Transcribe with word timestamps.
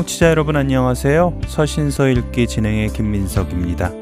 청취자 0.00 0.30
여러분 0.30 0.56
안녕하세요. 0.56 1.40
서신서 1.46 2.08
읽기 2.08 2.46
진행의 2.46 2.88
김민석입니다. 2.88 3.92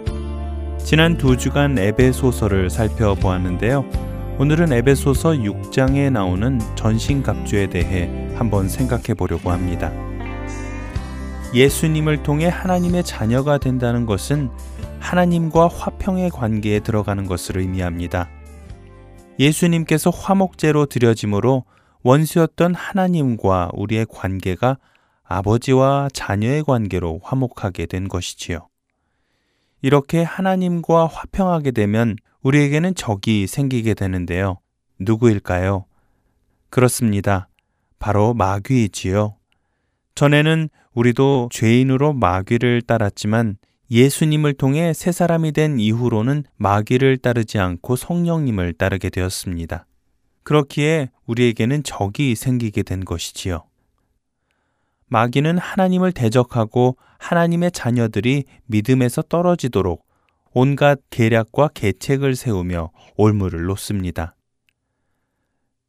지난 0.79 1.19
두 1.19 1.37
주간 1.37 1.77
에베소서를 1.77 2.71
살펴보았는데요. 2.71 3.85
오늘은 4.39 4.73
에베소서 4.73 5.31
6장에 5.31 6.13
나오는 6.13 6.61
전신갑주에 6.77 7.71
대해 7.71 8.33
한번 8.37 8.69
생각해 8.69 9.15
보려고 9.15 9.51
합니다. 9.51 9.91
예수님을 11.53 12.23
통해 12.23 12.47
하나님의 12.47 13.03
자녀가 13.03 13.59
된다는 13.59 14.07
것은 14.07 14.51
하나님과 15.01 15.67
화평의 15.67 16.31
관계에 16.31 16.79
들어가는 16.79 17.27
것을 17.27 17.59
의미합니다. 17.59 18.29
예수님께서 19.41 20.11
화목제로 20.11 20.87
드려짐으로 20.87 21.65
원수였던 22.05 22.77
하나님과 22.77 23.71
우리의 23.73 24.07
관계가 24.09 24.79
아버지와 25.29 26.09
자녀의 26.13 26.65
관계로 26.65 27.21
화목하게 27.23 27.87
된 27.87 28.09
것이지요. 28.09 28.69
이렇게 29.83 30.23
하나님과 30.23 31.07
화평하게 31.07 31.71
되면 31.71 32.17
우리에게는 32.43 32.95
적이 32.95 33.47
생기게 33.47 33.95
되는데요. 33.95 34.59
누구일까요? 34.99 35.85
그렇습니다. 36.71 37.49
바로 37.99 38.33
마귀이지요. 38.35 39.37
전에는 40.15 40.69
우리도 40.95 41.51
죄인으로 41.53 42.15
마귀를 42.15 42.83
따랐지만 42.83 43.57
예수님을 43.91 44.55
통해 44.55 44.93
새 44.93 45.13
사람이 45.13 45.53
된 45.53 45.79
이후로는 45.79 46.45
마귀를 46.57 47.19
따르지 47.19 47.59
않고 47.59 47.97
성령님을 47.97 48.75
따르게 48.75 49.11
되었습니다. 49.11 49.87
그렇기에 50.43 51.11
우리에게는 51.27 51.83
적이 51.85 52.35
생기게 52.35 52.83
된 52.83 53.05
것이지요. 53.05 53.68
마귀는 55.09 55.59
하나님을 55.59 56.13
대적하고 56.13 56.97
하나님의 57.19 57.73
자녀들이 57.73 58.45
믿음에서 58.67 59.23
떨어지도록 59.23 60.07
온갖 60.53 61.01
계략과 61.11 61.69
계책을 61.75 62.35
세우며 62.35 62.91
올무를 63.17 63.65
놓습니다. 63.65 64.35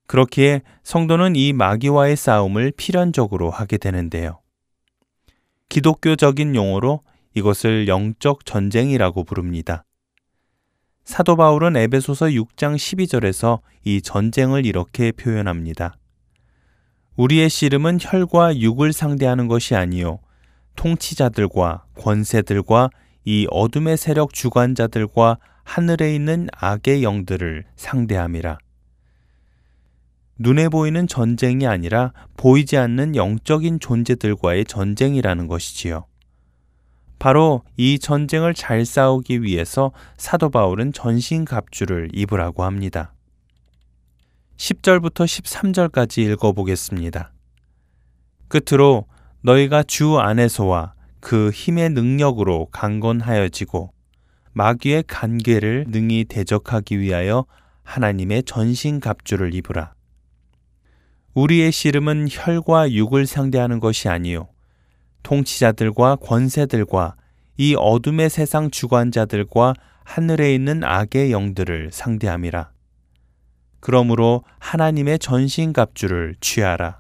그렇기에 0.08 0.62
성도는 0.84 1.36
이 1.36 1.54
마귀와의 1.54 2.16
싸움을 2.16 2.72
필연적으로 2.76 3.52
하게 3.52 3.78
되는데요. 3.78 4.40
기독교적인 5.70 6.56
용어로 6.56 7.02
이것을 7.36 7.88
영적 7.88 8.46
전쟁이라고 8.46 9.24
부릅니다. 9.24 9.86
사도 11.04 11.36
바울은 11.36 11.76
에베소서 11.76 12.28
6장 12.28 12.76
12절에서 12.76 13.60
이 13.84 14.02
전쟁을 14.02 14.66
이렇게 14.66 15.12
표현합니다. 15.12 15.96
우리의 17.20 17.50
씨름은 17.50 17.98
혈과 18.00 18.60
육을 18.60 18.94
상대하는 18.94 19.50
것이 19.50 19.76
아니요 19.76 20.20
통치자들과 20.78 21.84
권세들과 21.98 22.92
이 23.26 23.46
어둠의 23.52 23.98
세력 23.98 24.34
주관자들과 24.34 25.38
하늘에 25.66 26.16
있는 26.16 26.48
악의 26.54 27.04
영들을 27.04 27.66
상대함이라. 27.76 28.58
눈에 30.38 30.70
보이는 30.70 31.08
전쟁이 31.08 31.68
아니라 31.68 32.14
보이지 32.38 32.78
않는 32.78 33.18
영적인 33.18 33.82
존재들과의 33.82 34.64
전쟁이라는 34.64 35.48
것이지요. 35.48 36.06
바로 37.20 37.64
이 37.76 38.00
전쟁을 38.00 38.54
잘 38.54 38.86
싸우기 38.86 39.44
위해서 39.44 39.92
사도 40.16 40.50
바울은 40.50 40.94
전신 40.94 41.44
갑주를 41.44 42.08
입으라고 42.14 42.64
합니다. 42.64 43.12
10절부터 44.60 45.24
13절까지 45.26 46.30
읽어보겠습니다. 46.34 47.32
끝으로 48.50 49.06
너희가 49.42 49.84
주 49.84 50.20
안에서와 50.20 50.96
그 51.22 51.50
힘의 51.50 51.92
능력으로 51.92 52.66
강건하여지고 52.66 53.94
마귀의 54.52 55.06
간계를 55.08 55.86
능히 55.88 56.26
대적하기 56.26 57.00
위하여 57.00 57.46
하나님의 57.84 58.44
전신 58.44 59.00
갑주를 59.00 59.54
입으라. 59.54 59.94
우리의 61.36 61.72
씨름은 61.72 62.28
혈과 62.30 62.92
육을 62.92 63.28
상대하는 63.28 63.80
것이 63.80 64.10
아니요 64.10 64.50
통치자들과 65.24 66.18
권세들과 66.18 67.16
이 67.56 67.76
어둠의 67.78 68.30
세상 68.30 68.70
주관자들과 68.70 69.74
하늘에 70.04 70.54
있는 70.54 70.84
악의 70.84 71.32
영들을 71.32 71.92
상대함이라. 71.94 72.72
그러므로 73.80 74.44
하나님의 74.60 75.20
전신갑주를 75.20 76.36
취하라. 76.42 77.00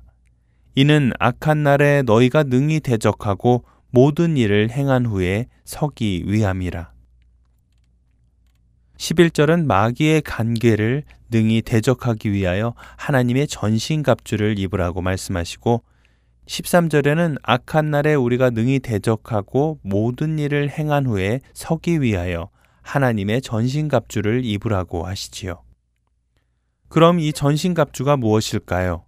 이는 0.75 1.11
악한 1.19 1.63
날에 1.63 2.03
너희가 2.03 2.43
능히 2.43 2.79
대적하고 2.79 3.65
모든 3.91 4.37
일을 4.37 4.69
행한 4.69 5.05
후에 5.05 5.47
서기 5.65 6.23
위함이라. 6.25 6.91
11절은 8.97 9.65
마귀의 9.65 10.21
간계를 10.21 11.03
능히 11.31 11.61
대적하기 11.61 12.31
위하여 12.31 12.73
하나님의 12.97 13.47
전신갑주를 13.47 14.59
입으라고 14.59 15.01
말씀하시고 15.01 15.83
13절에는 16.45 17.37
악한 17.43 17.91
날에 17.91 18.15
우리가 18.15 18.49
능히 18.49 18.79
대적하고 18.79 19.79
모든 19.83 20.39
일을 20.39 20.69
행한 20.69 21.05
후에 21.05 21.39
서기 21.53 22.01
위하여 22.01 22.49
하나님의 22.81 23.41
전신갑주를 23.41 24.43
입으라고 24.43 25.05
하시지요. 25.05 25.61
그럼 26.89 27.19
이 27.19 27.31
전신갑주가 27.33 28.17
무엇일까요? 28.17 29.05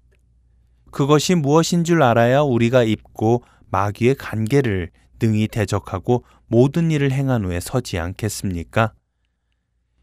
그것이 0.91 1.35
무엇인 1.35 1.83
줄 1.83 2.03
알아야 2.03 2.41
우리가 2.41 2.83
입고 2.83 3.43
마귀의 3.71 4.15
간계를 4.15 4.91
능히 5.19 5.47
대적하고 5.47 6.23
모든 6.47 6.91
일을 6.91 7.11
행한 7.11 7.45
후에 7.45 7.59
서지 7.59 7.97
않겠습니까? 7.97 8.93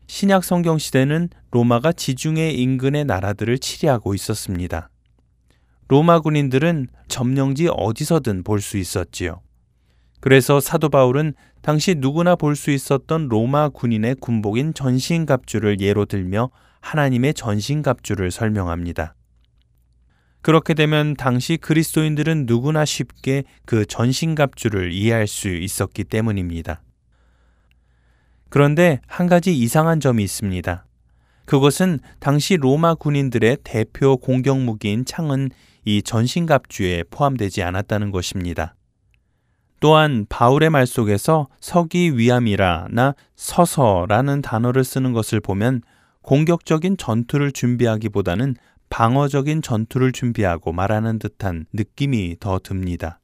신약 0.06 0.42
성경 0.42 0.78
시대는 0.78 1.28
로마가 1.50 1.92
지중해 1.92 2.50
인근의 2.50 3.04
나라들을 3.04 3.58
치리하고 3.58 4.14
있었습니다. 4.14 4.90
로마 5.88 6.20
군인들은 6.20 6.88
점령지 7.08 7.68
어디서든 7.70 8.42
볼 8.42 8.60
수 8.60 8.76
있었지요. 8.78 9.40
그래서 10.20 10.60
사도 10.60 10.88
바울은 10.88 11.34
당시 11.62 11.94
누구나 11.94 12.36
볼 12.36 12.56
수 12.56 12.70
있었던 12.70 13.28
로마 13.28 13.68
군인의 13.68 14.16
군복인 14.16 14.74
전신갑주를 14.74 15.80
예로 15.80 16.06
들며 16.06 16.50
하나님의 16.80 17.34
전신갑주를 17.34 18.30
설명합니다. 18.30 19.14
그렇게 20.40 20.74
되면 20.74 21.14
당시 21.14 21.56
그리스도인들은 21.56 22.46
누구나 22.46 22.84
쉽게 22.84 23.44
그 23.66 23.84
전신갑주를 23.84 24.92
이해할 24.92 25.26
수 25.26 25.48
있었기 25.48 26.04
때문입니다. 26.04 26.80
그런데 28.48 29.00
한 29.06 29.26
가지 29.26 29.56
이상한 29.56 30.00
점이 30.00 30.22
있습니다. 30.22 30.86
그것은 31.44 31.98
당시 32.20 32.56
로마 32.56 32.94
군인들의 32.94 33.58
대표 33.64 34.16
공격 34.16 34.60
무기인 34.60 35.04
창은 35.04 35.50
이 35.84 36.02
전신갑주에 36.02 37.04
포함되지 37.10 37.62
않았다는 37.62 38.10
것입니다. 38.10 38.74
또한 39.80 40.26
바울의 40.28 40.70
말 40.70 40.86
속에서 40.86 41.48
서기 41.60 42.18
위함이라나 42.18 43.14
서서라는 43.36 44.42
단어를 44.42 44.84
쓰는 44.84 45.12
것을 45.12 45.40
보면 45.40 45.82
공격적인 46.28 46.98
전투를 46.98 47.52
준비하기보다는 47.52 48.54
방어적인 48.90 49.62
전투를 49.62 50.12
준비하고 50.12 50.72
말하는 50.72 51.18
듯한 51.18 51.64
느낌이 51.72 52.36
더 52.38 52.58
듭니다. 52.58 53.18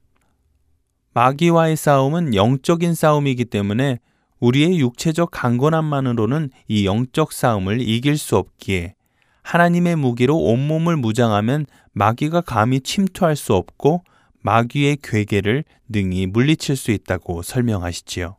마귀와의 1.13 1.75
싸움은 1.75 2.33
영적인 2.33 2.95
싸움이기 2.95 3.45
때문에 3.45 3.99
우리의 4.39 4.79
육체적 4.79 5.29
강건함만으로는 5.29 6.49
이 6.67 6.87
영적 6.87 7.31
싸움을 7.31 7.79
이길 7.79 8.17
수 8.17 8.37
없기에 8.37 8.95
하나님의 9.43 9.97
무기로 9.97 10.35
온몸을 10.35 10.97
무장하면 10.97 11.67
마귀가 11.91 12.41
감히 12.41 12.81
침투할 12.81 13.35
수 13.35 13.53
없고 13.53 14.03
마귀의 14.41 14.97
괴계를 15.03 15.63
능히 15.89 16.25
물리칠 16.25 16.75
수 16.75 16.89
있다고 16.89 17.43
설명하시지요. 17.43 18.37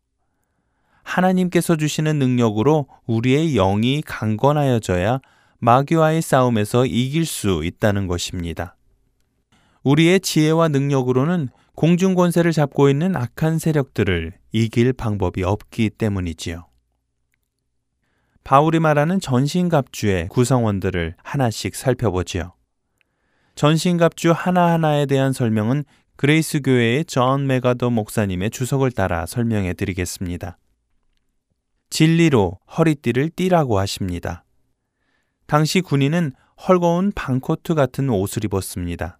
하나님께서 1.06 1.76
주시는 1.76 2.18
능력으로 2.18 2.88
우리의 3.06 3.54
영이 3.54 4.02
강건하여져야 4.04 5.20
마귀와의 5.60 6.20
싸움에서 6.20 6.84
이길 6.84 7.24
수 7.24 7.62
있다는 7.64 8.08
것입니다. 8.08 8.76
우리의 9.84 10.20
지혜와 10.20 10.68
능력으로는 10.68 11.48
공중 11.76 12.14
권세를 12.14 12.52
잡고 12.52 12.90
있는 12.90 13.14
악한 13.14 13.58
세력들을 13.58 14.32
이길 14.52 14.92
방법이 14.92 15.44
없기 15.44 15.90
때문이지요. 15.90 16.66
바울이 18.42 18.80
말하는 18.80 19.20
전신갑주의 19.20 20.28
구성원들을 20.28 21.14
하나씩 21.22 21.76
살펴보지요. 21.76 22.52
전신갑주 23.54 24.32
하나하나에 24.32 25.06
대한 25.06 25.32
설명은 25.32 25.84
그레이스 26.16 26.60
교회의 26.62 27.04
존 27.04 27.46
맥아더 27.46 27.90
목사님의 27.90 28.50
주석을 28.50 28.90
따라 28.90 29.26
설명해 29.26 29.74
드리겠습니다. 29.74 30.58
진리로 31.90 32.58
허리띠를 32.76 33.30
띠라고 33.30 33.78
하십니다. 33.78 34.44
당시 35.46 35.80
군인은 35.80 36.32
헐거운 36.68 37.12
반코트 37.14 37.74
같은 37.74 38.08
옷을 38.08 38.44
입었습니다. 38.44 39.18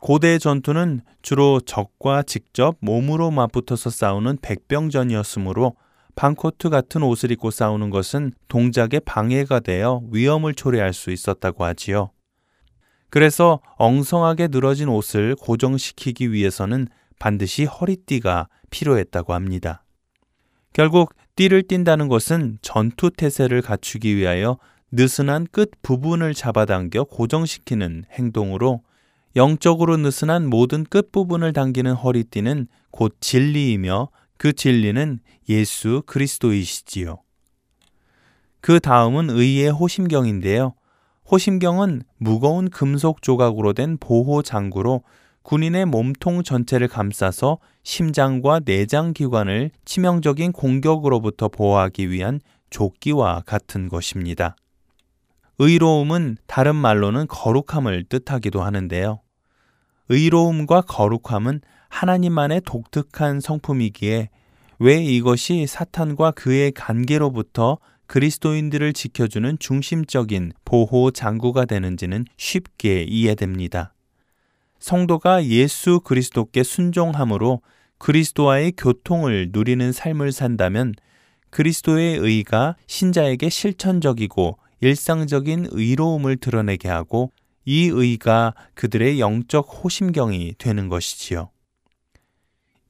고대 0.00 0.38
전투는 0.38 1.00
주로 1.22 1.60
적과 1.60 2.22
직접 2.22 2.76
몸으로 2.80 3.30
맞붙어서 3.30 3.90
싸우는 3.90 4.38
백병전이었으므로 4.42 5.76
방코트 6.14 6.70
같은 6.70 7.02
옷을 7.02 7.30
입고 7.32 7.50
싸우는 7.50 7.90
것은 7.90 8.32
동작에 8.48 9.00
방해가 9.04 9.60
되어 9.60 10.02
위험을 10.10 10.54
초래할 10.54 10.92
수 10.92 11.10
있었다고 11.10 11.64
하지요. 11.64 12.10
그래서 13.10 13.60
엉성하게 13.76 14.48
늘어진 14.48 14.88
옷을 14.88 15.36
고정시키기 15.36 16.32
위해서는 16.32 16.88
반드시 17.18 17.64
허리띠가 17.64 18.48
필요했다고 18.70 19.32
합니다. 19.32 19.84
결국 20.72 21.14
띠를 21.36 21.64
띈다는 21.64 22.08
것은 22.08 22.58
전투 22.62 23.10
태세를 23.10 23.60
갖추기 23.60 24.16
위하여 24.16 24.58
느슨한 24.90 25.46
끝 25.52 25.70
부분을 25.82 26.32
잡아당겨 26.32 27.04
고정시키는 27.04 28.04
행동으로 28.10 28.82
영적으로 29.36 29.98
느슨한 29.98 30.48
모든 30.48 30.84
끝 30.84 31.12
부분을 31.12 31.52
당기는 31.52 31.92
허리띠는 31.92 32.68
곧 32.90 33.16
진리이며 33.20 34.08
그 34.38 34.54
진리는 34.54 35.20
예수 35.50 36.02
그리스도이시지요. 36.06 37.18
그 38.62 38.80
다음은 38.80 39.28
의의 39.28 39.70
호심경인데요. 39.70 40.72
호심경은 41.30 42.02
무거운 42.16 42.70
금속 42.70 43.20
조각으로 43.20 43.74
된 43.74 43.98
보호 43.98 44.40
장구로 44.42 45.02
군인의 45.46 45.86
몸통 45.86 46.42
전체를 46.42 46.88
감싸서 46.88 47.58
심장과 47.84 48.62
내장 48.64 49.12
기관을 49.12 49.70
치명적인 49.84 50.50
공격으로부터 50.50 51.46
보호하기 51.46 52.10
위한 52.10 52.40
조끼와 52.70 53.44
같은 53.46 53.88
것입니다. 53.88 54.56
의로움은 55.60 56.38
다른 56.48 56.74
말로는 56.74 57.28
거룩함을 57.28 58.06
뜻하기도 58.08 58.60
하는데요. 58.60 59.20
의로움과 60.08 60.80
거룩함은 60.80 61.60
하나님만의 61.90 62.62
독특한 62.64 63.38
성품이기에 63.38 64.30
왜 64.80 64.96
이것이 64.96 65.68
사탄과 65.68 66.32
그의 66.32 66.72
관계로부터 66.72 67.78
그리스도인들을 68.08 68.92
지켜주는 68.92 69.58
중심적인 69.60 70.54
보호 70.64 71.12
장구가 71.12 71.66
되는지는 71.66 72.24
쉽게 72.36 73.04
이해됩니다. 73.04 73.92
성도가 74.78 75.46
예수 75.46 76.00
그리스도께 76.00 76.62
순종함으로 76.62 77.62
그리스도와의 77.98 78.72
교통을 78.76 79.50
누리는 79.52 79.92
삶을 79.92 80.32
산다면 80.32 80.94
그리스도의 81.50 82.18
의가 82.18 82.76
신자에게 82.86 83.48
실천적이고 83.48 84.58
일상적인 84.80 85.68
의로움을 85.70 86.36
드러내게 86.36 86.88
하고 86.88 87.32
이 87.64 87.86
의가 87.86 88.54
그들의 88.74 89.20
영적 89.20 89.82
호심경이 89.82 90.54
되는 90.58 90.88
것이지요. 90.88 91.50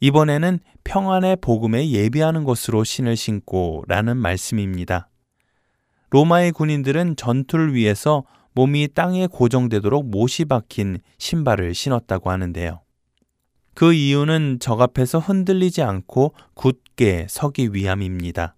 이번에는 0.00 0.58
평안의 0.84 1.36
복음에 1.40 1.88
예비하는 1.90 2.44
것으로 2.44 2.84
신을 2.84 3.16
신고 3.16 3.82
라는 3.88 4.16
말씀입니다. 4.16 5.08
로마의 6.10 6.52
군인들은 6.52 7.16
전투를 7.16 7.74
위해서 7.74 8.24
몸이 8.56 8.88
땅에 8.94 9.26
고정되도록 9.26 10.08
못이 10.08 10.46
박힌 10.46 11.00
신발을 11.18 11.74
신었다고 11.74 12.30
하는데요. 12.30 12.80
그 13.74 13.92
이유는 13.92 14.60
적 14.60 14.80
앞에서 14.80 15.18
흔들리지 15.18 15.82
않고 15.82 16.32
굳게 16.54 17.26
서기 17.28 17.74
위함입니다. 17.74 18.56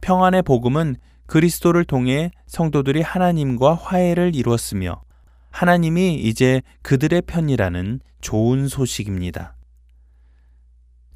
평안의 0.00 0.42
복음은 0.44 0.96
그리스도를 1.26 1.84
통해 1.84 2.30
성도들이 2.46 3.02
하나님과 3.02 3.74
화해를 3.74 4.34
이루었으며 4.34 5.02
하나님이 5.50 6.14
이제 6.14 6.62
그들의 6.80 7.22
편이라는 7.22 8.00
좋은 8.22 8.66
소식입니다. 8.66 9.56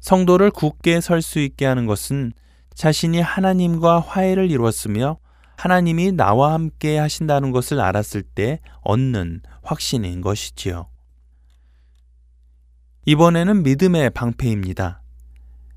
성도를 0.01 0.51
굳게 0.51 1.01
설 1.01 1.23
수 1.23 1.39
있게 1.39 1.65
하는 1.65 1.87
것은 1.87 2.31
자신이 2.75 3.21
하나님과 3.21 4.01
화해를 4.01 4.51
이루었으며 4.51 5.17
하나님이 5.61 6.13
나와 6.13 6.53
함께 6.53 6.97
하신다는 6.97 7.51
것을 7.51 7.79
알았을 7.79 8.23
때 8.23 8.61
얻는 8.81 9.41
확신인 9.61 10.19
것이지요. 10.21 10.87
이번에는 13.05 13.61
믿음의 13.61 14.09
방패입니다. 14.09 15.03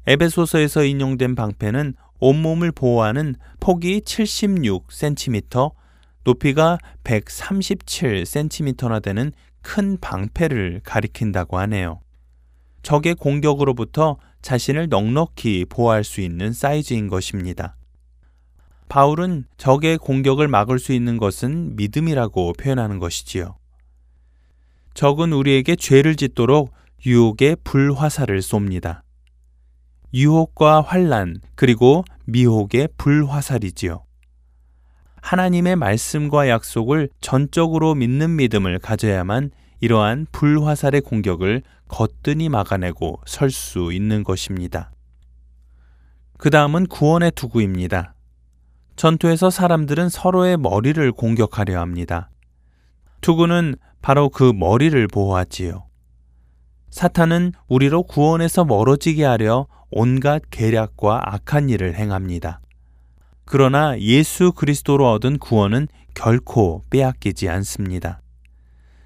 에베소서에서 0.07 0.85
인용된 0.85 1.35
방패는 1.35 1.97
온몸을 2.19 2.73
보호하는 2.73 3.35
폭이 3.61 4.01
76cm, 4.01 5.75
높이가 6.25 6.79
137cm나 7.05 9.03
되는 9.03 9.33
큰 9.61 9.99
방패를 10.01 10.81
가리킨다고 10.83 11.59
하네요. 11.59 12.01
적의 12.83 13.17
공격으로부터 13.17 14.17
자신을 14.41 14.89
넉넉히 14.89 15.67
보호할 15.69 16.05
수 16.05 16.23
있는 16.23 16.55
사이즈인 16.55 17.09
것입니다. 17.09 17.77
바울은 18.89 19.45
적의 19.57 19.99
공격을 19.99 20.49
막을 20.49 20.79
수 20.79 20.93
있는 20.93 21.17
것은 21.17 21.77
믿음이라고 21.77 22.53
표현하는 22.55 22.99
것이지요. 22.99 23.57
적은 24.95 25.33
우리에게 25.33 25.77
죄를 25.77 26.17
짓도록 26.17 26.73
유혹의 27.05 27.57
불화살을 27.65 28.41
쏩니다. 28.41 29.03
유혹과 30.15 30.83
환란 30.83 31.41
그리고 31.57 32.05
미혹의 32.27 32.89
불화살이지요. 32.97 34.05
하나님의 35.21 35.77
말씀과 35.77 36.49
약속을 36.49 37.09
전적으로 37.21 37.95
믿는 37.95 38.37
믿음을 38.37 38.79
가져야만 38.79 39.51
이러한 39.81 40.27
불화살의 40.33 41.01
공격을 41.01 41.63
거뜬히 41.89 42.49
막아내고 42.49 43.21
설 43.27 43.51
수 43.51 43.93
있는 43.93 44.23
것입니다. 44.23 44.93
그 46.39 46.51
다음은 46.51 46.87
구원의 46.87 47.33
투구입니다. 47.33 48.14
전투에서 48.97 49.51
사람들은 49.51 50.09
서로의 50.09 50.57
머리를 50.57 51.13
공격하려 51.13 51.81
합니다. 51.81 52.31
투구는 53.21 53.77
바로 54.03 54.29
그 54.29 54.53
머리를 54.55 55.07
보호하지요. 55.09 55.87
사탄은 56.91 57.53
우리로 57.69 58.05
구원에서 58.05 58.65
멀어지게 58.65 59.25
하려 59.25 59.67
온갖 59.91 60.43
계략과 60.51 61.35
악한 61.35 61.69
일을 61.71 61.95
행합니다. 61.97 62.61
그러나 63.45 63.99
예수 63.99 64.53
그리스도로 64.53 65.11
얻은 65.13 65.39
구원은 65.39 65.89
결코 66.15 66.85
빼앗기지 66.91 67.49
않습니다. 67.49 68.21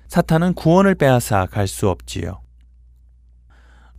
사탄은 0.09 0.55
구원을 0.55 0.95
빼앗아 0.95 1.47
갈 1.47 1.67
수 1.67 1.89
없지요. 1.89 2.41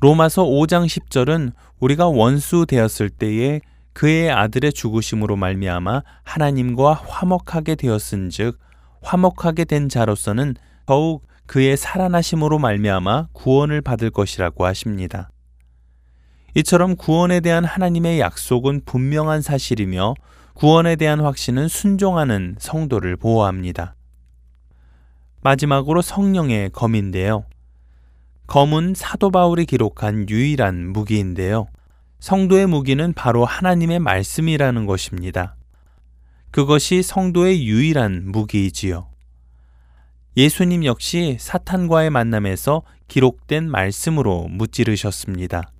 로마서 0.01 0.43
5장 0.45 0.85
10절은 0.85 1.53
우리가 1.79 2.07
원수 2.07 2.65
되었을 2.67 3.09
때에 3.09 3.61
그의 3.93 4.31
아들의 4.31 4.73
죽으심으로 4.73 5.35
말미암아 5.35 6.03
하나님과 6.23 6.93
화목하게 6.93 7.75
되었은즉 7.75 8.59
화목하게 9.01 9.65
된 9.65 9.89
자로서는 9.89 10.55
더욱 10.85 11.27
그의 11.45 11.77
살아나심으로 11.77 12.59
말미암아 12.59 13.29
구원을 13.33 13.81
받을 13.81 14.09
것이라고 14.11 14.65
하십니다. 14.65 15.29
이처럼 16.55 16.95
구원에 16.95 17.39
대한 17.39 17.63
하나님의 17.63 18.19
약속은 18.19 18.81
분명한 18.85 19.41
사실이며 19.41 20.13
구원에 20.53 20.95
대한 20.95 21.21
확신은 21.21 21.67
순종하는 21.67 22.55
성도를 22.59 23.15
보호합니다. 23.17 23.95
마지막으로 25.41 26.01
성령의 26.01 26.71
검인데요. 26.71 27.45
검은 28.47 28.93
사도 28.95 29.31
바울이 29.31 29.65
기록한 29.65 30.27
유일한 30.29 30.89
무기인데요. 30.89 31.67
성도의 32.19 32.67
무기는 32.67 33.13
바로 33.13 33.45
하나님의 33.45 33.99
말씀이라는 33.99 34.85
것입니다. 34.85 35.55
그것이 36.51 37.01
성도의 37.01 37.65
유일한 37.65 38.31
무기이지요. 38.31 39.07
예수님 40.35 40.85
역시 40.85 41.37
사탄과의 41.39 42.09
만남에서 42.09 42.83
기록된 43.07 43.69
말씀으로 43.69 44.47
무찌르셨습니다. 44.49 45.71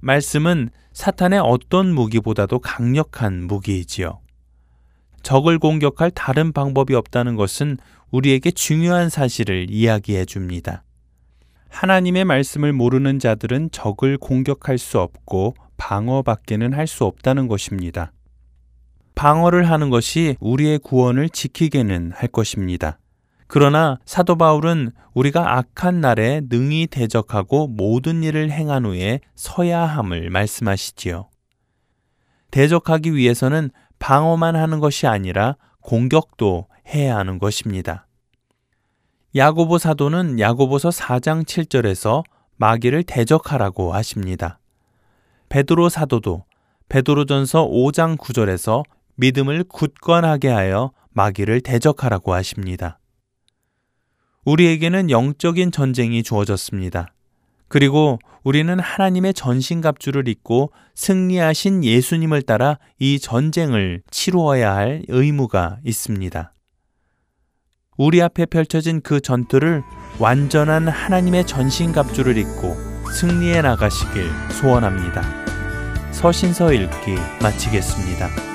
말씀은 0.00 0.70
사탄의 0.92 1.40
어떤 1.40 1.94
무기보다도 1.94 2.58
강력한 2.58 3.44
무기이지요. 3.44 4.20
적을 5.22 5.58
공격할 5.58 6.10
다른 6.10 6.52
방법이 6.52 6.94
없다는 6.94 7.36
것은 7.36 7.78
우리에게 8.10 8.50
중요한 8.50 9.08
사실을 9.08 9.68
이야기해 9.70 10.24
줍니다. 10.24 10.82
하나님의 11.72 12.24
말씀을 12.26 12.72
모르는 12.72 13.18
자들은 13.18 13.70
적을 13.72 14.18
공격할 14.18 14.78
수 14.78 15.00
없고 15.00 15.54
방어밖에는 15.78 16.74
할 16.74 16.86
수 16.86 17.04
없다는 17.04 17.48
것입니다. 17.48 18.12
방어를 19.14 19.68
하는 19.70 19.90
것이 19.90 20.36
우리의 20.40 20.78
구원을 20.78 21.28
지키게는 21.30 22.12
할 22.14 22.28
것입니다. 22.28 22.98
그러나 23.46 23.98
사도 24.04 24.36
바울은 24.36 24.90
우리가 25.14 25.58
악한 25.58 26.00
날에 26.00 26.42
능히 26.48 26.86
대적하고 26.86 27.68
모든 27.68 28.22
일을 28.22 28.50
행한 28.50 28.86
후에 28.86 29.20
서야 29.34 29.80
함을 29.80 30.30
말씀하시지요. 30.30 31.28
대적하기 32.50 33.14
위해서는 33.14 33.70
방어만 33.98 34.56
하는 34.56 34.78
것이 34.80 35.06
아니라 35.06 35.56
공격도 35.80 36.66
해야 36.88 37.16
하는 37.16 37.38
것입니다. 37.38 38.06
야고보 39.34 39.78
사도는 39.78 40.40
야고보서 40.40 40.90
4장 40.90 41.44
7절에서 41.46 42.22
마귀를 42.56 43.02
대적하라고 43.04 43.94
하십니다. 43.94 44.58
베드로 45.48 45.88
사도도 45.88 46.44
베드로전서 46.90 47.66
5장 47.66 48.18
9절에서 48.18 48.82
믿음을 49.14 49.64
굳건하게 49.64 50.48
하여 50.48 50.92
마귀를 51.12 51.62
대적하라고 51.62 52.34
하십니다. 52.34 52.98
우리에게는 54.44 55.08
영적인 55.08 55.72
전쟁이 55.72 56.22
주어졌습니다. 56.22 57.14
그리고 57.68 58.18
우리는 58.44 58.78
하나님의 58.78 59.32
전신갑주를 59.32 60.28
입고 60.28 60.72
승리하신 60.94 61.84
예수님을 61.84 62.42
따라 62.42 62.78
이 62.98 63.18
전쟁을 63.18 64.02
치루어야 64.10 64.74
할 64.74 65.02
의무가 65.08 65.78
있습니다. 65.84 66.52
우리 67.96 68.22
앞에 68.22 68.46
펼쳐진 68.46 69.02
그 69.02 69.20
전투를 69.20 69.82
완전한 70.18 70.88
하나님의 70.88 71.46
전신갑주를 71.46 72.38
입고 72.38 72.76
승리해 73.12 73.62
나가시길 73.62 74.30
소원합니다. 74.52 75.22
서신서 76.12 76.72
읽기 76.72 77.16
마치겠습니다. 77.42 78.51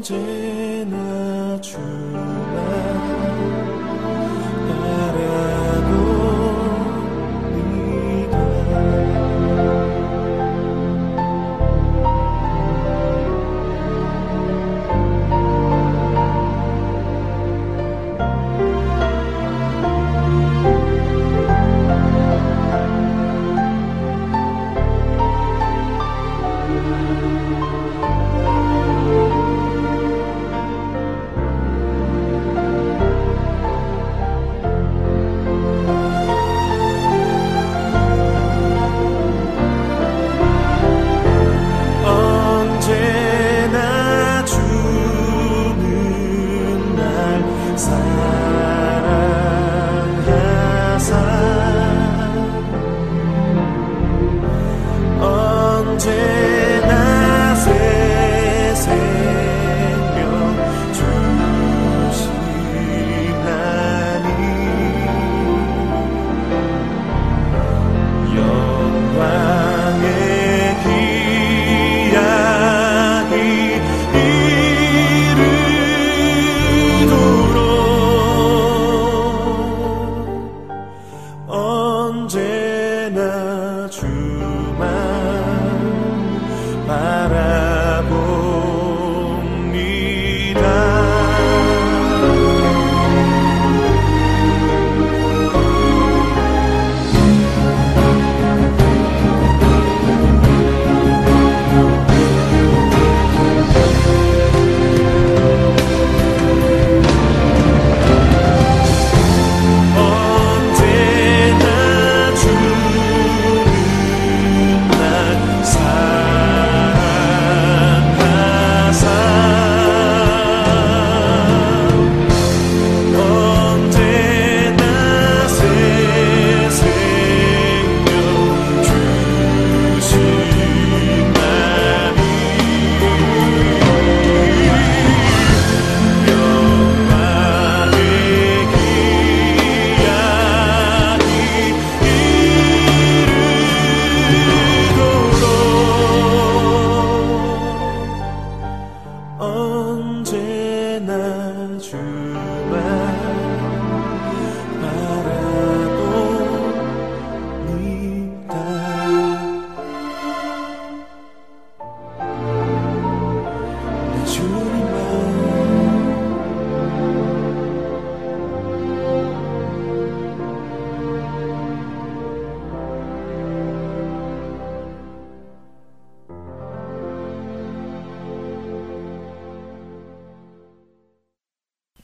던진 0.00 0.39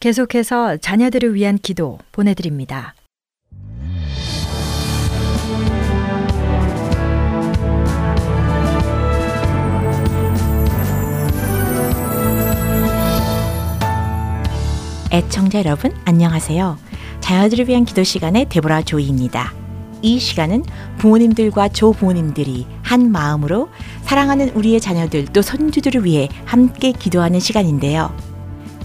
계속해서 0.06 0.76
자녀들을 0.76 1.34
위한 1.34 1.58
기도 1.58 1.98
보내드립니다. 2.12 2.94
애청자 15.10 15.58
여러분 15.58 15.92
안녕하세요. 16.04 16.78
자녀들을 17.18 17.68
위한 17.68 17.84
기도 17.84 18.04
시간의 18.04 18.46
데보라 18.48 18.82
조이입니다. 18.82 19.52
이 20.02 20.20
시간은 20.20 20.62
부모님들과 20.98 21.70
조부모님들이 21.70 22.64
한 22.80 23.10
마음으로 23.10 23.70
사랑하는 24.02 24.50
우리의 24.50 24.80
자녀들 24.80 25.24
또 25.32 25.42
손주들을 25.42 26.04
위해 26.04 26.28
함께 26.44 26.92
기도하는 26.92 27.40
시간인데요. 27.40 28.25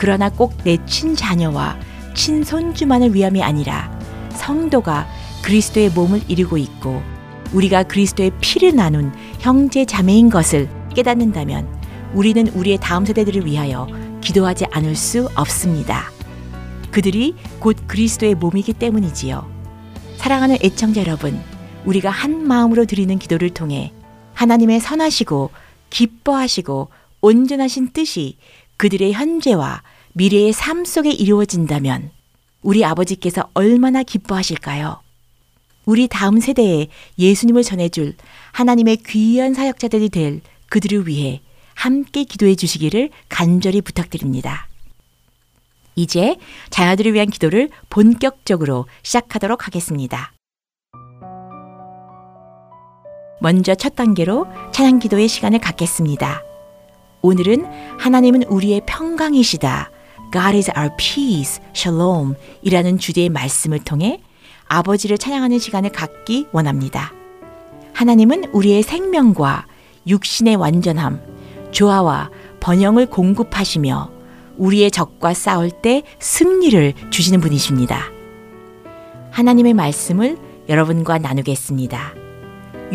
그러나 0.01 0.29
꼭 0.29 0.57
내 0.63 0.83
친자녀와 0.87 1.77
친손주만을 2.15 3.13
위함이 3.13 3.43
아니라 3.43 3.95
성도가 4.31 5.07
그리스도의 5.43 5.91
몸을 5.91 6.21
이루고 6.27 6.57
있고 6.57 7.03
우리가 7.53 7.83
그리스도의 7.83 8.31
피를 8.41 8.75
나눈 8.75 9.13
형제 9.39 9.85
자매인 9.85 10.31
것을 10.31 10.67
깨닫는다면 10.95 11.67
우리는 12.15 12.47
우리의 12.47 12.79
다음 12.81 13.05
세대들을 13.05 13.45
위하여 13.45 13.87
기도하지 14.21 14.65
않을 14.71 14.95
수 14.95 15.29
없습니다. 15.35 16.09
그들이 16.89 17.35
곧 17.59 17.77
그리스도의 17.85 18.33
몸이기 18.33 18.73
때문이지요. 18.73 19.47
사랑하는 20.17 20.57
애청자 20.63 21.01
여러분, 21.01 21.39
우리가 21.85 22.09
한 22.09 22.47
마음으로 22.47 22.85
드리는 22.85 23.19
기도를 23.19 23.51
통해 23.51 23.93
하나님의 24.33 24.79
선하시고 24.79 25.51
기뻐하시고 25.91 26.89
온전하신 27.21 27.93
뜻이 27.93 28.37
그들의 28.77 29.13
현재와 29.13 29.83
미래의 30.13 30.53
삶 30.53 30.83
속에 30.83 31.09
이루어진다면 31.09 32.11
우리 32.61 32.83
아버지께서 32.83 33.49
얼마나 33.53 34.03
기뻐하실까요? 34.03 35.01
우리 35.85 36.07
다음 36.07 36.39
세대에 36.39 36.87
예수님을 37.17 37.63
전해줄 37.63 38.15
하나님의 38.51 38.97
귀한 38.97 39.53
사역자들이 39.53 40.09
될 40.09 40.41
그들을 40.69 41.07
위해 41.07 41.41
함께 41.73 42.23
기도해 42.23 42.55
주시기를 42.55 43.09
간절히 43.29 43.81
부탁드립니다. 43.81 44.67
이제 45.95 46.35
자녀들을 46.69 47.13
위한 47.13 47.29
기도를 47.29 47.69
본격적으로 47.89 48.85
시작하도록 49.03 49.65
하겠습니다. 49.65 50.31
먼저 53.39 53.73
첫 53.73 53.95
단계로 53.95 54.45
찬양 54.71 54.99
기도의 54.99 55.27
시간을 55.27 55.59
갖겠습니다. 55.59 56.43
오늘은 57.23 57.65
하나님은 57.99 58.43
우리의 58.43 58.81
평강이시다. 58.85 59.89
God 60.31 60.55
is 60.55 60.71
our 60.77 60.89
peace, 60.97 61.61
shalom 61.75 62.35
이라는 62.61 62.97
주제의 62.97 63.29
말씀을 63.29 63.79
통해 63.79 64.21
아버지를 64.67 65.17
찬양하는 65.17 65.59
시간을 65.59 65.91
갖기 65.91 66.47
원합니다. 66.51 67.11
하나님은 67.93 68.45
우리의 68.53 68.83
생명과 68.83 69.67
육신의 70.07 70.55
완전함, 70.55 71.21
조화와 71.71 72.29
번영을 72.59 73.07
공급하시며 73.07 74.11
우리의 74.57 74.91
적과 74.91 75.33
싸울 75.33 75.71
때 75.71 76.03
승리를 76.19 76.93
주시는 77.09 77.41
분이십니다. 77.41 78.05
하나님의 79.31 79.73
말씀을 79.73 80.37
여러분과 80.69 81.17
나누겠습니다. 81.17 82.13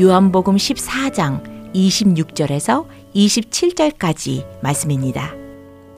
요한복음 0.00 0.56
14장 0.56 1.72
26절에서 1.74 2.86
27절까지 3.14 4.46
말씀입니다. 4.62 5.45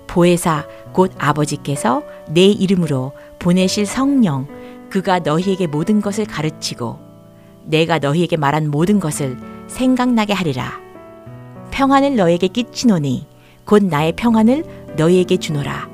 보혜사 0.08 0.66
곧 0.92 1.12
아버지께서 1.18 2.02
내 2.28 2.46
이름으로 2.46 3.12
보내실 3.38 3.86
성령 3.86 4.48
그가 4.90 5.20
너희에게 5.20 5.66
모든 5.66 6.00
것을 6.00 6.24
가르치고 6.24 6.98
내가 7.64 7.98
너희에게 7.98 8.36
말한 8.36 8.70
모든 8.70 8.98
것을 8.98 9.36
생각나게 9.68 10.32
하리라. 10.32 10.80
평안을 11.70 12.16
너에게 12.16 12.48
끼치노니 12.48 13.26
곧 13.64 13.84
나의 13.84 14.12
평안을 14.16 14.94
너희에게 14.96 15.36
주노라. 15.36 15.88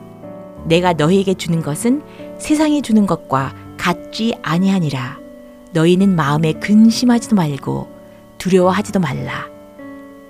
내가 0.66 0.92
너희에게 0.92 1.34
주는 1.34 1.60
것은 1.60 2.02
세상이 2.38 2.80
주는 2.80 3.06
것과 3.06 3.52
같지 3.76 4.34
아니하니라. 4.42 5.18
너희는 5.72 6.14
마음에 6.14 6.52
근심하지도 6.52 7.34
말고 7.34 7.88
두려워하지도 8.38 9.00
말라. 9.00 9.48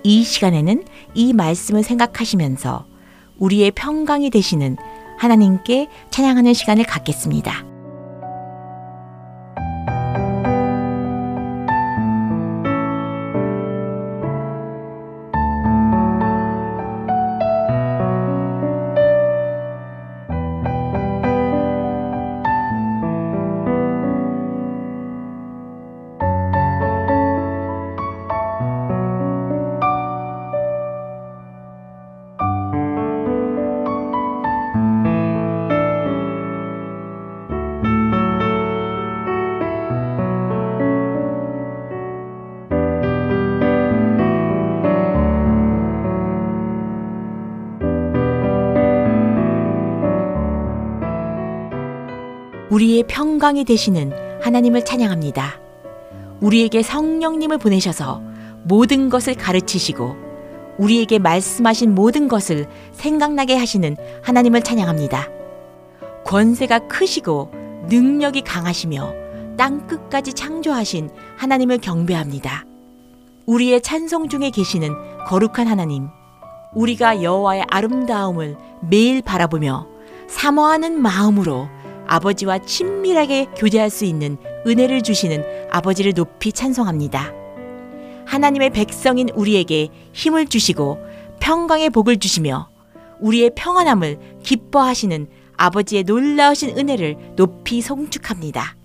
이 0.03 0.25
시간에는 0.25 0.85
이 1.13 1.33
말씀을 1.35 1.83
생각하시면서 1.83 2.87
우리의 3.39 3.71
평강이 3.73 4.31
되시는 4.31 4.77
하나님께 5.19 5.89
찬양하는 6.11 6.55
시간을 6.55 6.85
갖겠습니다. 6.85 7.74
우리의 52.75 53.05
평강이 53.07 53.65
되시는 53.65 54.13
하나님을 54.43 54.85
찬양합니다. 54.85 55.61
우리에게 56.41 56.83
성령님을 56.83 57.59
보내셔서 57.59 58.21
모든 58.65 59.11
것을 59.11 59.35
가르치시고 59.35 60.17
우리에게 60.79 61.21
말씀하신 61.21 61.95
모든 61.95 62.27
것을 62.27 62.67
생각나게 62.91 63.57
하시는 63.57 63.97
하나님을 64.25 64.63
찬양합니다. 64.63 65.29
권세가 66.25 66.89
크시고 66.89 67.53
능력이 67.89 68.41
강하시며 68.41 69.15
땅 69.57 69.87
끝까지 69.87 70.33
창조하신 70.33 71.11
하나님을 71.37 71.79
경배합니다. 71.79 72.65
우리의 73.47 73.83
찬송 73.83 74.29
중에 74.29 74.51
계시는 74.51 74.91
거룩한 75.29 75.69
하나님, 75.69 76.09
우리가 76.75 77.23
여호와의 77.23 77.67
아름다움을 77.71 78.57
매일 78.91 79.23
바라보며 79.23 79.87
사모하는 80.27 81.01
마음으로 81.01 81.69
아버지와 82.07 82.59
친밀하게 82.59 83.47
교제할 83.57 83.91
수 83.91 84.05
있는 84.05 84.37
은혜를 84.67 85.03
주시는 85.03 85.45
아버지를 85.71 86.15
높이 86.15 86.53
찬송합니다. 86.53 87.33
하나님의 88.27 88.71
백성인 88.71 89.29
우리에게 89.35 89.89
힘을 90.13 90.47
주시고 90.47 90.99
평강의 91.41 91.91
복을 91.91 92.19
주시며 92.19 92.69
우리의 93.21 93.51
평안함을 93.55 94.19
기뻐하시는 94.43 95.27
아버지의 95.57 96.05
놀라우신 96.05 96.77
은혜를 96.77 97.35
높이 97.37 97.81
송축합니다. 97.81 98.77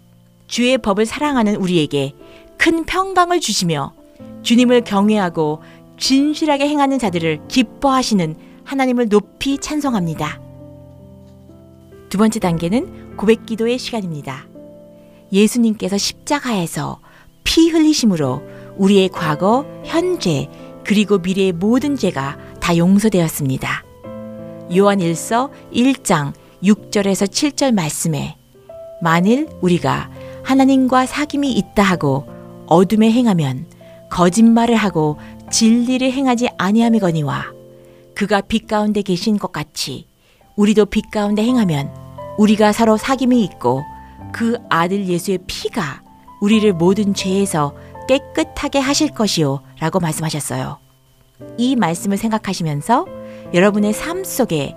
주의 0.48 0.78
법을 0.78 1.06
사랑하는 1.06 1.56
우리에게 1.56 2.14
큰 2.58 2.84
평강을 2.84 3.40
주시며 3.40 3.94
주님을 4.44 4.82
경외하고 4.82 5.62
진실하게 5.98 6.68
행하는 6.68 7.00
자들을 7.00 7.48
기뻐하시는 7.48 8.36
하나님을 8.64 9.10
높이 9.10 9.58
찬송합니다. 9.58 10.40
두 12.10 12.18
번째 12.18 12.40
단계는 12.40 12.99
고백 13.20 13.46
기도의 13.46 13.78
시간입니다. 13.78 14.48
예수님께서 15.34 15.98
십자가에서 15.98 17.02
피 17.44 17.70
흘리심으로 17.70 18.42
우리의 18.78 19.10
과거, 19.10 19.66
현재, 19.84 20.48
그리고 20.86 21.18
미래의 21.18 21.52
모든 21.52 21.98
죄가 21.98 22.38
다 22.62 22.78
용서되었습니다. 22.78 23.84
요한 24.78 25.00
1서 25.00 25.50
1장 25.74 26.32
6절에서 26.64 27.28
7절 27.28 27.74
말씀에 27.74 28.38
만일 29.02 29.50
우리가 29.60 30.10
하나님과 30.46 31.04
사귐이 31.04 31.44
있다 31.58 31.84
하고 31.84 32.26
어둠에 32.68 33.12
행하면 33.12 33.66
거짓말을 34.10 34.78
하고 34.78 35.18
진리를 35.52 36.10
행하지 36.10 36.48
아니함이거니와 36.58 37.52
그가 38.16 38.40
빛 38.40 38.66
가운데 38.66 39.02
계신 39.02 39.38
것 39.38 39.52
같이 39.52 40.08
우리도 40.56 40.86
빛 40.86 41.12
가운데 41.12 41.44
행하면 41.44 42.09
우리가 42.40 42.72
서로 42.72 42.98
사귐이 42.98 43.44
있고 43.44 43.84
그 44.32 44.58
아들 44.70 45.08
예수의 45.08 45.40
피가 45.46 46.02
우리를 46.40 46.72
모든 46.74 47.14
죄에서 47.14 47.76
깨끗하게 48.08 48.80
하실 48.80 49.10
것이요 49.10 49.62
라고 49.80 50.00
말씀하셨어요. 50.00 50.78
이 51.58 51.76
말씀을 51.76 52.16
생각하시면서 52.18 53.06
여러분의 53.54 53.94
삶 53.94 54.24
속에 54.24 54.74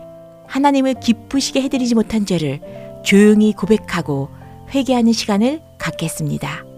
하나님을 0.49 0.95
기쁘시게 0.95 1.63
해드리지 1.63 1.95
못한 1.95 2.27
죄를 2.27 2.61
조용히 3.05 3.53
고백하고 3.53 4.29
회개하는 4.75 5.13
시간을 5.13 5.63
갖겠습니다. 5.79 6.72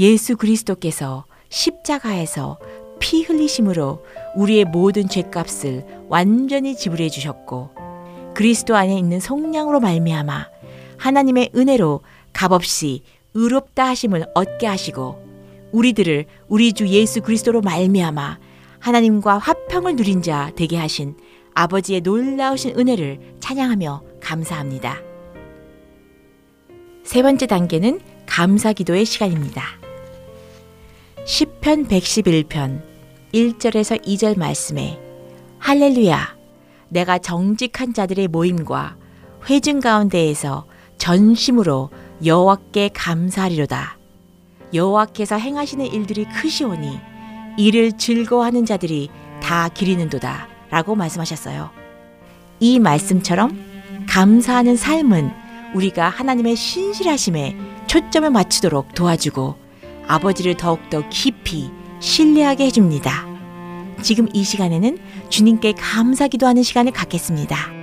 예수 0.00 0.38
그리스도께서 0.38 1.26
십자가에서 1.50 2.58
피 3.00 3.22
흘리심으로 3.22 4.02
우리의 4.34 4.64
모든 4.64 5.06
죄값을 5.08 5.84
완전히 6.08 6.74
지불해 6.74 7.10
주셨고 7.10 7.70
그리스도 8.34 8.76
안에 8.76 8.98
있는 8.98 9.20
속량으로 9.20 9.78
말미암아 9.80 10.48
하나님의 10.96 11.50
은혜로 11.54 12.00
값없이 12.32 13.02
의롭다 13.34 13.88
하심을 13.88 14.24
얻게 14.34 14.66
하시고 14.66 15.22
우리들을 15.72 16.24
우리 16.48 16.72
주 16.72 16.88
예수 16.88 17.20
그리스도로 17.20 17.60
말미암아 17.60 18.38
하나님과 18.78 19.36
화평을 19.36 19.96
누린 19.96 20.22
자 20.22 20.50
되게 20.56 20.78
하신 20.78 21.14
아버지의 21.54 22.00
놀라우신 22.00 22.78
은혜를 22.78 23.36
찬양하며 23.40 24.02
감사합니다. 24.22 24.96
세 27.04 27.20
번째 27.22 27.46
단계는 27.46 28.00
감사 28.24 28.72
기도의 28.72 29.04
시간입니다. 29.04 29.79
시편 31.30 31.86
111편 31.86 32.82
1절에서 33.32 34.04
2절 34.04 34.36
말씀에 34.36 34.98
할렐루야 35.60 36.36
내가 36.88 37.18
정직한 37.18 37.94
자들의 37.94 38.26
모임과 38.26 38.96
회중 39.48 39.78
가운데에서 39.78 40.66
전심으로 40.98 41.90
여호와께 42.24 42.90
감사하리로다. 42.92 43.96
여호와께서 44.74 45.36
행하시는 45.36 45.86
일들이 45.86 46.24
크시오니 46.24 46.98
이를 47.56 47.96
즐거워하는 47.96 48.66
자들이 48.66 49.08
다 49.40 49.68
기리는도다. 49.68 50.48
라고 50.70 50.96
말씀하셨어요. 50.96 51.70
이 52.58 52.80
말씀처럼 52.80 53.56
감사하는 54.08 54.74
삶은 54.74 55.30
우리가 55.76 56.08
하나님의 56.08 56.56
신실하심에 56.56 57.56
초점을 57.86 58.28
맞추도록 58.30 58.96
도와주고 58.96 59.59
아버지를 60.10 60.56
더욱더 60.56 61.08
깊이 61.08 61.70
신뢰하게 62.00 62.66
해줍니다. 62.66 63.26
지금 64.02 64.28
이 64.32 64.44
시간에는 64.44 64.98
주님께 65.28 65.72
감사 65.72 66.26
기도하는 66.26 66.62
시간을 66.62 66.92
갖겠습니다. 66.92 67.79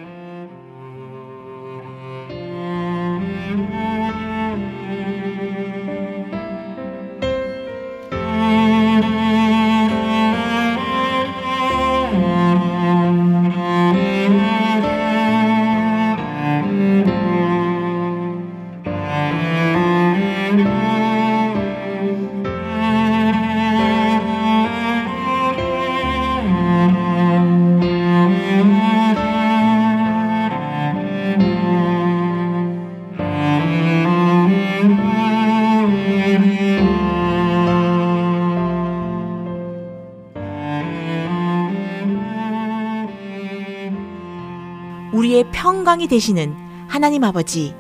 평강이 45.97 46.07
되시는 46.07 46.55
하나님 46.88 47.23
아버지, 47.23 47.73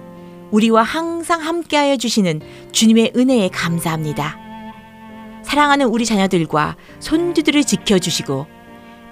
우리와 0.49 0.81
항상 0.81 1.39
함께하여 1.39 1.97
주시는 1.97 2.41
주님의 2.71 3.13
은혜에 3.15 3.49
감사합니다. 3.49 4.37
사랑하는 5.43 5.85
우리 5.85 6.03
자녀들과 6.03 6.77
손주들을 6.99 7.63
지켜주시고 7.63 8.47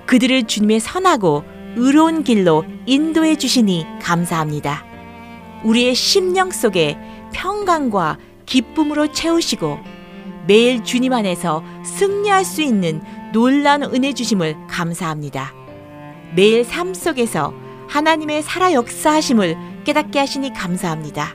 그들을 0.07 0.47
주님의 0.47 0.79
선하고 0.79 1.43
의로운 1.75 2.23
길로 2.23 2.65
인도해 2.87 3.35
주시니 3.35 3.85
감사합니다. 4.01 4.83
우리의 5.63 5.93
심령 5.93 6.49
속에 6.49 6.97
평강과 7.31 8.17
기쁨으로 8.47 9.11
채우시고 9.11 9.77
매일 10.47 10.83
주님 10.83 11.13
안에서 11.13 11.63
승리할 11.83 12.43
수 12.43 12.63
있는 12.63 13.03
놀라운 13.33 13.83
은혜 13.83 14.13
주심을 14.13 14.55
감사합니다. 14.67 15.53
매일 16.35 16.65
삶 16.65 16.95
속에서 16.95 17.64
하나님의 17.95 18.43
살아 18.43 18.73
역사하심을 18.73 19.84
깨닫게 19.86 20.19
하시니 20.19 20.53
감사합니다. 20.53 21.34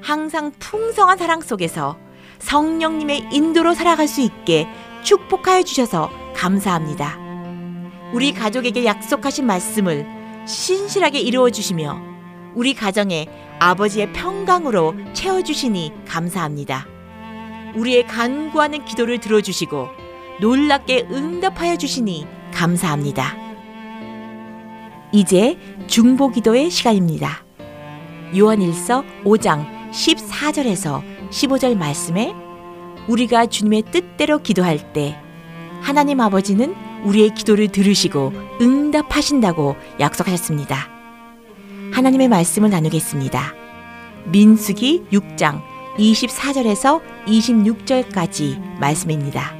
항상 0.00 0.50
풍성한 0.58 1.18
사랑 1.18 1.42
속에서 1.42 1.98
성령님의 2.38 3.28
인도로 3.30 3.74
살아갈 3.74 4.08
수 4.08 4.22
있게 4.22 4.66
축복하여 5.02 5.62
주셔서 5.62 6.10
감사합니다. 6.34 7.18
우리 8.14 8.32
가족에게 8.32 8.86
약속하신 8.86 9.44
말씀을 9.44 10.06
신실하게 10.46 11.20
이루어 11.20 11.50
주시며 11.50 12.00
우리 12.54 12.72
가정에 12.72 13.28
아버지의 13.58 14.14
평강으로 14.14 14.94
채워 15.12 15.42
주시니 15.42 15.92
감사합니다. 16.08 16.86
우리의 17.74 18.06
간구하는 18.06 18.86
기도를 18.86 19.20
들어 19.20 19.42
주시고 19.42 19.88
놀랍게 20.40 21.08
응답하여 21.10 21.76
주시니 21.76 22.26
감사합니다. 22.54 23.43
이제 25.14 25.56
중보 25.86 26.28
기도의 26.28 26.70
시간입니다. 26.70 27.44
요한일서 28.36 29.04
5장 29.22 29.64
14절에서 29.92 31.04
15절 31.30 31.76
말씀에 31.76 32.34
우리가 33.06 33.46
주님의 33.46 33.84
뜻대로 33.92 34.40
기도할 34.40 34.92
때 34.92 35.16
하나님 35.80 36.20
아버지는 36.20 36.74
우리의 37.04 37.32
기도를 37.32 37.68
들으시고 37.68 38.32
응답하신다고 38.60 39.76
약속하셨습니다. 40.00 40.88
하나님의 41.92 42.26
말씀을 42.26 42.70
나누겠습니다. 42.70 43.54
민수기 44.32 45.04
6장 45.12 45.62
24절에서 45.96 47.00
26절까지 47.26 48.80
말씀입니다. 48.80 49.54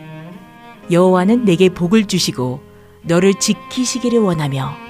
여호와는 0.91 1.45
내게 1.45 1.69
복을 1.69 2.07
주시고 2.07 2.61
너를 3.03 3.35
지키시기를 3.35 4.19
원하며 4.19 4.84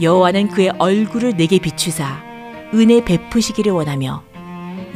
여호와는 0.00 0.48
그의 0.48 0.70
얼굴을 0.78 1.36
내게 1.36 1.58
비추사 1.58 2.22
은혜 2.74 3.04
베푸시기를 3.04 3.72
원하며 3.72 4.22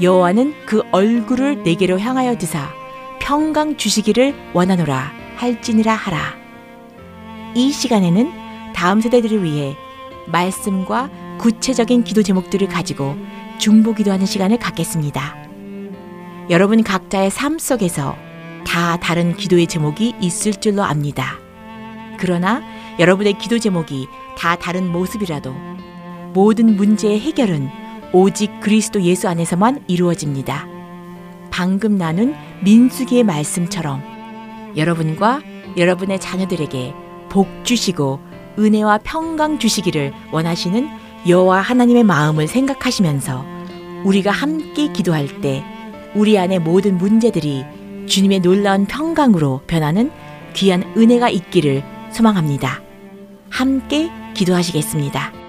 여호와는 0.01 0.55
그 0.67 0.83
얼굴을 0.93 1.63
내게로 1.65 1.99
향하여 1.99 2.39
드사 2.39 2.71
평강 3.21 3.77
주시기를 3.77 4.35
원하노라 4.53 5.13
할지니라 5.37 5.95
하라. 5.95 6.19
이 7.55 7.73
시간에는 7.73 8.31
다음 8.75 9.01
세대들을 9.01 9.43
위해 9.43 9.77
말씀과 10.29 11.11
구체적인 11.39 12.05
기도 12.05 12.23
제목들을 12.23 12.69
가지고 12.69 13.17
중보 13.59 13.95
기도하는 13.95 14.25
시간을 14.25 14.59
갖겠습니다. 14.59 15.37
여러분 16.51 16.83
각자의 16.83 17.31
삶 17.31 17.59
속에서 17.59 18.17
다 18.67 18.97
다른 18.99 19.37
기도의 19.37 19.67
제목이 19.67 20.15
있을 20.21 20.53
줄로 20.53 20.83
압니다. 20.85 21.39
그러나 22.19 22.63
여러분의 22.99 23.39
기도 23.39 23.59
제목이 23.59 24.07
다 24.37 24.57
다른 24.57 24.91
모습이라도 24.91 25.55
모든 26.33 26.77
문제의 26.77 27.21
해결은 27.21 27.69
오직 28.13 28.61
그리스도 28.61 29.03
예수 29.03 29.29
안에서만 29.29 29.85
이루어집니다. 29.87 30.67
방금 31.51 31.99
나눈 31.99 32.35
민수기의 32.63 33.25
말씀처럼 33.25 34.03
여러분과 34.77 35.41
여러분의 35.77 36.21
자녀들에게 36.21 36.95
복 37.31 37.49
주시고 37.65 38.21
은혜와 38.59 38.99
평강 39.05 39.59
주시기를 39.59 40.13
원하시는 40.33 40.89
여호와 41.27 41.61
하나님의 41.61 42.05
마음을 42.05 42.49
생각하시면서 42.49 43.45
우리가 44.05 44.31
함께 44.31 44.93
기도할 44.93 45.41
때 45.41 45.65
우리 46.15 46.39
안의 46.39 46.59
모든 46.59 46.99
문제들이 46.99 47.65
주님의 48.07 48.41
놀라운 48.41 48.87
평강으로 48.87 49.63
변하는 49.67 50.11
귀한 50.55 50.83
은혜가 50.97 51.31
있기를 51.31 51.83
소망합니다. 52.11 52.83
함께 53.49 54.11
기도하시겠습니다. 54.35 55.42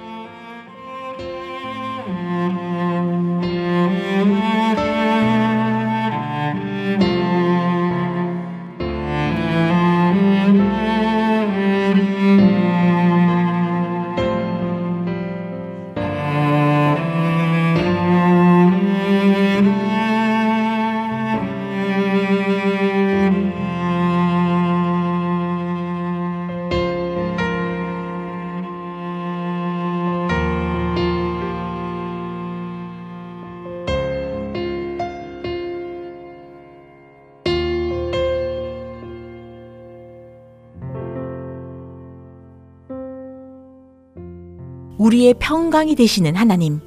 우리의 45.13 45.36
평강이 45.36 45.93
되시는 45.93 46.36
하나님, 46.36 46.80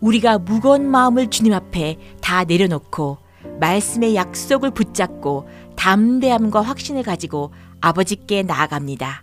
우리가 0.00 0.38
무거운 0.38 0.88
마음을 0.88 1.28
주님 1.28 1.52
앞에 1.52 1.98
다 2.22 2.44
내려놓고 2.44 3.18
말씀의 3.60 4.14
약속을 4.14 4.70
붙잡고 4.70 5.46
담대함과 5.76 6.62
확신을 6.62 7.02
가지고 7.02 7.52
아버지께 7.82 8.42
나아갑니다. 8.44 9.22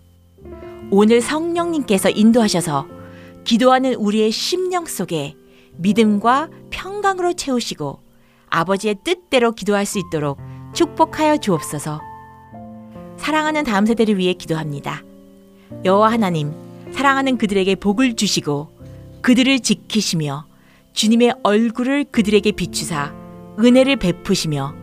오늘 0.92 1.22
성령님께서 1.22 2.12
인도하셔서 2.12 2.86
기도하는 3.46 3.96
우리의 3.96 4.30
심령 4.30 4.86
속에 4.86 5.34
믿음과 5.78 6.50
평강으로 6.70 7.34
채우시고 7.34 8.00
아버지의 8.50 8.98
뜻대로 9.04 9.54
기도할 9.54 9.88
수 9.88 9.98
있도록 9.98 10.38
축복하여 10.74 11.38
주옵소서. 11.38 12.00
사랑하는 13.18 13.63
다음 13.63 13.88
세대를 13.88 14.20
위해 14.20 14.34
기도합니다. 14.34 15.02
여호와 15.84 16.12
하나님, 16.12 16.69
사랑하는 16.93 17.38
그들에게 17.38 17.75
복을 17.75 18.15
주시고 18.15 18.78
그들을 19.21 19.60
지키시며 19.60 20.45
주님의 20.93 21.36
얼굴을 21.43 22.06
그들에게 22.06 22.52
비추사 22.52 23.13
은혜를 23.60 23.97
베푸시며 23.97 24.73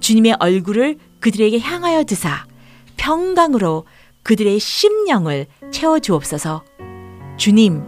주님의 0.00 0.36
얼굴을 0.38 0.98
그들에게 1.20 1.58
향하여 1.60 2.04
드사 2.04 2.46
평강으로 2.96 3.84
그들의 4.22 4.58
심령을 4.58 5.46
채워 5.70 5.98
주옵소서. 5.98 6.64
주님, 7.36 7.82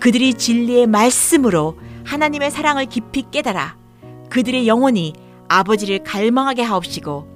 그들이 0.00 0.34
진리의 0.34 0.86
말씀으로 0.86 1.78
하나님의 2.04 2.50
사랑을 2.50 2.86
깊이 2.86 3.24
깨달아 3.30 3.76
그들의 4.30 4.66
영혼이 4.68 5.12
아버지를 5.48 6.02
갈망하게 6.02 6.62
하옵시고 6.62 7.26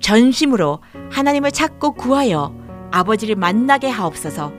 전심으로 0.00 0.80
하나님을 1.10 1.50
찾고 1.50 1.92
구하여 1.92 2.54
아버지를 2.90 3.36
만나게 3.36 3.88
하옵소서. 3.88 4.52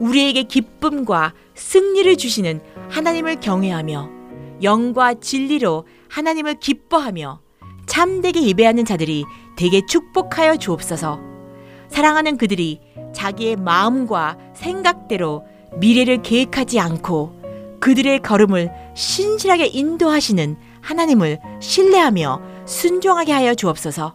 우리에게 0.00 0.44
기쁨과 0.44 1.32
승리를 1.54 2.16
주시는 2.16 2.60
하나님을 2.90 3.40
경외하며 3.40 4.10
영과 4.62 5.14
진리로 5.14 5.86
하나님을 6.08 6.58
기뻐하며 6.60 7.40
참되게 7.86 8.42
예배하는 8.42 8.84
자들이 8.84 9.24
되게 9.56 9.80
축복하여 9.86 10.56
주옵소서. 10.56 11.20
사랑하는 11.88 12.36
그들이 12.36 12.80
자기의 13.14 13.56
마음과 13.56 14.36
생각대로 14.54 15.44
미래를 15.76 16.22
계획하지 16.22 16.80
않고 16.80 17.78
그들의 17.80 18.20
걸음을 18.20 18.70
신실하게 18.94 19.66
인도하시는 19.66 20.56
하나님을 20.80 21.38
신뢰하며 21.60 22.40
순종하게 22.66 23.32
하여 23.32 23.54
주옵소서. 23.54 24.14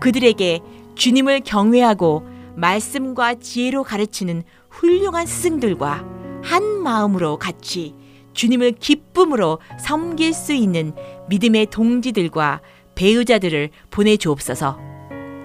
그들에게 0.00 0.60
주님을 0.94 1.40
경외하고 1.40 2.26
말씀과 2.56 3.36
지혜로 3.36 3.84
가르치는 3.84 4.42
훌륭한 4.70 5.26
스승들과 5.26 6.04
한 6.42 6.64
마음으로 6.82 7.38
같이 7.38 7.94
주님을 8.32 8.72
기쁨으로 8.72 9.58
섬길 9.78 10.32
수 10.32 10.52
있는 10.52 10.94
믿음의 11.28 11.66
동지들과 11.66 12.60
배우자들을 12.94 13.70
보내주옵소서. 13.90 14.78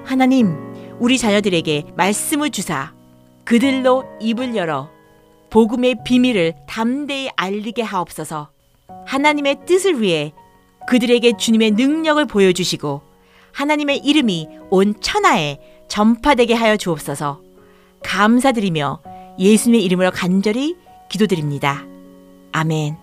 하나님, 0.03 0.55
우리 0.99 1.17
자녀들에게 1.17 1.85
말씀을 1.95 2.51
주사 2.51 2.93
그들로 3.43 4.05
입을 4.21 4.55
열어 4.55 4.89
복음의 5.49 5.97
비밀을 6.05 6.53
담대히 6.67 7.29
알리게 7.35 7.81
하옵소서. 7.81 8.49
하나님의 9.05 9.65
뜻을 9.65 10.01
위해 10.01 10.33
그들에게 10.88 11.38
주님의 11.38 11.71
능력을 11.71 12.25
보여주시고 12.25 13.01
하나님의 13.51 13.99
이름이 13.99 14.47
온 14.69 14.99
천하에 14.99 15.59
전파되게 15.88 16.53
하여 16.53 16.77
주옵소서. 16.77 17.44
감사드리며 18.05 18.99
예수님의 19.39 19.83
이름으로 19.83 20.11
간절히 20.11 20.77
기도드립니다. 21.09 21.83
아멘. 22.51 22.97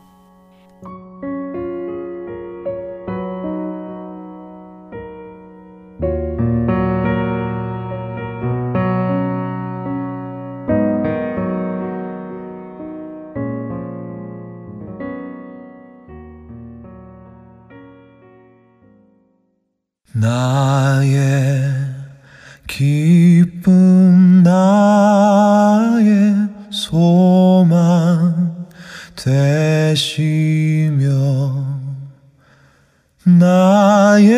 나의 20.14 21.12
기쁨 22.68 24.42
나의 24.44 24.91
소망 26.72 28.66
되시며 29.14 31.06
나의 33.24 34.32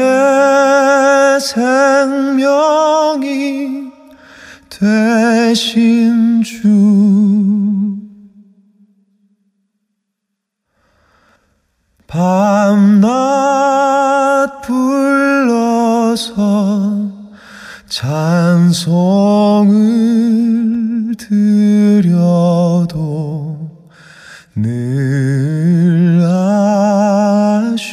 생명이 1.40 2.64
되신 4.68 6.42
주. 6.42 6.64
밤낮 12.08 13.10
불러서 14.62 16.34
찬송을 17.88 18.94
드려도 22.02 23.70
늘 24.56 26.20
아신 27.54 27.86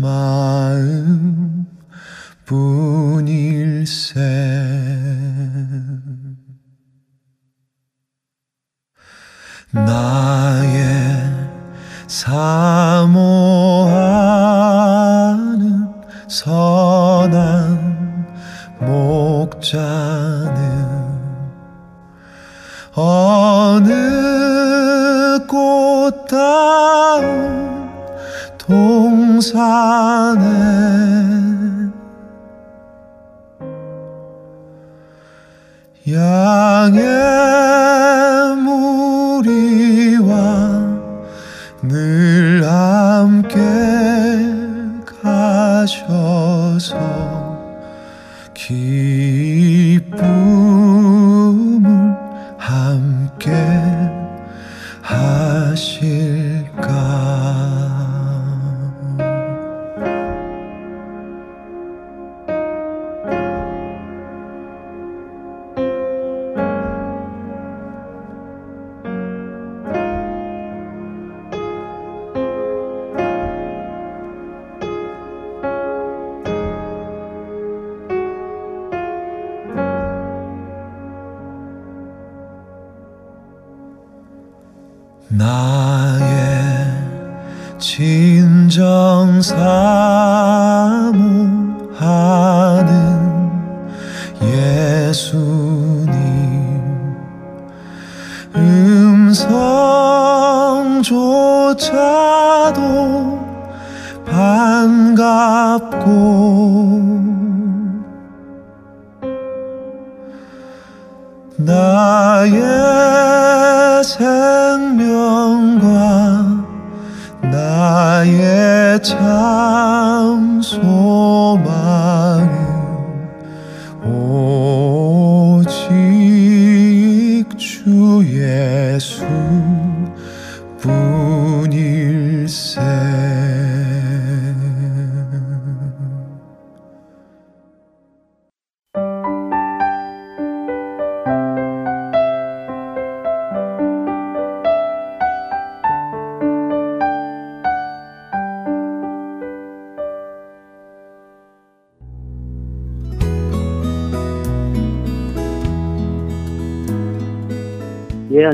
마음 0.00 1.64
뿐일세 2.44 4.20
동산에 29.34 30.44
양의 36.08 37.02
무리와 38.62 40.30
늘 41.82 42.62
함께 42.64 43.58
가셔서 45.04 46.94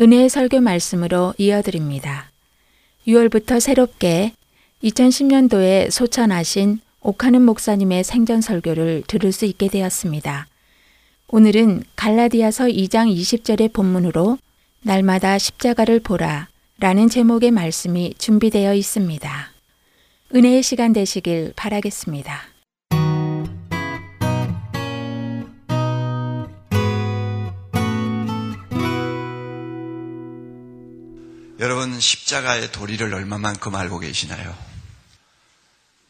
은혜의 0.00 0.28
설교 0.28 0.60
말씀으로 0.60 1.34
이어드립니다. 1.38 2.30
6월부터 3.06 3.60
새롭게 3.60 4.32
2010년도에 4.82 5.90
소천하신 5.90 6.80
옥하는 7.00 7.42
목사님의 7.42 8.02
생전 8.02 8.40
설교를 8.40 9.04
들을 9.06 9.30
수 9.30 9.44
있게 9.44 9.68
되었습니다. 9.68 10.48
오늘은 11.28 11.84
갈라디아서 11.96 12.64
2장 12.64 13.14
20절의 13.14 13.72
본문으로 13.72 14.38
날마다 14.82 15.38
십자가를 15.38 16.00
보라 16.00 16.48
라는 16.80 17.08
제목의 17.08 17.50
말씀이 17.50 18.14
준비되어 18.18 18.74
있습니다. 18.74 19.52
은혜의 20.34 20.62
시간 20.62 20.92
되시길 20.92 21.52
바라겠습니다. 21.54 22.53
여러분 31.84 32.00
십자가의 32.00 32.72
도리를 32.72 33.12
얼마만큼 33.12 33.74
알고 33.74 33.98
계시나요? 33.98 34.56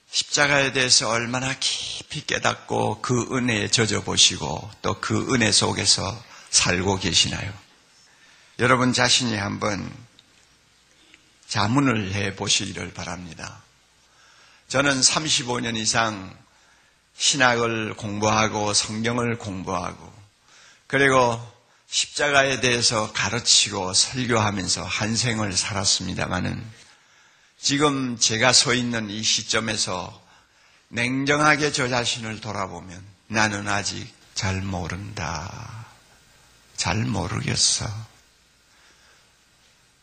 십자가에 0.09 0.71
대해서 0.73 1.09
얼마나 1.09 1.53
깊이 1.59 2.25
깨닫고 2.25 3.03
그 3.03 3.37
은혜에 3.37 3.67
젖어 3.73 4.03
보시고 4.03 4.71
또 4.83 5.01
그 5.01 5.35
은혜 5.35 5.51
속에서 5.51 6.23
살고 6.51 7.01
계시나요? 7.01 7.53
여러분 8.61 8.93
자신이 8.93 9.37
한번 9.37 9.93
자문을 11.49 12.13
해 12.13 12.37
보시기를 12.37 12.95
바랍니다. 12.95 13.61
저는 14.69 15.01
35년 15.01 15.77
이상 15.77 16.39
신학을 17.17 17.95
공부하고 17.95 18.73
성경을 18.75 19.39
공부하고 19.39 20.15
그리고 20.87 21.54
십자가에 21.95 22.61
대해서 22.61 23.13
가르치고 23.13 23.95
설교하면서 23.95 24.83
한 24.83 25.15
생을 25.15 25.57
살았습니다마는 25.57 26.61
지금 27.61 28.19
제가 28.19 28.53
서 28.53 28.75
있는 28.75 29.11
이 29.11 29.23
시점에서 29.23 30.21
냉정하게 30.89 31.71
저 31.71 31.89
자신을 31.89 32.41
돌아보면 32.41 33.01
나는 33.29 33.69
아직 33.69 34.13
잘 34.35 34.61
모른다. 34.61 35.87
잘 36.77 36.97
모르겠어. 36.97 37.87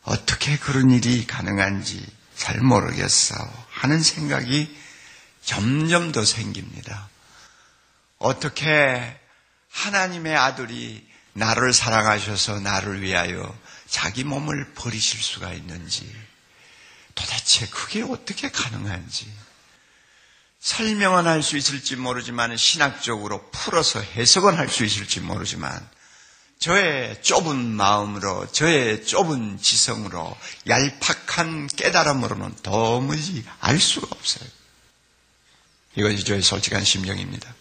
어떻게 0.04 0.58
그런 0.58 0.92
일이 0.92 1.28
가능한지 1.28 2.08
잘 2.38 2.62
모르겠어. 2.62 3.36
하는 3.70 4.02
생각이 4.02 4.74
점점 5.44 6.14
더 6.14 6.24
생깁니다. 6.24 7.10
어떻게 8.18 9.20
하나님의 9.72 10.38
아들이 10.38 11.11
나를 11.34 11.74
사랑하셔서 11.74 12.60
나를 12.60 13.02
위하여 13.02 13.58
자기 13.88 14.24
몸을 14.24 14.74
버리실 14.74 15.22
수가 15.22 15.54
있는지 15.54 16.14
도대체 17.16 17.68
그게 17.68 18.02
어떻게 18.04 18.50
가능한지 18.50 19.32
설명은 20.60 21.26
할 21.26 21.42
수 21.42 21.58
있을지 21.58 21.96
모르지만 21.96 22.56
신학적으로 22.56 23.50
풀어서 23.52 24.00
해석은 24.02 24.58
할 24.58 24.70
수 24.70 24.86
있을지 24.86 25.20
모르지만 25.20 25.88
저의 26.60 27.20
좁은 27.24 27.58
마음으로 27.58 28.52
저의 28.52 29.04
좁은 29.06 29.58
지성으로 29.60 30.38
얄팍한 30.68 31.68
깨달음으로는 31.76 32.58
도무지 32.62 33.44
알 33.60 33.80
수가 33.80 34.08
없어요. 34.12 34.48
이것이 35.96 36.24
저의 36.24 36.44
솔직한 36.44 36.84
심정입니다. 36.86 37.52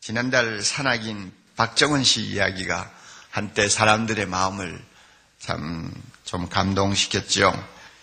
지난달 0.00 0.60
산악인 0.62 1.32
박정은 1.56 2.04
씨 2.04 2.20
이야기가 2.22 2.90
한때 3.30 3.68
사람들의 3.68 4.26
마음을 4.26 4.82
참 5.38 5.90
좀 6.26 6.48
감동시켰죠. 6.48 7.54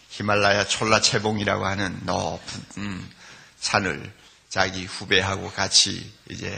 히말라야 0.09 0.65
촐라체봉이라고 0.65 1.65
하는 1.65 1.99
높은 2.05 3.11
산을 3.59 4.11
자기 4.49 4.85
후배하고 4.85 5.51
같이 5.51 6.11
이제 6.29 6.55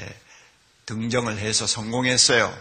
등정을 0.85 1.39
해서 1.39 1.65
성공했어요. 1.65 2.55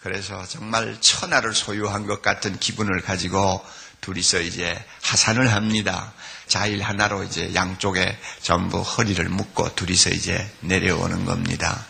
그래서 0.00 0.44
정말 0.46 1.00
천하를 1.00 1.54
소유한 1.54 2.06
것 2.06 2.22
같은 2.22 2.58
기분을 2.58 3.02
가지고 3.02 3.64
둘이서 4.00 4.40
이제 4.40 4.82
하산을 5.02 5.52
합니다. 5.52 6.12
자일 6.48 6.82
하나로 6.82 7.22
이제 7.22 7.54
양쪽에 7.54 8.18
전부 8.42 8.80
허리를 8.80 9.24
묶고 9.28 9.76
둘이서 9.76 10.10
이제 10.10 10.50
내려오는 10.60 11.24
겁니다. 11.24 11.86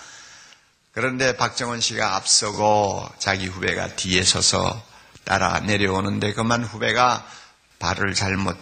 그런데 0.93 1.37
박정원 1.37 1.81
씨가 1.81 2.17
앞서고 2.17 3.09
자기 3.19 3.47
후배가 3.47 3.95
뒤에 3.97 4.25
서서 4.25 4.85
따라 5.25 5.61
내려오는데 5.61 6.33
그만 6.33 6.65
후배가 6.65 7.27
발을 7.79 8.15
잘못 8.15 8.57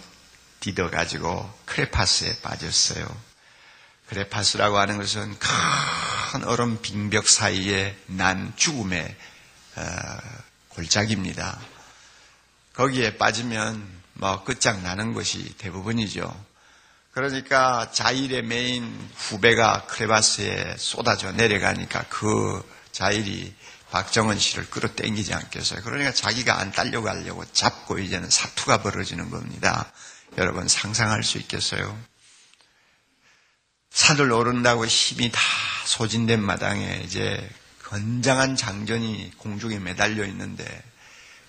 디뎌가지고 0.61 1.59
크레파스에 1.65 2.41
빠졌어요. 2.43 3.07
크레파스라고 4.09 4.79
하는 4.79 4.99
것은 4.99 5.39
큰 5.39 6.45
얼음 6.45 6.81
빙벽 6.83 7.29
사이에 7.29 7.97
난 8.07 8.53
죽음의 8.57 9.17
어, 9.77 9.83
골짜기입니다. 10.71 11.59
거기에 12.75 13.17
빠지면 13.17 13.87
뭐 14.15 14.45
끝장나는 14.45 15.15
것이 15.15 15.57
대부분이죠. 15.59 16.48
그러니까 17.19 17.91
자일의 17.91 18.43
메인 18.45 19.11
후배가 19.17 19.87
크레바스에 19.87 20.77
쏟아져 20.79 21.33
내려가니까 21.33 22.05
그 22.09 22.65
자일이 22.93 23.53
박정은 23.91 24.39
씨를 24.39 24.71
끌어당기지 24.71 25.35
않겠어요. 25.35 25.83
그러니까 25.83 26.13
자기가 26.13 26.61
안 26.61 26.71
딸려가려고 26.71 27.45
잡고 27.53 27.99
이제는 27.99 28.31
사투가 28.31 28.83
벌어지는 28.83 29.31
겁니다. 29.31 29.91
여러분 30.37 30.69
상상할 30.69 31.25
수 31.25 31.39
있겠어요? 31.39 31.99
산을 33.91 34.31
오른다고 34.31 34.87
힘이 34.87 35.33
다 35.33 35.41
소진된 35.87 36.41
마당에 36.41 37.03
이제 37.05 37.51
건장한 37.83 38.55
장전이 38.55 39.33
공중에 39.39 39.81
매달려 39.81 40.25
있는데 40.25 40.85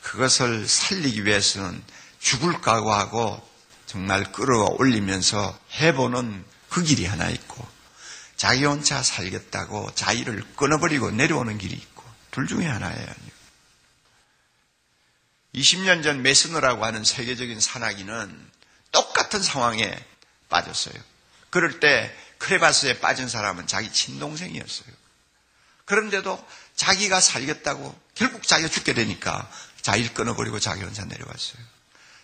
그것을 0.01 0.67
살리기 0.67 1.27
위해서는 1.27 1.83
죽을 2.17 2.59
각오하고 2.59 3.48
정말 3.89 4.31
끌어올리면서 4.31 5.59
해보는 5.79 6.45
그 6.69 6.83
길이 6.83 7.07
하나 7.07 7.27
있고 7.27 7.67
자기 8.37 8.63
혼자 8.63 9.01
살겠다고 9.01 9.95
자의를 9.95 10.45
끊어버리고 10.55 11.09
내려오는 11.09 11.57
길이 11.57 11.73
있고 11.73 12.03
둘 12.29 12.45
중에 12.45 12.67
하나예요. 12.67 13.07
20년 15.55 16.03
전 16.03 16.21
메스너라고 16.21 16.85
하는 16.85 17.03
세계적인 17.03 17.59
산악인은 17.59 18.51
똑같은 18.91 19.41
상황에 19.41 19.97
빠졌어요. 20.49 20.93
그럴 21.49 21.79
때 21.79 22.15
크레바스에 22.37 22.99
빠진 22.99 23.27
사람은 23.27 23.65
자기 23.65 23.91
친동생이었어요. 23.91 24.93
그런데도 25.85 26.47
자기가 26.75 27.19
살겠다고 27.19 27.99
결국 28.13 28.43
자기가 28.43 28.69
죽게 28.69 28.93
되니까 28.93 29.51
자의를 29.81 30.13
끊어버리고 30.13 30.59
자기 30.59 30.83
혼자 30.83 31.05
내려왔어요. 31.05 31.68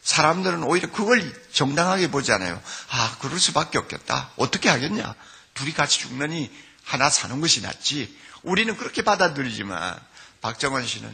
사람들은 0.06 0.64
오히려 0.64 0.92
그걸 0.92 1.34
정당하게 1.52 2.12
보잖아요. 2.12 2.62
아, 2.90 3.18
그럴 3.20 3.40
수밖에 3.40 3.80
없겠다. 3.80 4.30
어떻게 4.38 4.70
하겠냐? 4.70 5.16
둘이 5.56 5.74
같이 5.74 5.98
죽느니 6.00 6.52
하나 6.84 7.10
사는 7.10 7.42
것이 7.42 7.62
낫지. 7.62 8.16
우리는 8.44 8.78
그렇게 8.78 9.02
받아들이지만 9.02 10.00
박정원 10.42 10.86
씨는 10.86 11.12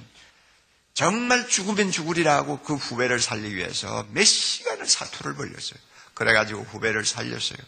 정말 0.94 1.48
죽으면 1.48 1.90
죽으리라고 1.90 2.60
그 2.60 2.76
후배를 2.76 3.22
살리기 3.22 3.56
위해서 3.56 4.06
몇 4.12 4.26
시간을 4.26 4.86
사투를 4.86 5.36
벌렸어요. 5.36 5.80
그래가지고 6.14 6.64
후배를 6.64 7.06
살렸어요. 7.06 7.60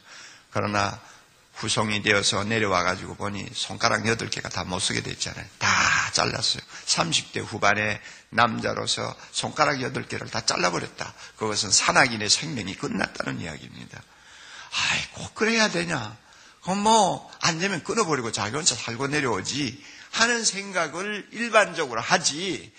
그러나 0.51 0.99
후송이 1.55 2.01
되어서 2.01 2.43
내려와 2.43 2.83
가지고 2.83 3.15
보니 3.15 3.47
손가락 3.53 4.03
8개가 4.03 4.51
다 4.51 4.63
못 4.63 4.79
쓰게 4.79 5.01
됐잖아요. 5.01 5.45
다 5.59 5.67
잘랐어요. 6.11 6.61
30대 6.85 7.45
후반에 7.45 8.01
남자로서 8.29 9.15
손가락 9.31 9.77
8개를 9.77 10.29
다 10.31 10.41
잘라버렸다. 10.45 11.13
그것은 11.37 11.69
산악인의 11.71 12.29
생명이 12.29 12.75
끝났다는 12.75 13.41
이야기입니다. 13.41 14.01
아이, 14.71 15.11
꼭 15.11 15.35
그래야 15.35 15.69
되냐? 15.69 16.17
그럼 16.63 16.79
뭐, 16.79 17.29
안 17.41 17.59
되면 17.59 17.83
끊어버리고 17.83 18.31
자기 18.31 18.55
혼자 18.55 18.73
살고 18.75 19.07
내려오지. 19.07 19.83
하는 20.11 20.43
생각을 20.43 21.27
일반적으로 21.31 22.01
하지. 22.01 22.71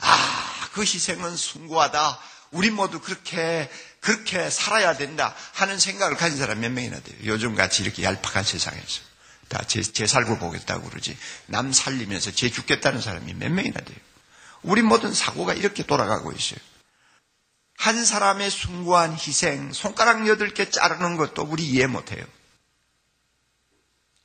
아, 0.00 0.68
그 0.72 0.82
희생은 0.82 1.36
숭고하다. 1.36 2.18
우리 2.50 2.70
모두 2.70 3.00
그렇게 3.00 3.70
그렇게 4.00 4.48
살아야 4.50 4.96
된다 4.96 5.34
하는 5.54 5.78
생각을 5.78 6.16
가진 6.16 6.38
사람 6.38 6.60
몇 6.60 6.70
명이나 6.70 7.00
돼요. 7.00 7.16
요즘 7.24 7.54
같이 7.54 7.82
이렇게 7.82 8.02
얄팍한 8.02 8.44
세상에서. 8.44 9.08
다 9.48 9.62
제, 9.66 9.82
제 9.82 10.06
살고 10.06 10.38
보겠다고 10.38 10.88
그러지. 10.88 11.16
남 11.46 11.72
살리면서 11.72 12.32
제 12.32 12.50
죽겠다는 12.50 13.00
사람이 13.00 13.34
몇 13.34 13.50
명이나 13.50 13.80
돼요. 13.80 13.96
우리 14.62 14.82
모든 14.82 15.12
사고가 15.12 15.54
이렇게 15.54 15.84
돌아가고 15.84 16.32
있어요. 16.32 16.58
한 17.76 18.04
사람의 18.04 18.50
숭고한 18.50 19.14
희생, 19.14 19.72
손가락 19.72 20.26
여덟 20.26 20.52
개 20.52 20.68
자르는 20.68 21.16
것도 21.16 21.44
우리 21.44 21.64
이해 21.64 21.86
못해요. 21.86 22.24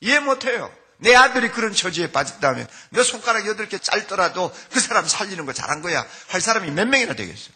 이해 0.00 0.18
못해요. 0.20 0.74
내 0.98 1.14
아들이 1.14 1.50
그런 1.50 1.72
처지에 1.72 2.12
빠졌다면 2.12 2.66
내 2.90 3.02
손가락 3.02 3.46
여덟 3.46 3.68
개 3.68 3.78
짧더라도 3.78 4.54
그 4.70 4.80
사람 4.80 5.06
살리는 5.06 5.46
거 5.46 5.52
잘한 5.52 5.82
거야 5.82 6.06
할 6.28 6.40
사람이 6.40 6.70
몇 6.72 6.86
명이나 6.88 7.14
되겠어요. 7.14 7.54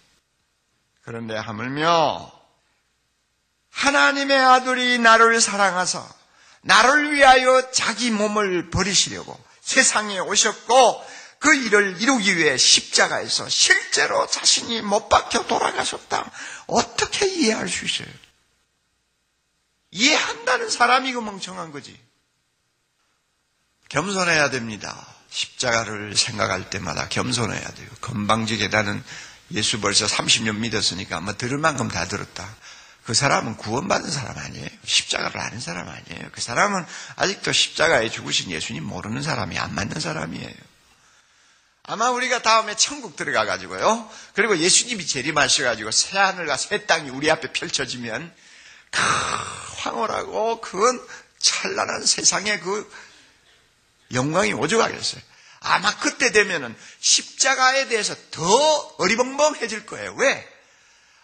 그런데 1.08 1.34
하물며 1.34 2.30
하나님의 3.70 4.38
아들이 4.38 4.98
나를 4.98 5.40
사랑하사 5.40 6.06
나를 6.60 7.14
위하여 7.14 7.70
자기 7.70 8.10
몸을 8.10 8.68
버리시려고 8.68 9.42
세상에 9.62 10.18
오셨고 10.18 11.06
그 11.38 11.54
일을 11.54 12.02
이루기 12.02 12.36
위해 12.36 12.58
십자가에서 12.58 13.48
실제로 13.48 14.26
자신이 14.26 14.82
못 14.82 15.08
박혀 15.08 15.46
돌아가셨다. 15.46 16.30
어떻게 16.66 17.26
이해할 17.26 17.70
수 17.70 17.86
있어요? 17.86 18.14
이해한다는 19.90 20.68
사람이 20.68 21.14
그 21.14 21.20
멍청한 21.20 21.72
거지. 21.72 21.98
겸손해야 23.88 24.50
됩니다. 24.50 25.06
십자가를 25.30 26.14
생각할 26.18 26.68
때마다 26.68 27.08
겸손해야 27.08 27.66
돼요. 27.66 27.88
건방지게 28.02 28.68
나는 28.68 29.02
예수 29.52 29.80
벌써 29.80 30.06
30년 30.06 30.56
믿었으니까 30.56 31.20
뭐 31.20 31.36
들을 31.36 31.58
만큼 31.58 31.88
다 31.88 32.06
들었다. 32.06 32.48
그 33.04 33.14
사람은 33.14 33.56
구원받은 33.56 34.10
사람 34.10 34.36
아니에요. 34.36 34.68
십자가를 34.84 35.40
아는 35.40 35.60
사람 35.60 35.88
아니에요. 35.88 36.28
그 36.32 36.42
사람은 36.42 36.84
아직도 37.16 37.52
십자가에 37.52 38.10
죽으신 38.10 38.50
예수님 38.50 38.84
모르는 38.84 39.22
사람이 39.22 39.58
안 39.58 39.74
맞는 39.74 39.98
사람이에요. 39.98 40.52
아마 41.84 42.10
우리가 42.10 42.42
다음에 42.42 42.76
천국 42.76 43.16
들어가 43.16 43.46
가지고요. 43.46 44.10
그리고 44.34 44.58
예수님이 44.58 45.06
재림하셔 45.06 45.64
가지고 45.64 45.90
새 45.90 46.18
하늘과 46.18 46.58
새 46.58 46.84
땅이 46.84 47.08
우리 47.08 47.30
앞에 47.30 47.50
펼쳐지면 47.54 48.30
그 48.90 49.00
황홀하고 49.78 50.60
그 50.60 51.08
찬란한 51.38 52.04
세상의 52.04 52.60
그 52.60 52.92
영광이 54.12 54.52
오죽하겠어요. 54.52 55.22
아마 55.60 55.96
그때 55.98 56.30
되면은 56.32 56.76
십자가에 57.00 57.88
대해서 57.88 58.14
더 58.30 58.44
어리벙벙해질 58.98 59.86
거예요. 59.86 60.14
왜? 60.14 60.58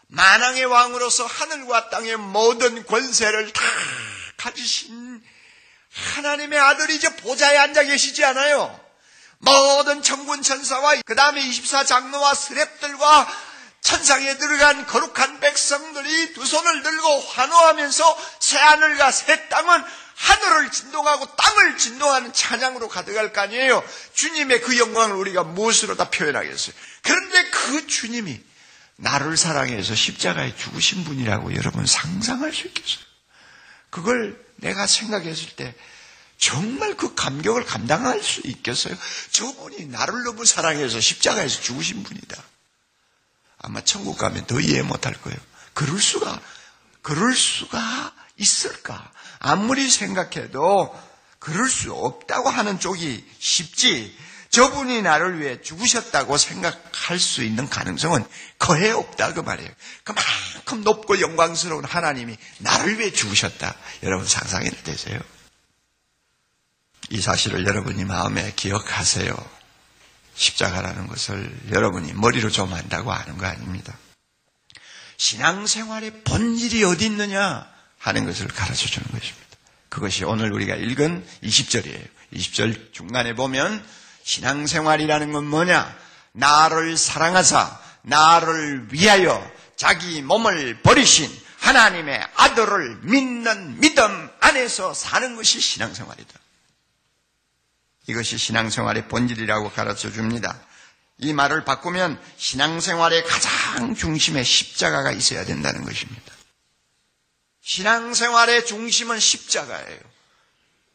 만왕의 0.09 0.64
왕으로서 0.64 1.26
하늘과 1.26 1.91
땅의 1.91 2.16
모든 2.16 2.85
권세를 2.87 3.53
다 3.53 3.62
가지신 4.37 5.22
하나님의 6.16 6.59
아들이 6.59 6.97
이제 6.97 7.14
보좌에 7.16 7.57
앉아 7.57 7.85
계시지 7.85 8.24
않아요. 8.24 8.80
모든 9.39 10.03
천군 10.03 10.43
천사와 10.43 10.97
그 11.05 11.14
다음에 11.14 11.41
24장로와 11.43 12.32
스랩들과 12.32 13.26
천상에 13.80 14.39
들어간 14.39 14.87
거룩한 14.87 15.41
백성들이 15.41 16.32
두 16.32 16.45
손을 16.45 16.82
들고 16.82 17.20
환호하면서 17.20 18.18
새 18.41 18.59
하늘과 18.59 19.12
새 19.12 19.49
땅은 19.49 19.85
하늘을 20.17 20.71
진동하고 20.71 21.35
땅을 21.37 21.77
진동하는 21.79 22.33
찬양으로 22.33 22.89
가득할 22.89 23.33
거 23.33 23.41
아니에요. 23.41 23.85
주님의 24.15 24.61
그 24.62 24.79
영광을 24.79 25.17
우리가 25.17 25.45
무엇으로 25.45 25.97
다 25.97 26.11
표현하겠어요. 26.11 26.75
그런데 27.03 27.51
그 27.51 27.87
주님이 27.87 28.41
나를 28.97 29.37
사랑해서 29.37 29.95
십자가에 29.95 30.55
죽으신 30.57 31.05
분이라고 31.05 31.55
여러분 31.57 31.85
상상할 31.85 32.53
수 32.53 32.67
있겠어요. 32.69 33.05
그걸 33.91 34.41
내가 34.57 34.87
생각했을 34.87 35.57
때 35.57 35.75
정말 36.39 36.97
그 36.97 37.15
감격을 37.15 37.65
감당할 37.65 38.23
수 38.23 38.41
있겠어요? 38.45 38.97
저분이 39.31 39.87
나를 39.87 40.25
너무 40.25 40.45
사랑해서 40.45 41.01
십자가에서 41.01 41.61
죽으신 41.61 42.03
분이다. 42.03 42.43
아마 43.59 43.81
천국 43.83 44.19
가면 44.19 44.47
더 44.47 44.61
이해 44.61 44.83
못할 44.83 45.15
거예요. 45.23 45.39
그럴 45.73 46.01
수가, 46.01 46.41
그럴 47.03 47.35
수가 47.35 48.12
있을까? 48.37 49.12
아무리 49.45 49.90
생각해도 49.90 50.99
그럴 51.38 51.68
수 51.68 51.92
없다고 51.92 52.49
하는 52.49 52.80
쪽이 52.80 53.22
쉽지. 53.38 54.16
저분이 54.49 55.03
나를 55.03 55.38
위해 55.40 55.61
죽으셨다고 55.61 56.38
생각할 56.38 57.18
수 57.18 57.42
있는 57.42 57.68
가능성은 57.68 58.24
거의 58.59 58.90
없다 58.90 59.34
그 59.34 59.40
말이에요. 59.40 59.70
그만큼 60.03 60.82
높고 60.82 61.20
영광스러운 61.20 61.84
하나님이 61.84 62.38
나를 62.59 62.99
위해 62.99 63.12
죽으셨다. 63.12 63.76
여러분 64.03 64.26
상상이 64.26 64.70
되세요? 64.70 65.20
이 67.11 67.20
사실을 67.20 67.66
여러분이 67.66 68.05
마음에 68.05 68.51
기억하세요. 68.57 69.34
십자가라는 70.36 71.07
것을 71.07 71.55
여러분이 71.70 72.14
머리로 72.14 72.49
좀 72.49 72.72
안다고 72.72 73.12
아는 73.12 73.36
거 73.36 73.45
아닙니다. 73.45 73.95
신앙생활의 75.18 76.22
본질이 76.24 76.84
어디 76.84 77.05
있느냐 77.07 77.74
하는 78.05 78.27
것을 78.27 78.47
가르쳐 78.49 78.87
주는 78.87 79.11
것입니다. 79.11 79.47
그것이 79.89 80.25
오늘 80.25 80.53
우리가 80.53 80.75
읽은 80.75 81.27
20절이에요. 81.43 82.07
20절 82.35 82.93
중간에 82.93 83.35
보면 83.35 83.83
신앙생활이라는 84.25 85.33
건 85.33 85.47
뭐냐? 85.47 85.97
나를 86.33 86.99
사랑하사 86.99 87.81
나를 88.03 88.89
위하여 88.91 89.51
자기 89.77 90.21
몸을 90.21 90.83
버리신 90.83 91.31
하나님의 91.61 92.23
아들을 92.37 92.99
믿는 93.05 93.81
믿음 93.81 94.31
안에서 94.41 94.93
사는 94.93 95.35
것이 95.37 95.59
신앙생활이다. 95.61 96.39
이것이 98.07 98.37
신앙생활의 98.37 99.09
본질이라고 99.09 99.71
가르쳐 99.71 100.13
줍니다. 100.13 100.61
이 101.17 101.33
말을 101.33 101.65
바꾸면 101.65 102.21
신앙생활의 102.37 103.25
가장 103.25 103.95
중심에 103.95 104.43
십자가가 104.43 105.11
있어야 105.13 105.47
된다는 105.47 105.85
것입니다. 105.85 106.34
신앙생활의 107.65 108.67
중심은 108.67 109.19
십자가예요. 109.19 109.99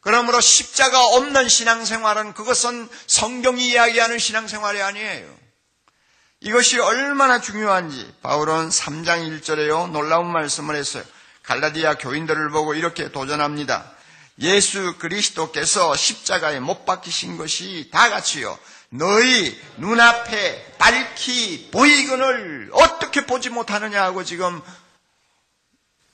그러므로 0.00 0.40
십자가 0.40 1.04
없는 1.04 1.48
신앙생활은 1.48 2.32
그것은 2.32 2.88
성경이 3.06 3.68
이야기하는 3.68 4.18
신앙생활이 4.18 4.80
아니에요. 4.80 5.40
이것이 6.40 6.78
얼마나 6.78 7.40
중요한지 7.40 8.14
바울은 8.22 8.70
3장 8.70 9.40
1절에요. 9.42 9.90
놀라운 9.90 10.32
말씀을 10.32 10.74
했어요. 10.74 11.04
갈라디아 11.42 11.98
교인들을 11.98 12.50
보고 12.50 12.72
이렇게 12.72 13.10
도전합니다. 13.12 13.92
예수 14.38 14.96
그리스도께서 14.98 15.94
십자가에 15.94 16.60
못 16.60 16.86
박히신 16.86 17.36
것이 17.36 17.90
다 17.92 18.08
같이요. 18.08 18.58
너희 18.88 19.60
눈앞에 19.76 20.76
밝히 20.78 21.68
보이거늘 21.70 22.70
어떻게 22.72 23.26
보지 23.26 23.50
못하느냐 23.50 24.02
하고 24.02 24.24
지금 24.24 24.62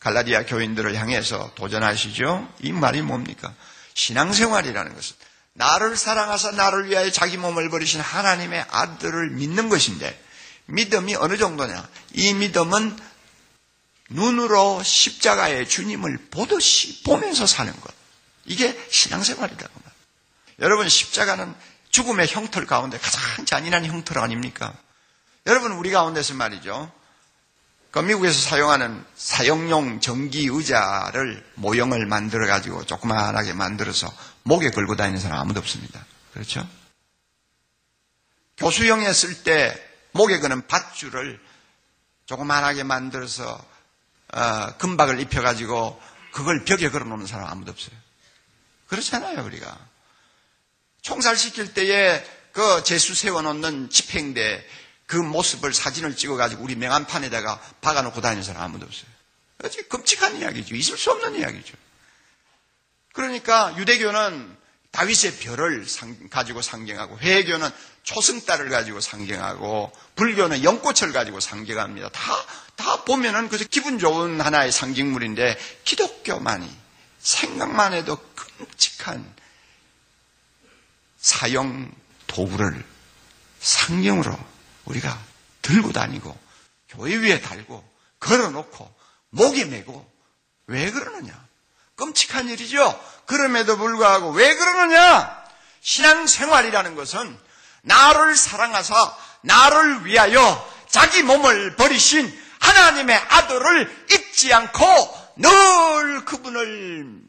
갈라디아 0.07 0.47
교인들을 0.47 0.95
향해서 0.95 1.51
도전하시죠. 1.57 2.49
이 2.61 2.71
말이 2.71 3.03
뭡니까? 3.03 3.53
신앙생활이라는 3.95 4.95
것은 4.95 5.17
나를 5.55 5.97
사랑하사 5.97 6.53
나를 6.53 6.89
위하여 6.89 7.11
자기 7.11 7.37
몸을 7.37 7.71
버리신 7.71 8.01
하나님의 8.01 8.67
아들을 8.71 9.31
믿는 9.31 9.69
것인데 9.69 10.17
믿음이 10.67 11.17
어느 11.17 11.37
정도냐? 11.37 11.89
이 12.13 12.35
믿음은 12.35 12.97
눈으로 14.11 14.81
십자가의 14.85 15.69
주님을 15.69 16.29
보듯이 16.31 17.03
보면서 17.03 17.45
사는 17.45 17.73
것. 17.81 17.93
이게 18.45 18.79
신앙생활이다. 18.89 19.69
여러분 20.61 20.89
십자가는 20.89 21.53
죽음의 21.91 22.29
형틀 22.29 22.65
가운데 22.65 22.97
가장 22.97 23.45
잔인한 23.45 23.85
형틀 23.85 24.19
아닙니까? 24.19 24.73
여러분 25.47 25.73
우리 25.73 25.91
가운데서 25.91 26.35
말이죠. 26.35 26.93
그 27.97 28.01
미국에서 28.01 28.39
사용하는 28.39 29.03
사용용 29.15 30.01
전기 30.01 30.49
의자를 30.49 31.43
모형을 31.55 32.05
만들어 32.05 32.47
가지고 32.47 32.85
조그만하게 32.85 33.55
만들어서 33.55 34.15
목에 34.43 34.69
걸고 34.69 34.97
다니는 34.97 35.19
사람 35.19 35.39
아무도 35.39 35.61
없습니다. 35.61 36.05
그렇죠? 36.35 36.69
교수형에 38.59 39.11
쓸 39.15 39.43
때 39.45 39.75
목에 40.13 40.41
거는 40.41 40.67
밧줄을 40.67 41.41
조그만하게 42.27 42.83
만들어서 42.83 43.59
어, 44.35 44.77
금박을 44.77 45.19
입혀 45.21 45.41
가지고 45.41 45.99
그걸 46.33 46.67
벽에 46.67 46.91
걸어 46.91 47.07
놓는 47.07 47.27
사람 47.27 47.49
아무도 47.49 47.73
없어요. 47.73 47.97
그렇잖아요, 48.89 49.43
우리가. 49.43 49.75
총살시킬 51.01 51.73
때에 51.73 52.23
그 52.53 52.83
재수 52.85 53.15
세워놓는 53.15 53.89
집행대 53.89 54.63
그 55.07 55.17
모습을 55.17 55.73
사진을 55.73 56.17
찍어가지고 56.17 56.63
우리 56.63 56.75
명함판에다가 56.75 57.61
박아놓고 57.81 58.21
다니는 58.21 58.43
사람 58.43 58.63
아무도 58.63 58.87
없어요. 58.87 59.07
어찌 59.65 59.83
끔찍한 59.83 60.39
이야기죠. 60.41 60.75
있을 60.75 60.99
수 60.99 61.11
없는 61.13 61.37
이야기죠. 61.37 61.75
그러니까 63.13 63.75
유대교는 63.79 64.57
다윗의 64.91 65.37
별을 65.39 65.87
가지고 66.31 66.63
상징하고 66.63 67.19
회교는 67.19 67.71
초승달을 68.03 68.71
가지고 68.71 69.01
상징하고 69.01 69.93
불교는 70.15 70.65
연꽃을 70.65 71.13
가지고 71.13 71.41
상징합니다. 71.41 72.09
다, 72.11 72.33
다 72.77 73.05
보면은 73.05 73.49
그저 73.49 73.65
기분 73.65 73.99
좋은 73.99 74.41
하나의 74.41 74.73
상징물인데 74.73 75.59
기독교만이 75.85 76.71
생각만 77.19 77.93
해도 77.93 78.17
끔찍한 78.35 79.35
사형 81.19 81.93
도구를 82.27 82.85
상경으로 83.61 84.39
우리가 84.87 85.19
들고 85.63 85.93
다니고 85.93 86.37
교회 86.89 87.17
위에 87.17 87.41
달고 87.41 87.87
걸어놓고 88.21 88.95
목에 89.31 89.65
메고 89.67 90.11
왜 90.67 90.91
그러느냐? 90.91 91.47
끔찍한 91.97 92.49
일이죠. 92.49 93.01
그럼에도 93.27 93.77
불구하고 93.77 94.31
왜 94.31 94.55
그러느냐? 94.55 95.45
신앙생활이라는 95.81 96.95
것은 96.95 97.39
나를 97.83 98.37
사랑하사 98.37 99.17
나를 99.43 100.05
위하여 100.05 100.75
자기 100.89 101.23
몸을 101.23 101.77
버리신 101.77 102.47
하나님의 102.59 103.17
아들을 103.17 104.07
잊지 104.13 104.53
않고 104.53 104.85
늘 105.37 106.25
그분을 106.25 107.21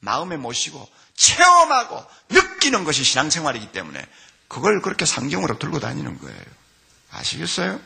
마음에 0.00 0.36
모시고 0.36 0.86
체험하고 1.14 2.04
느끼는 2.28 2.84
것이 2.84 3.04
신앙생활이기 3.04 3.72
때문에 3.72 4.04
그걸 4.48 4.82
그렇게 4.82 5.06
상경으로 5.06 5.58
들고 5.58 5.80
다니는 5.80 6.18
거예요. 6.18 6.63
아시겠어요? 7.14 7.80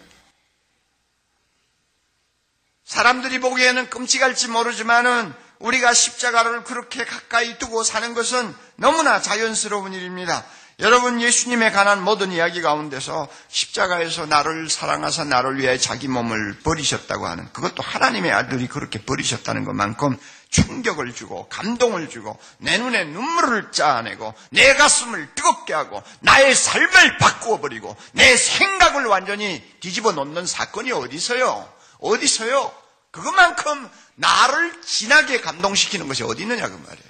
사람들이 2.84 3.38
보기에는 3.40 3.90
끔찍할지 3.90 4.48
모르지만은 4.48 5.32
우리가 5.58 5.92
십자가를 5.92 6.64
그렇게 6.64 7.04
가까이 7.04 7.58
두고 7.58 7.82
사는 7.82 8.14
것은 8.14 8.54
너무나 8.76 9.20
자연스러운 9.20 9.92
일입니다. 9.92 10.44
여러분 10.80 11.20
예수님에 11.20 11.72
관한 11.72 12.02
모든 12.02 12.30
이야기 12.30 12.62
가운데서 12.62 13.28
십자가에서 13.48 14.26
나를 14.26 14.70
사랑하사 14.70 15.24
나를 15.24 15.58
위해 15.58 15.76
자기 15.76 16.06
몸을 16.06 16.60
버리셨다고 16.60 17.26
하는 17.26 17.52
그것도 17.52 17.82
하나님의 17.82 18.30
아들이 18.30 18.68
그렇게 18.68 19.02
버리셨다는 19.02 19.64
것만큼 19.64 20.16
충격을 20.48 21.14
주고 21.14 21.48
감동을 21.48 22.08
주고 22.08 22.38
내 22.58 22.78
눈에 22.78 23.04
눈물을 23.04 23.70
짜내고 23.70 24.34
내 24.50 24.74
가슴을 24.74 25.34
뜨겁게 25.34 25.74
하고 25.74 26.02
나의 26.20 26.54
삶을 26.54 27.18
바꾸어 27.18 27.60
버리고 27.60 27.96
내 28.12 28.36
생각을 28.36 29.06
완전히 29.06 29.62
뒤집어 29.80 30.12
놓는 30.12 30.46
사건이 30.46 30.92
어디서요? 30.92 31.72
어디서요? 32.00 32.74
그것만큼 33.10 33.88
나를 34.14 34.80
진하게 34.82 35.40
감동시키는 35.40 36.08
것이 36.08 36.22
어디 36.22 36.42
있느냐 36.42 36.68
그 36.68 36.74
말이에요. 36.74 37.08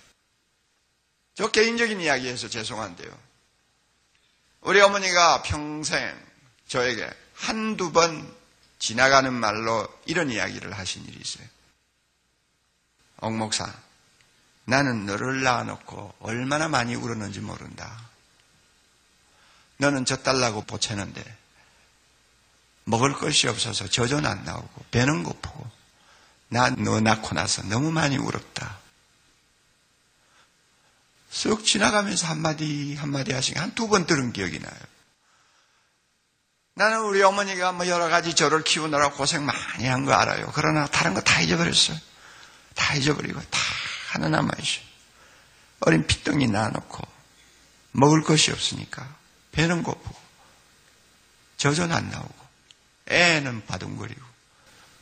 저 1.35 1.49
개인적인 1.51 2.01
이야기에서 2.01 2.49
죄송한데요. 2.49 3.11
우리 4.63 4.81
어머니가 4.81 5.43
평생 5.43 6.15
저에게 6.67 7.09
한두 7.35 7.93
번 7.93 8.37
지나가는 8.79 9.33
말로 9.33 9.87
이런 10.07 10.31
이야기를 10.31 10.77
하신 10.77 11.05
일이 11.05 11.19
있어요. 11.21 11.47
옥목사, 13.21 13.73
나는 14.65 15.07
너를 15.07 15.43
낳아놓고 15.43 16.15
얼마나 16.21 16.69
많이 16.69 16.95
울었는지 16.95 17.41
모른다. 17.41 17.99
너는 19.79 20.05
젖달라고 20.05 20.63
보채는데 20.63 21.37
먹을 22.85 23.13
것이 23.15 23.49
없어서 23.49 23.89
젖은 23.89 24.27
안 24.27 24.45
나오고 24.45 24.85
배는 24.91 25.23
고프고 25.25 25.71
나 26.49 26.71
너 26.71 27.01
낳고 27.01 27.35
나서 27.35 27.63
너무 27.65 27.91
많이 27.93 28.17
울었다. 28.17 28.79
쓱 31.33 31.65
지나가면서 31.65 32.27
한마디 32.27 32.95
한마디 32.97 33.33
하시게 33.33 33.59
한두 33.59 33.89
번 33.89 34.07
들은 34.07 34.33
기억이 34.33 34.59
나요. 34.59 34.81
나는 36.75 37.01
우리 37.01 37.23
어머니가 37.23 37.73
뭐 37.73 37.87
여러 37.89 38.09
가지 38.09 38.35
저를 38.35 38.63
키우느라 38.65 39.13
고생 39.13 39.45
많이 39.45 39.87
한 39.87 40.05
거 40.07 40.13
알아요. 40.15 40.51
그러나 40.55 40.87
다른 40.87 41.13
거 41.15 41.21
다 41.21 41.41
잊어버렸어요. 41.41 41.99
다 42.79 42.95
잊어버리고 42.95 43.41
다 43.51 43.59
하나 44.11 44.29
남아있어요. 44.29 44.85
어린 45.81 46.07
피덩이 46.07 46.47
낳아놓고 46.47 47.07
먹을 47.93 48.23
것이 48.23 48.53
없으니까 48.53 49.17
배는 49.53 49.83
고프고 49.83 50.17
젖은 51.57 51.93
안 51.93 52.09
나오고 52.09 52.49
애는 53.09 53.67
바둥거리고 53.67 54.29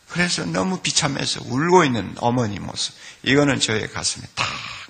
그래서 0.09 0.45
너무 0.47 0.81
비참해서 0.81 1.41
울고 1.45 1.85
있는 1.85 2.15
어머니 2.19 2.59
모습 2.59 2.95
이거는 3.23 3.61
저의 3.61 3.91
가슴에 3.93 4.27
딱 4.35 4.47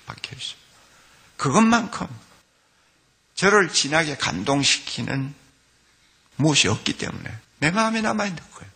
박혀있어요. 0.06 0.56
그것만큼 1.36 2.06
저를 3.34 3.72
진하게 3.72 4.16
감동시키는 4.16 5.34
무엇이 6.36 6.68
없기 6.68 6.96
때문에 6.98 7.36
내 7.58 7.70
마음에 7.70 8.00
남아있는 8.00 8.50
거예요. 8.52 8.70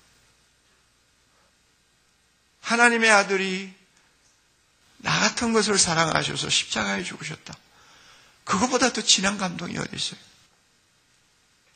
하나님의 2.63 3.11
아들이 3.11 3.73
나 3.73 3.80
같은 5.41 5.53
것을 5.55 5.79
사랑하셔서 5.79 6.51
십자가에 6.51 7.03
죽으셨다. 7.03 7.55
그것보다 8.45 8.93
더 8.93 9.01
진한 9.01 9.39
감동이 9.39 9.79
어디 9.79 9.97
있어요? 9.97 10.21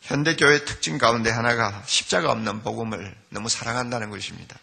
현대교회 0.03 0.67
특징 0.67 0.99
가운데 0.99 1.31
하나가 1.31 1.83
십자가 1.87 2.31
없는 2.31 2.63
복음을 2.63 3.17
너무 3.31 3.49
사랑한다는 3.49 4.11
것입니다. 4.11 4.59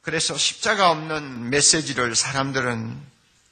그래서 0.00 0.36
십자가 0.36 0.90
없는 0.90 1.50
메시지를 1.50 2.16
사람들은 2.16 2.98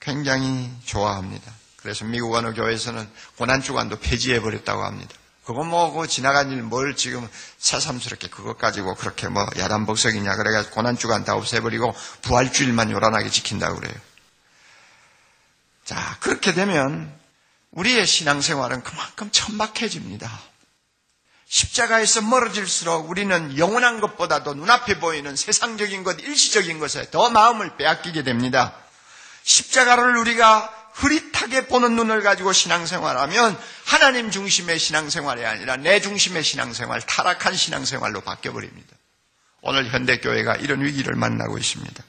굉장히 0.00 0.70
좋아합니다. 0.86 1.52
그래서 1.76 2.06
미국 2.06 2.34
어느 2.34 2.54
교회에서는 2.54 3.06
고난주간도 3.36 4.00
폐지해버렸다고 4.00 4.82
합니다. 4.82 5.14
그거 5.48 5.64
뭐고 5.64 6.06
지나간 6.06 6.50
일 6.52 6.60
뭘 6.60 6.94
지금 6.94 7.26
새삼스럽게 7.56 8.28
그것 8.28 8.58
가지고 8.58 8.94
그렇게 8.94 9.28
뭐 9.28 9.46
야단복석이냐 9.56 10.36
그래가지고 10.36 10.74
고난주간 10.74 11.24
다 11.24 11.36
없애버리고 11.36 11.94
부활주일만 12.20 12.90
요란하게 12.90 13.30
지킨다고 13.30 13.76
그래요. 13.76 13.94
자 15.86 16.18
그렇게 16.20 16.52
되면 16.52 17.10
우리의 17.70 18.06
신앙생활은 18.06 18.82
그만큼 18.82 19.30
천박해집니다. 19.32 20.30
십자가에서 21.46 22.20
멀어질수록 22.20 23.08
우리는 23.08 23.56
영원한 23.56 24.00
것보다도 24.00 24.52
눈앞에 24.52 25.00
보이는 25.00 25.34
세상적인 25.34 26.04
것, 26.04 26.20
일시적인 26.20 26.78
것에 26.78 27.10
더 27.10 27.30
마음을 27.30 27.78
빼앗기게 27.78 28.22
됩니다. 28.22 28.74
십자가를 29.44 30.18
우리가 30.18 30.77
흐릿하게 30.98 31.66
보는 31.68 31.94
눈을 31.94 32.22
가지고 32.22 32.52
신앙생활하면 32.52 33.58
하나님 33.84 34.30
중심의 34.30 34.78
신앙생활이 34.78 35.46
아니라 35.46 35.76
내 35.76 36.00
중심의 36.00 36.42
신앙생활, 36.42 37.00
타락한 37.02 37.54
신앙생활로 37.54 38.20
바뀌어버립니다. 38.22 38.96
오늘 39.60 39.88
현대교회가 39.88 40.56
이런 40.56 40.82
위기를 40.82 41.14
만나고 41.14 41.56
있습니다. 41.56 42.04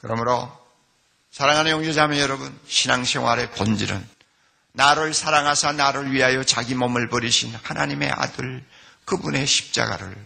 그러므로 0.00 0.56
사랑하는 1.32 1.72
용제자매 1.72 2.20
여러분, 2.20 2.56
신앙생활의 2.68 3.50
본질은 3.52 4.08
나를 4.72 5.12
사랑하사 5.12 5.72
나를 5.72 6.12
위하여 6.12 6.44
자기 6.44 6.76
몸을 6.76 7.08
버리신 7.08 7.52
하나님의 7.62 8.10
아들 8.12 8.64
그분의 9.06 9.44
십자가를 9.44 10.16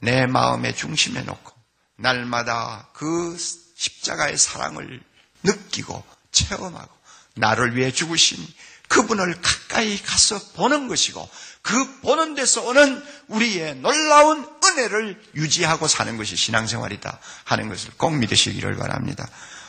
내 0.00 0.26
마음의 0.26 0.74
중심에 0.74 1.22
놓고 1.22 1.52
날마다 1.96 2.88
그 2.94 3.36
십자가의 3.76 4.36
사랑을 4.36 5.00
느끼고 5.44 6.17
체험하고 6.32 6.90
나를 7.34 7.76
위해 7.76 7.92
죽으신 7.92 8.44
그분을 8.88 9.40
가까이 9.40 10.00
가서 10.02 10.38
보는 10.54 10.88
것이고 10.88 11.28
그 11.62 12.00
보는 12.00 12.34
데서 12.34 12.62
오는 12.62 13.04
우리의 13.28 13.76
놀라운 13.76 14.48
은혜를 14.64 15.22
유지하고 15.34 15.86
사는 15.86 16.16
것이 16.16 16.36
신앙생활이다 16.36 17.18
하는 17.44 17.68
것을 17.68 17.90
꼭 17.96 18.14
믿으시기를 18.16 18.76
바랍니다. 18.76 19.28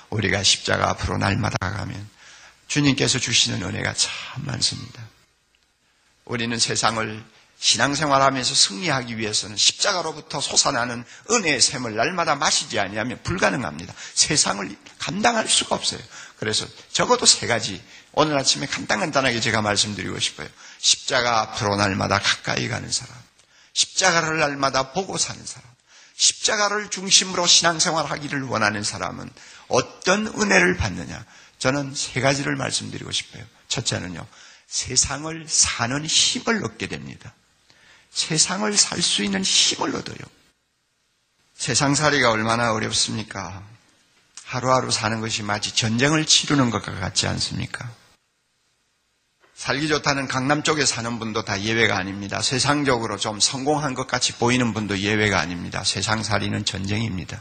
우리가 0.10 0.42
십자가 0.44 0.90
앞으로 0.90 1.18
날마다 1.18 1.58
가면 1.70 2.10
주님께서 2.68 3.20
주시는 3.20 3.62
은혜가 3.64 3.94
참 3.94 4.12
많습니다. 4.46 5.04
우리는 6.26 6.58
세상을 6.58 7.24
신앙생활하면서 7.60 8.56
승리하기 8.56 9.18
위해서는 9.18 9.58
십자가로부터 9.58 10.40
솟아나는 10.40 11.04
은혜의 11.30 11.60
샘을 11.60 11.96
날마다 11.96 12.36
마시지 12.36 12.80
아니하면 12.80 13.20
불가능합니다. 13.24 13.94
세상을 14.14 14.78
감당할 14.98 15.48
수가 15.50 15.76
없어요. 15.76 16.00
그래서 16.40 16.66
적어도 16.92 17.26
세 17.26 17.48
가지 17.48 17.84
오늘 18.14 18.38
아침에 18.38 18.66
간단간단하게 18.66 19.40
제가 19.42 19.62
말씀드리고 19.62 20.20
싶어요. 20.20 20.48
십자가 20.80 21.42
앞으로 21.42 21.76
날마다 21.76 22.20
가까이 22.20 22.68
가는 22.68 22.90
사람, 22.92 23.14
십자가를 23.74 24.40
날마다 24.40 24.94
보고 24.94 25.18
사는 25.18 25.46
사람, 25.46 25.70
십자가를 26.16 26.90
중심으로 26.90 27.46
신앙생활하기를 27.46 28.44
원하는 28.44 28.84
사람은 28.84 29.30
어떤 29.68 30.28
은혜를 30.28 30.78
받느냐? 30.78 31.26
저는 31.60 31.94
세 31.94 32.22
가지를 32.22 32.56
말씀드리고 32.56 33.12
싶어요. 33.12 33.44
첫째는요, 33.68 34.26
세상을 34.68 35.46
사는 35.48 36.06
힘을 36.06 36.64
얻게 36.64 36.88
됩니다. 36.88 37.34
세상을 38.12 38.76
살 38.78 39.02
수 39.02 39.24
있는 39.24 39.44
힘을 39.44 39.96
얻어요. 39.96 40.18
세상살이가 41.56 42.32
얼마나 42.32 42.72
어렵습니까? 42.74 43.62
하루하루 44.50 44.90
사는 44.90 45.22
것이 45.22 45.44
마치 45.44 45.76
전쟁을 45.76 46.26
치르는 46.26 46.72
것과 46.72 47.00
같지 47.00 47.28
않습니까? 47.28 47.88
살기 49.54 49.88
좋다는 49.88 50.28
강남 50.28 50.64
쪽에 50.64 50.86
사는 50.86 51.20
분도 51.20 51.46
다 51.46 51.62
예외가 51.62 51.98
아닙니다. 51.98 52.42
세상적으로 52.42 53.18
좀 53.18 53.40
성공한 53.40 53.94
것 53.94 54.08
같이 54.08 54.34
보이는 54.34 54.74
분도 54.74 54.98
예외가 54.98 55.40
아닙니다. 55.40 55.84
세상 55.84 56.24
살이는 56.24 56.66
전쟁입니다. 56.66 57.40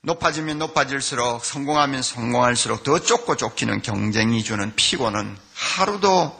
높아지면 0.00 0.58
높아질수록 0.58 1.44
성공하면 1.44 2.02
성공할수록 2.02 2.82
더 2.82 2.98
쫓고 2.98 3.36
쫓기는 3.36 3.80
경쟁이 3.82 4.42
주는 4.42 4.74
피곤은 4.74 5.38
하루도 5.54 6.36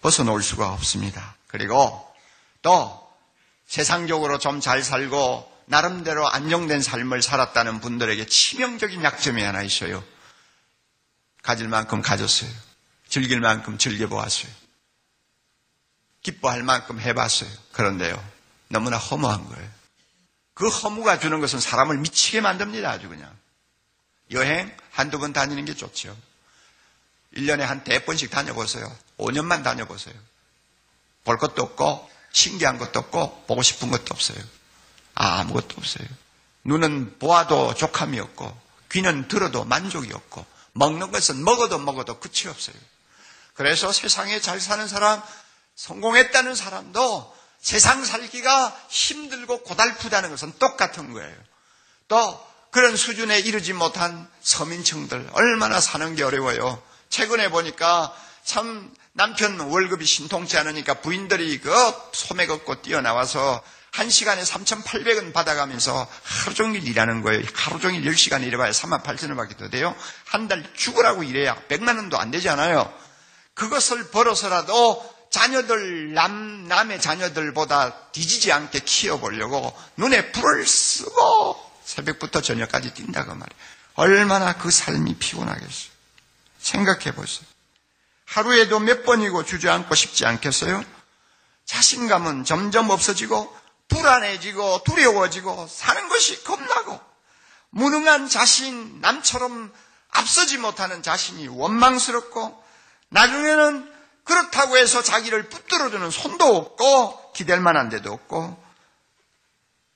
벗어놓을 0.00 0.44
수가 0.44 0.72
없습니다. 0.72 1.34
그리고 1.48 2.06
또 2.62 3.04
세상적으로 3.66 4.38
좀 4.38 4.60
잘 4.60 4.84
살고 4.84 5.55
나름대로 5.66 6.28
안정된 6.28 6.80
삶을 6.80 7.22
살았다는 7.22 7.80
분들에게 7.80 8.26
치명적인 8.26 9.02
약점이 9.02 9.42
하나 9.42 9.62
있어요. 9.62 10.02
가질 11.42 11.68
만큼 11.68 12.02
가졌어요. 12.02 12.50
즐길 13.08 13.40
만큼 13.40 13.78
즐겨보았어요. 13.78 14.50
기뻐할 16.22 16.62
만큼 16.62 17.00
해봤어요. 17.00 17.50
그런데요, 17.72 18.24
너무나 18.68 18.96
허무한 18.96 19.44
거예요. 19.48 19.70
그 20.54 20.68
허무가 20.68 21.18
주는 21.18 21.38
것은 21.40 21.60
사람을 21.60 21.98
미치게 21.98 22.40
만듭니다. 22.40 22.90
아주 22.90 23.08
그냥. 23.08 23.32
여행 24.32 24.74
한두 24.90 25.18
번 25.18 25.32
다니는 25.32 25.64
게 25.66 25.74
좋죠. 25.74 26.16
1년에 27.34 27.60
한 27.60 27.84
대번씩 27.84 28.30
다녀보세요. 28.30 28.90
5년만 29.18 29.62
다녀보세요. 29.62 30.14
볼 31.24 31.38
것도 31.38 31.62
없고, 31.62 32.10
신기한 32.32 32.78
것도 32.78 32.98
없고, 33.00 33.44
보고 33.46 33.62
싶은 33.62 33.90
것도 33.90 34.06
없어요. 34.10 34.38
아, 35.16 35.40
아무것도 35.40 35.74
없어요. 35.78 36.06
눈은 36.64 37.18
보아도 37.18 37.74
족함이 37.74 38.20
없고, 38.20 38.56
귀는 38.92 39.28
들어도 39.28 39.64
만족이 39.64 40.12
없고, 40.12 40.46
먹는 40.72 41.10
것은 41.10 41.42
먹어도 41.42 41.78
먹어도 41.78 42.20
끝이 42.20 42.48
없어요. 42.48 42.76
그래서 43.54 43.90
세상에 43.90 44.40
잘 44.40 44.60
사는 44.60 44.86
사람, 44.86 45.22
성공했다는 45.74 46.54
사람도 46.54 47.34
세상 47.60 48.04
살기가 48.04 48.78
힘들고 48.88 49.62
고달프다는 49.62 50.30
것은 50.30 50.52
똑같은 50.58 51.12
거예요. 51.12 51.34
또 52.08 52.46
그런 52.70 52.96
수준에 52.96 53.38
이르지 53.38 53.72
못한 53.72 54.28
서민층들 54.42 55.30
얼마나 55.32 55.80
사는 55.80 56.14
게 56.14 56.22
어려워요. 56.22 56.82
최근에 57.08 57.50
보니까 57.50 58.14
참 58.44 58.94
남편 59.12 59.58
월급이 59.58 60.04
신통치 60.04 60.58
않으니까 60.58 61.00
부인들이 61.00 61.58
그 61.60 61.72
소매 62.12 62.46
걷고 62.46 62.82
뛰어나와서 62.82 63.62
한 63.96 64.10
시간에 64.10 64.42
3,800원 64.42 65.32
받아가면서 65.32 66.06
하루 66.22 66.54
종일 66.54 66.86
일하는 66.86 67.22
거예요. 67.22 67.42
하루 67.54 67.80
종일 67.80 68.02
10시간 68.04 68.42
일해봐야 68.42 68.70
3만 68.70 69.02
8천 69.02 69.28
원 69.28 69.36
받게 69.38 69.70
돼요. 69.70 69.96
한 70.26 70.48
달 70.48 70.62
죽으라고 70.76 71.22
일해야 71.22 71.56
100만 71.68 71.96
원도 71.96 72.18
안 72.18 72.30
되잖아요. 72.30 72.92
그것을 73.54 74.10
벌어서라도 74.10 75.14
자녀들, 75.30 76.12
남, 76.12 76.68
남의 76.68 77.00
자녀들보다 77.00 78.10
뒤지지 78.12 78.52
않게 78.52 78.80
키워보려고 78.80 79.74
눈에 79.96 80.30
불을 80.30 80.66
쓰고 80.66 81.56
새벽부터 81.84 82.42
저녁까지 82.42 82.92
뛴다고 82.92 83.30
말이에요. 83.34 83.60
얼마나 83.94 84.52
그 84.58 84.70
삶이 84.70 85.16
피곤하겠어요. 85.16 85.90
생각해 86.58 87.14
보세요. 87.14 87.46
하루에도 88.26 88.78
몇 88.78 89.04
번이고 89.04 89.44
주저앉고 89.44 89.94
싶지 89.94 90.26
않겠어요? 90.26 90.84
자신감은 91.64 92.44
점점 92.44 92.90
없어지고 92.90 93.56
불안해지고 93.88 94.82
두려워지고 94.84 95.66
사는 95.68 96.08
것이 96.08 96.42
겁나고 96.44 97.00
무능한 97.70 98.28
자신, 98.28 99.00
남처럼 99.00 99.72
앞서지 100.10 100.58
못하는 100.58 101.02
자신이 101.02 101.48
원망스럽고 101.48 102.64
나중에는 103.10 103.92
그렇다고 104.24 104.76
해서 104.76 105.02
자기를 105.02 105.48
붙들어주는 105.48 106.10
손도 106.10 106.56
없고 106.56 107.32
기댈 107.32 107.60
만한 107.60 107.88
데도 107.88 108.12
없고 108.12 108.64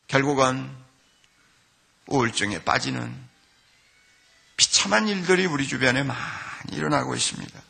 결국은 0.06 0.70
우울증에 2.06 2.62
빠지는 2.62 3.28
비참한 4.56 5.08
일들이 5.08 5.46
우리 5.46 5.66
주변에 5.66 6.02
많이 6.02 6.18
일어나고 6.72 7.14
있습니다. 7.14 7.60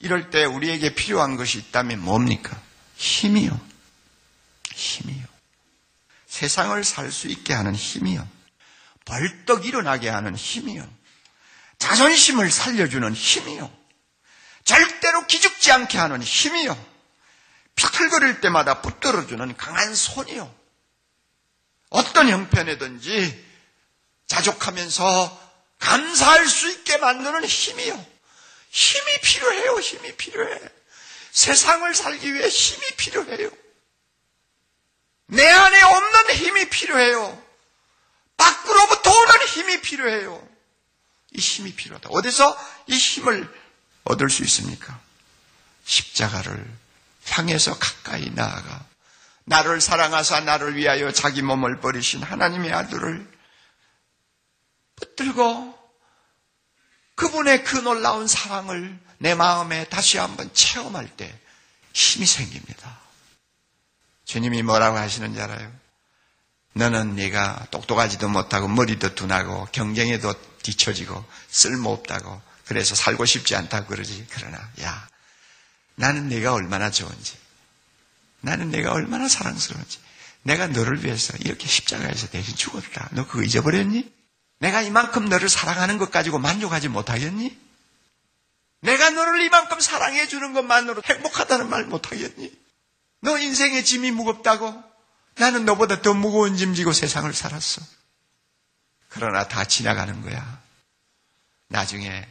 이럴 0.00 0.30
때 0.30 0.44
우리에게 0.44 0.94
필요한 0.94 1.36
것이 1.36 1.58
있다면 1.58 2.00
뭡니까? 2.00 2.58
힘이요. 2.96 3.60
힘이요. 4.72 5.33
세상을 6.34 6.82
살 6.82 7.12
수 7.12 7.28
있게 7.28 7.54
하는 7.54 7.76
힘이요. 7.76 8.28
벌떡 9.04 9.66
일어나게 9.66 10.08
하는 10.08 10.34
힘이요. 10.34 10.84
자존심을 11.78 12.50
살려주는 12.50 13.12
힘이요. 13.14 13.72
절대로 14.64 15.28
기죽지 15.28 15.70
않게 15.70 15.96
하는 15.96 16.20
힘이요. 16.20 16.74
피클거릴 17.76 18.40
때마다 18.40 18.80
붙들어주는 18.82 19.56
강한 19.56 19.94
손이요. 19.94 20.52
어떤 21.90 22.28
형편이든지 22.28 23.44
자족하면서 24.26 25.52
감사할 25.78 26.48
수 26.48 26.68
있게 26.68 26.96
만드는 26.96 27.44
힘이요. 27.44 28.06
힘이 28.70 29.20
필요해요. 29.20 29.78
힘이 29.78 30.16
필요해. 30.16 30.60
세상을 31.30 31.94
살기 31.94 32.34
위해 32.34 32.48
힘이 32.48 32.96
필요해요. 32.96 33.63
내 35.26 35.46
안에 35.46 35.82
없는 35.82 36.34
힘이 36.34 36.68
필요해요. 36.68 37.42
밖으로부터 38.36 39.10
오는 39.10 39.46
힘이 39.46 39.80
필요해요. 39.80 40.48
이 41.32 41.40
힘이 41.40 41.74
필요하다. 41.74 42.08
어디서 42.10 42.58
이 42.86 42.96
힘을 42.96 43.52
얻을 44.04 44.30
수 44.30 44.42
있습니까? 44.44 44.98
십자가를 45.84 46.64
향해서 47.28 47.78
가까이 47.78 48.30
나아가 48.30 48.84
나를 49.44 49.80
사랑하사 49.80 50.40
나를 50.40 50.76
위하여 50.76 51.12
자기 51.12 51.42
몸을 51.42 51.80
버리신 51.80 52.22
하나님의 52.22 52.72
아들을 52.72 53.34
붙들고 54.96 55.78
그분의 57.14 57.64
그 57.64 57.76
놀라운 57.76 58.26
사랑을 58.26 58.98
내 59.18 59.34
마음에 59.34 59.84
다시 59.88 60.18
한번 60.18 60.52
체험할 60.52 61.08
때 61.16 61.38
힘이 61.92 62.26
생깁니다. 62.26 63.03
주님이 64.24 64.62
뭐라고 64.62 64.96
하시는지 64.96 65.40
알아요? 65.40 65.70
너는 66.74 67.14
네가 67.14 67.68
똑똑하지도 67.70 68.28
못하고 68.28 68.68
머리도 68.68 69.14
둔하고 69.14 69.68
경쟁에도 69.72 70.34
뒤처지고 70.62 71.24
쓸모없다고 71.48 72.42
그래서 72.66 72.94
살고 72.94 73.24
싶지 73.26 73.54
않다고 73.54 73.86
그러지. 73.86 74.26
그러나 74.30 74.58
야 74.80 75.08
나는 75.94 76.28
내가 76.28 76.52
얼마나 76.52 76.90
좋은지 76.90 77.36
나는 78.40 78.70
내가 78.70 78.92
얼마나 78.92 79.28
사랑스러운지 79.28 79.98
내가 80.42 80.66
너를 80.66 81.04
위해서 81.04 81.36
이렇게 81.38 81.66
십자가에서 81.66 82.28
대신 82.28 82.54
죽었다. 82.56 83.08
너 83.12 83.26
그거 83.26 83.42
잊어버렸니? 83.42 84.12
내가 84.58 84.82
이만큼 84.82 85.28
너를 85.28 85.48
사랑하는 85.48 85.98
것 85.98 86.10
가지고 86.10 86.38
만족하지 86.38 86.88
못하겠니? 86.88 87.56
내가 88.80 89.10
너를 89.10 89.40
이만큼 89.42 89.80
사랑해 89.80 90.28
주는 90.28 90.52
것만으로 90.52 91.02
행복하다는 91.04 91.70
말 91.70 91.84
못하겠니? 91.84 92.63
너 93.24 93.38
인생의 93.38 93.86
짐이 93.86 94.10
무겁다고? 94.10 94.84
나는 95.36 95.64
너보다 95.64 96.02
더 96.02 96.12
무거운 96.12 96.58
짐 96.58 96.74
지고 96.74 96.92
세상을 96.92 97.32
살았어. 97.32 97.80
그러나 99.08 99.48
다 99.48 99.64
지나가는 99.64 100.20
거야. 100.20 100.62
나중에 101.68 102.28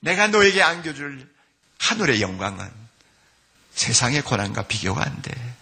내가 0.00 0.28
너에게 0.28 0.62
안겨줄 0.62 1.30
하늘의 1.78 2.22
영광은 2.22 2.72
세상의 3.74 4.22
고난과 4.22 4.66
비교가 4.66 5.04
안 5.04 5.20
돼. 5.20 5.56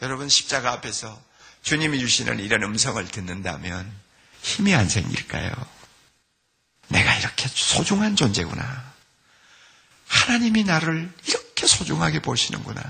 여러분 0.00 0.28
십자가 0.28 0.70
앞에서 0.72 1.20
주님이 1.62 1.98
주시는 1.98 2.38
이런 2.38 2.62
음성을 2.62 3.04
듣는다면 3.08 3.92
힘이 4.42 4.76
안 4.76 4.88
생길까요? 4.88 5.50
내가 6.88 7.16
이렇게 7.16 7.48
소중한 7.48 8.14
존재구나. 8.14 8.92
하나님이 10.06 10.64
나를 10.64 11.12
이렇게 11.26 11.41
소중하게 11.66 12.20
보시는구나. 12.20 12.82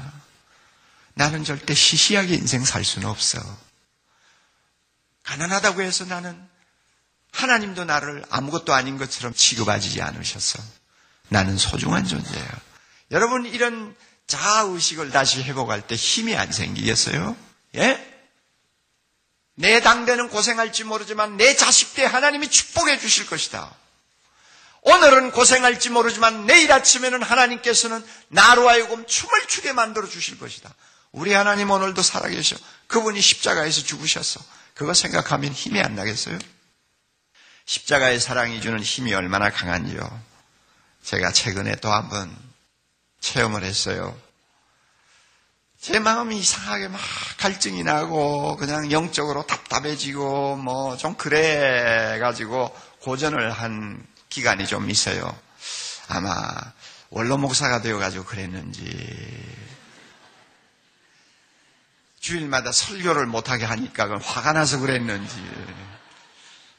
나는 1.15 1.45
절대 1.45 1.75
시시하게 1.75 2.35
인생 2.35 2.65
살 2.65 2.85
수는 2.85 3.09
없어. 3.09 3.39
가난하다고 5.25 5.83
해서 5.83 6.05
나는 6.05 6.49
하나님도 7.33 7.85
나를 7.85 8.25
아무것도 8.31 8.75
아닌 8.75 8.99
것처럼 8.99 9.33
취급하지 9.35 10.01
않으셔서 10.03 10.63
나는 11.29 11.57
소중한 11.57 12.07
존재예요. 12.07 12.49
여러분 13.11 13.47
이런 13.47 13.95
자아의식을 14.27 15.11
다시 15.11 15.43
회복할 15.43 15.87
때 15.87 15.95
힘이 15.95 16.37
안 16.37 16.51
생기겠어요? 16.51 17.37
예? 17.77 18.09
내 19.55 19.81
당대는 19.81 20.29
고생할지 20.29 20.85
모르지만 20.85 21.37
내 21.37 21.55
자식 21.57 21.95
때 21.95 22.05
하나님이 22.05 22.49
축복해 22.51 22.99
주실 22.99 23.27
것이다. 23.27 23.75
오늘은 24.83 25.31
고생할지 25.31 25.91
모르지만 25.91 26.45
내일 26.47 26.73
아침에는 26.73 27.23
하나님께서는 27.23 28.05
나로 28.29 28.69
하여금 28.69 29.07
춤을 29.07 29.47
추게 29.47 29.73
만들어 29.73 30.09
주실 30.09 30.39
것이다. 30.39 30.73
우리 31.13 31.33
하나님 31.33 31.71
오늘도 31.71 32.03
살아계셔. 32.03 32.57
그분이 32.89 33.21
십자가에서 33.21 33.83
죽으셨어. 33.83 34.41
그거 34.75 34.93
생각하면 34.93 35.53
힘이 35.53 35.81
안 35.81 35.95
나겠어요? 35.95 36.39
십자가의 37.65 38.19
사랑이 38.19 38.61
주는 38.61 38.81
힘이 38.81 39.15
얼마나 39.15 39.51
강한지요. 39.51 40.01
제가 41.05 41.33
최근에 41.33 41.77
또 41.77 41.91
한 41.93 42.09
번 42.09 42.37
체험을 43.21 43.63
했어요. 43.63 44.19
제 45.81 45.99
마음이 46.01 46.39
이상하게 46.39 46.89
막 46.89 47.01
갈증이 47.39 47.83
나고 47.85 48.57
그냥 48.57 48.91
영적으로 48.91 49.47
답답해지고 49.47 50.57
뭐 50.57 50.97
좀 50.97 51.15
그래 51.15 52.19
가지고 52.21 52.77
고전을 53.01 53.53
한 53.53 54.05
기간이 54.33 54.67
좀 54.67 54.89
있어요. 54.89 55.39
아마 56.09 56.51
원로 57.11 57.37
목사가 57.37 57.83
되어 57.83 57.99
가지고 57.99 58.25
그랬는지 58.25 58.83
주일마다 62.19 62.73
설교를 62.73 63.27
못하게 63.27 63.67
하니까 63.67 64.19
화가 64.19 64.55
나서 64.55 64.79
그랬는지 64.79 65.37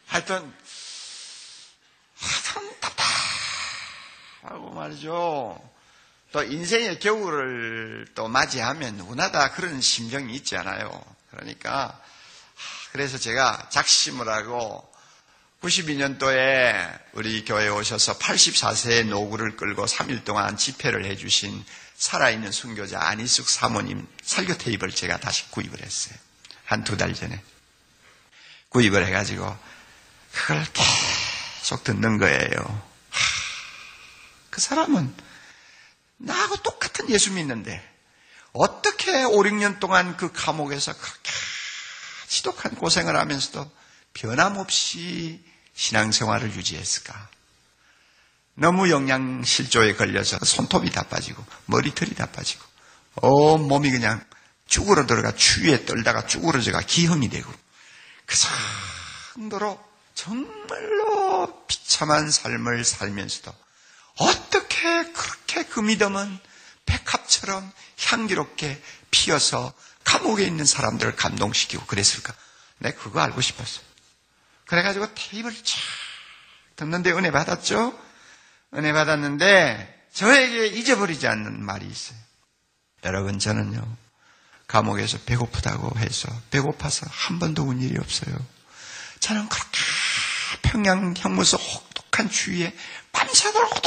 하여튼 0.08 0.52
하여튼 2.18 2.80
답답하고 2.80 4.72
말이죠. 4.72 5.72
또 6.32 6.44
인생의 6.44 7.00
겨울을 7.00 8.08
또 8.16 8.28
맞이하면 8.28 8.98
누구나 8.98 9.30
다 9.30 9.52
그런 9.52 9.80
심정이 9.80 10.34
있잖아요. 10.38 11.06
그러니까 11.30 12.02
그래서 12.94 13.20
제가 13.20 13.70
작심을 13.70 14.28
하고 14.28 14.92
92년도에 15.64 17.00
우리 17.14 17.46
교회에 17.46 17.70
오셔서 17.70 18.18
84세의 18.20 19.08
노구를 19.08 19.56
끌고 19.56 19.86
3일 19.86 20.26
동안 20.26 20.58
집회를 20.58 21.06
해주신 21.06 21.64
살아있는 21.96 22.52
순교자 22.52 23.00
안희숙 23.02 23.48
사모님 23.48 24.06
설교 24.24 24.58
테이프를 24.58 24.94
제가 24.94 25.20
다시 25.20 25.50
구입을 25.52 25.82
했어요. 25.82 26.16
한 26.66 26.84
두 26.84 26.98
달 26.98 27.14
전에. 27.14 27.42
구입을 28.70 29.06
해가지고 29.08 29.58
그걸 30.34 30.66
계속 31.62 31.84
듣는 31.86 32.18
거예요. 32.18 32.90
그 34.50 34.60
사람은 34.60 35.16
나하고 36.18 36.58
똑같은 36.58 37.10
예수 37.10 37.32
믿는데 37.32 37.82
어떻게 38.52 39.24
5, 39.24 39.32
6년 39.32 39.80
동안 39.80 40.18
그 40.18 40.32
감옥에서 40.34 40.94
그렇게 40.94 41.32
지독한 42.28 42.76
고생을 42.76 43.16
하면서도 43.16 43.72
변함없이 44.14 45.53
신앙생활을 45.74 46.54
유지했을까? 46.56 47.30
너무 48.56 48.90
영양실조에 48.90 49.96
걸려서 49.96 50.38
손톱이 50.44 50.92
다 50.92 51.04
빠지고 51.04 51.44
머리털이 51.66 52.14
다 52.14 52.28
빠지고 52.28 52.64
온 53.16 53.68
몸이 53.68 53.90
그냥 53.92 54.24
쭈그러 54.68 55.06
들어가 55.06 55.36
추위에 55.36 55.86
떨다가 55.86 56.28
쭈그러져가 56.28 56.82
기형이 56.82 57.30
되고 57.30 57.52
그 58.26 58.36
정도로 59.34 59.84
정말로 60.14 61.66
비참한 61.68 62.30
삶을 62.30 62.84
살면서도 62.86 63.54
어떻게 64.18 65.12
그렇게 65.12 65.64
그 65.64 65.80
믿음은 65.80 66.40
백합처럼 66.86 67.72
향기롭게 68.06 68.82
피어서 69.10 69.74
감옥에 70.04 70.46
있는 70.46 70.66
사람들을 70.66 71.16
감동시키고 71.16 71.86
그랬을까? 71.86 72.34
내가 72.80 72.98
그거 73.02 73.22
알고 73.22 73.42
싶었어. 73.42 73.82
그래가지고 74.74 75.14
테이블 75.14 75.54
쫙 75.54 75.78
듣는데 76.78 77.12
은혜 77.12 77.30
받았죠? 77.30 77.96
은혜 78.74 78.92
받았는데 78.92 80.08
저에게 80.12 80.66
잊어버리지 80.66 81.28
않는 81.28 81.64
말이 81.64 81.86
있어요. 81.86 82.18
여러분 83.04 83.38
저는요 83.38 83.80
감옥에서 84.66 85.20
배고프다고 85.28 86.00
해서 86.00 86.28
배고파서 86.50 87.06
한 87.08 87.38
번도 87.38 87.62
운 87.66 87.84
일이 87.84 88.00
없어요. 88.00 88.36
저는 89.20 89.48
그렇게 89.48 89.80
평양 90.64 91.14
형무소 91.16 91.58
혹독한 91.58 92.32
추위에 92.32 92.76
밤새도록 93.12 93.80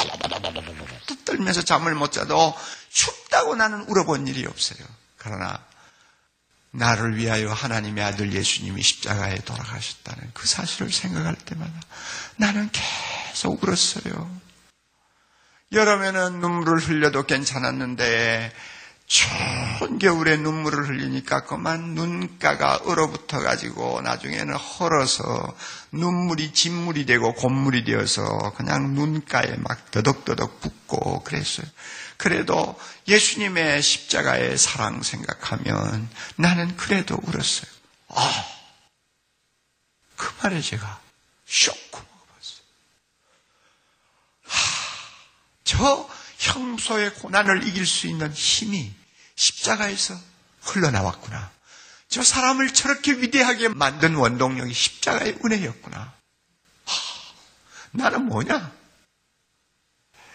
떨면서 1.24 1.62
잠을 1.62 1.96
못 1.96 2.12
자도 2.12 2.56
춥다고 2.90 3.56
나는 3.56 3.80
울어본 3.88 4.28
일이 4.28 4.46
없어요. 4.46 4.86
그러나 5.16 5.66
나를 6.76 7.16
위하여 7.16 7.52
하나님의 7.52 8.04
아들 8.04 8.32
예수님이 8.32 8.82
십자가에 8.82 9.36
돌아가셨다는 9.36 10.30
그 10.34 10.46
사실을 10.46 10.92
생각할 10.92 11.34
때마다 11.36 11.72
나는 12.36 12.68
계속 12.72 13.62
울었어요. 13.62 14.40
여름에는 15.72 16.40
눈물을 16.40 16.78
흘려도 16.78 17.24
괜찮았는데 17.24 18.52
추운 19.06 19.98
겨울에 20.00 20.36
눈물을 20.36 20.88
흘리니까 20.88 21.44
그만 21.44 21.94
눈가가 21.94 22.80
얼어붙어 22.84 23.38
가지고 23.38 24.00
나중에는 24.02 24.54
헐어서 24.54 25.56
눈물이 25.92 26.52
진물이 26.52 27.06
되고 27.06 27.32
곤물이 27.32 27.84
되어서 27.84 28.52
그냥 28.56 28.94
눈가에 28.94 29.56
막 29.58 29.90
더덕더덕 29.92 30.60
붓고 30.60 31.22
그랬어요. 31.22 31.66
그래도 32.16 32.78
예수님의 33.08 33.82
십자가의 33.82 34.56
사랑 34.58 35.02
생각하면 35.02 36.08
나는 36.36 36.76
그래도 36.76 37.18
울었어요. 37.22 37.70
아, 38.08 38.46
그 40.16 40.34
말에 40.42 40.60
제가 40.60 41.00
쇼크 41.46 41.78
먹어봤어요. 41.96 42.62
하, 44.44 44.60
저 45.64 46.10
형소의 46.38 47.14
고난을 47.14 47.66
이길 47.68 47.86
수 47.86 48.06
있는 48.06 48.32
힘이 48.32 48.94
십자가에서 49.34 50.18
흘러나왔구나. 50.62 51.50
저 52.08 52.22
사람을 52.22 52.72
저렇게 52.72 53.12
위대하게 53.12 53.68
만든 53.68 54.14
원동력이 54.14 54.72
십자가의 54.72 55.38
은혜였구나. 55.44 55.98
하, 55.98 56.94
나는 57.90 58.26
뭐냐? 58.26 58.72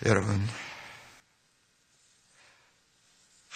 여러분, 0.06 0.48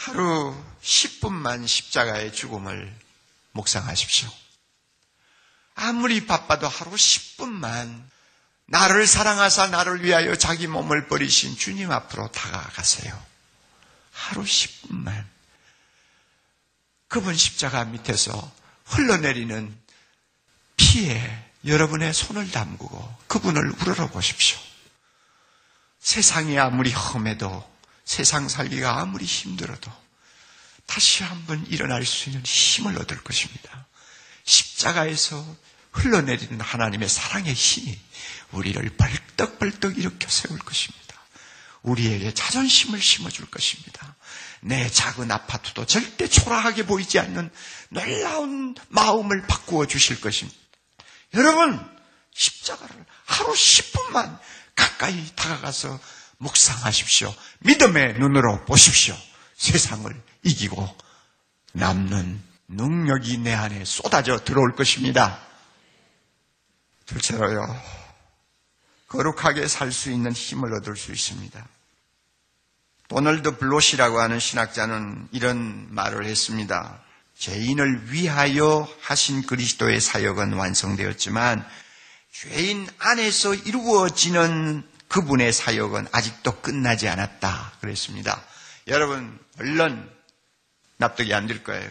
하루 0.05 0.55
10분만 0.83 1.67
십자가의 1.67 2.31
죽음을 2.31 2.95
묵상하십시오. 3.53 4.29
아무리 5.73 6.27
바빠도 6.27 6.67
하루 6.67 6.91
10분만 6.91 8.03
나를 8.67 9.07
사랑하사 9.07 9.67
나를 9.67 10.03
위하여 10.03 10.35
자기 10.35 10.67
몸을 10.67 11.07
버리신 11.07 11.57
주님 11.57 11.91
앞으로 11.91 12.31
다가가세요. 12.31 13.19
하루 14.11 14.43
10분만. 14.43 15.25
그분 17.07 17.35
십자가 17.35 17.83
밑에서 17.85 18.53
흘러내리는 18.85 19.75
피에 20.77 21.51
여러분의 21.65 22.13
손을 22.13 22.51
담그고 22.51 23.17
그분을 23.25 23.73
우러러 23.81 24.07
보십시오. 24.11 24.59
세상이 25.99 26.59
아무리 26.59 26.91
험해도 26.91 27.74
세상 28.05 28.47
살기가 28.47 28.99
아무리 28.99 29.25
힘들어도 29.25 29.91
다시 30.85 31.23
한번 31.23 31.65
일어날 31.67 32.05
수 32.05 32.29
있는 32.29 32.43
힘을 32.45 32.97
얻을 32.99 33.23
것입니다. 33.23 33.87
십자가에서 34.43 35.43
흘러내리는 35.91 36.61
하나님의 36.61 37.09
사랑의 37.09 37.53
힘이 37.53 37.97
우리를 38.51 38.87
벌떡벌떡 38.95 39.97
일으켜 39.97 40.29
세울 40.29 40.59
것입니다. 40.59 41.05
우리에게 41.81 42.33
자존심을 42.33 43.01
심어줄 43.01 43.49
것입니다. 43.49 44.15
내 44.61 44.89
작은 44.89 45.31
아파트도 45.31 45.85
절대 45.85 46.27
초라하게 46.27 46.85
보이지 46.85 47.19
않는 47.19 47.51
놀라운 47.89 48.75
마음을 48.89 49.45
바꾸어 49.47 49.85
주실 49.85 50.21
것입니다. 50.21 50.57
여러분, 51.33 51.79
십자가를 52.33 53.05
하루 53.25 53.53
10분만 53.53 54.39
가까이 54.75 55.31
다가가서 55.35 55.99
묵상하십시오. 56.37 57.33
믿음의 57.59 58.19
눈으로 58.19 58.65
보십시오. 58.65 59.15
세상을 59.57 60.13
이기고 60.43 60.97
남는 61.73 62.41
능력이 62.67 63.39
내 63.39 63.53
안에 63.53 63.85
쏟아져 63.85 64.43
들어올 64.43 64.75
것입니다. 64.75 65.39
둘째로요, 67.05 67.63
거룩하게 69.07 69.67
살 69.67 69.91
수 69.91 70.11
있는 70.11 70.31
힘을 70.31 70.73
얻을 70.73 70.95
수 70.97 71.11
있습니다. 71.11 71.67
도널드 73.07 73.57
블롯이라고 73.57 74.19
하는 74.19 74.39
신학자는 74.39 75.29
이런 75.31 75.93
말을 75.93 76.25
했습니다. 76.25 77.01
죄인을 77.37 78.11
위하여 78.11 78.87
하신 79.01 79.43
그리스도의 79.45 80.01
사역은 80.01 80.53
완성되었지만 80.53 81.67
죄인 82.31 82.87
안에서 82.97 83.53
이루어지는 83.53 84.87
그분의 85.07 85.53
사역은 85.53 86.07
아직도 86.11 86.61
끝나지 86.61 87.07
않았다. 87.07 87.73
그랬습니다. 87.81 88.43
여러분, 88.87 89.39
물론 89.57 90.11
납득이 90.97 91.33
안 91.33 91.47
될 91.47 91.63
거예요. 91.63 91.89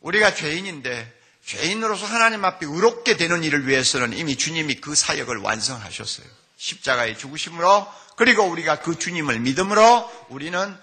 우리가 0.00 0.34
죄인인데 0.34 1.12
죄인으로서 1.44 2.06
하나님 2.06 2.44
앞에 2.44 2.66
의롭게 2.66 3.16
되는 3.16 3.44
일을 3.44 3.66
위해서는 3.66 4.12
이미 4.12 4.36
주님이 4.36 4.76
그 4.76 4.94
사역을 4.94 5.38
완성하셨어요. 5.38 6.26
십자가의 6.56 7.18
죽으심으로 7.18 7.86
그리고 8.16 8.44
우리가 8.44 8.80
그 8.80 8.98
주님을 8.98 9.40
믿음으로 9.40 10.26
우리는 10.30 10.76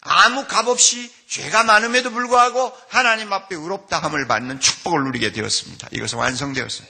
아무 0.00 0.46
값 0.46 0.68
없이 0.68 1.12
죄가 1.28 1.64
많음에도 1.64 2.10
불구하고 2.10 2.72
하나님 2.88 3.32
앞에 3.32 3.56
의롭다함을 3.56 4.26
받는 4.28 4.60
축복을 4.60 5.04
누리게 5.04 5.32
되었습니다. 5.32 5.88
이것은 5.90 6.18
완성되었어요. 6.18 6.86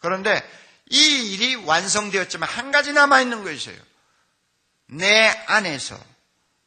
그런데 0.00 0.42
이 0.90 1.32
일이 1.32 1.54
완성되었지만 1.54 2.48
한 2.48 2.72
가지 2.72 2.92
남아있는 2.92 3.44
것이에요. 3.44 3.78
내 4.86 5.28
안에서, 5.46 5.98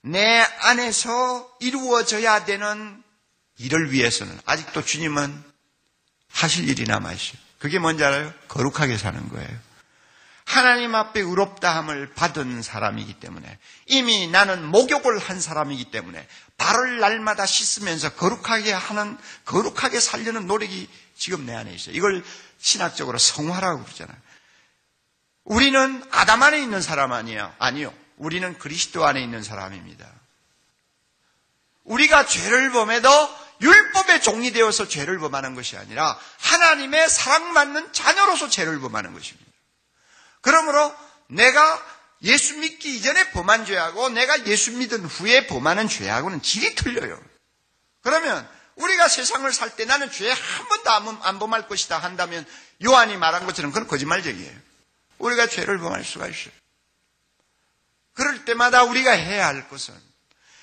내 0.02 0.40
안에서 0.60 1.58
이루어져야 1.60 2.46
되는 2.46 3.02
일을 3.58 3.92
위해서는 3.92 4.40
아직도 4.46 4.84
주님은 4.84 5.44
하실 6.30 6.68
일이 6.70 6.84
남아있어요. 6.84 7.40
그게 7.60 7.80
뭔지 7.80 8.04
알아요? 8.04 8.34
거룩하게 8.48 8.98
사는 8.98 9.30
거예요. 9.30 9.72
하나님 10.46 10.96
앞에 10.96 11.22
의롭다함을 11.22 12.14
받은 12.14 12.62
사람이기 12.62 13.20
때문에 13.20 13.58
이미 13.86 14.28
나는 14.28 14.66
목욕을 14.66 15.18
한 15.18 15.40
사람이기 15.40 15.92
때문에 15.92 16.28
발을 16.58 17.00
날마다 17.00 17.46
씻으면서 17.46 18.14
거룩하게 18.16 18.74
하는 18.74 19.18
거룩하게 19.46 20.00
살려는 20.00 20.48
노력이 20.48 20.90
지금 21.16 21.46
내 21.46 21.54
안에 21.54 21.72
있어요. 21.74 21.96
이걸 21.96 22.24
신학적으로 22.62 23.18
성화라고 23.18 23.84
그러잖아요. 23.84 24.18
우리는 25.44 26.04
아담 26.12 26.44
안에 26.44 26.62
있는 26.62 26.82
사람 26.82 27.12
아니에요. 27.12 27.54
아니요. 27.58 27.94
우리는 28.18 28.58
그리스도 28.60 29.06
안에 29.06 29.22
있는 29.22 29.44
사람입니다. 29.44 30.08
우리가 31.84 32.28
죄를 32.28 32.72
범해도 32.72 33.10
율법의 33.62 34.22
종이 34.22 34.52
되어서 34.52 34.88
죄를 34.88 35.20
범하는 35.20 35.56
것이 35.56 35.76
아니라 35.76 36.18
하나님의 36.40 37.10
사랑받는 37.10 37.94
자녀로서 37.94 38.50
죄를 38.50 38.80
범하는 38.80 39.14
것입니다. 39.14 39.52
그러므로 40.42 40.96
내가 41.28 41.86
예수 42.24 42.58
믿기 42.58 42.96
이전에 42.98 43.32
범한 43.32 43.66
죄하고 43.66 44.10
내가 44.10 44.46
예수 44.46 44.72
믿은 44.74 45.06
후에 45.06 45.48
범하는 45.48 45.88
죄하고는 45.88 46.42
질이 46.44 46.76
틀려요. 46.76 47.20
그러면 48.02 48.48
우리가 48.76 49.08
세상을 49.08 49.52
살 49.54 49.76
때 49.76 49.86
나는 49.86 50.12
죄 50.12 50.30
한 50.32 50.68
번도 50.68 51.24
안 51.24 51.40
범할 51.40 51.68
것이다 51.68 51.98
한다면 51.98 52.46
요한이 52.84 53.18
말한 53.18 53.46
것처럼 53.46 53.72
그건 53.72 53.88
거짓말적이에요. 53.88 54.52
우리가 55.20 55.48
죄를 55.48 55.78
범할 55.80 56.04
수가 56.04 56.28
있어요. 56.28 56.54
그럴 58.14 58.44
때마다 58.46 58.84
우리가 58.84 59.12
해야 59.12 59.48
할 59.48 59.68
것은 59.70 59.94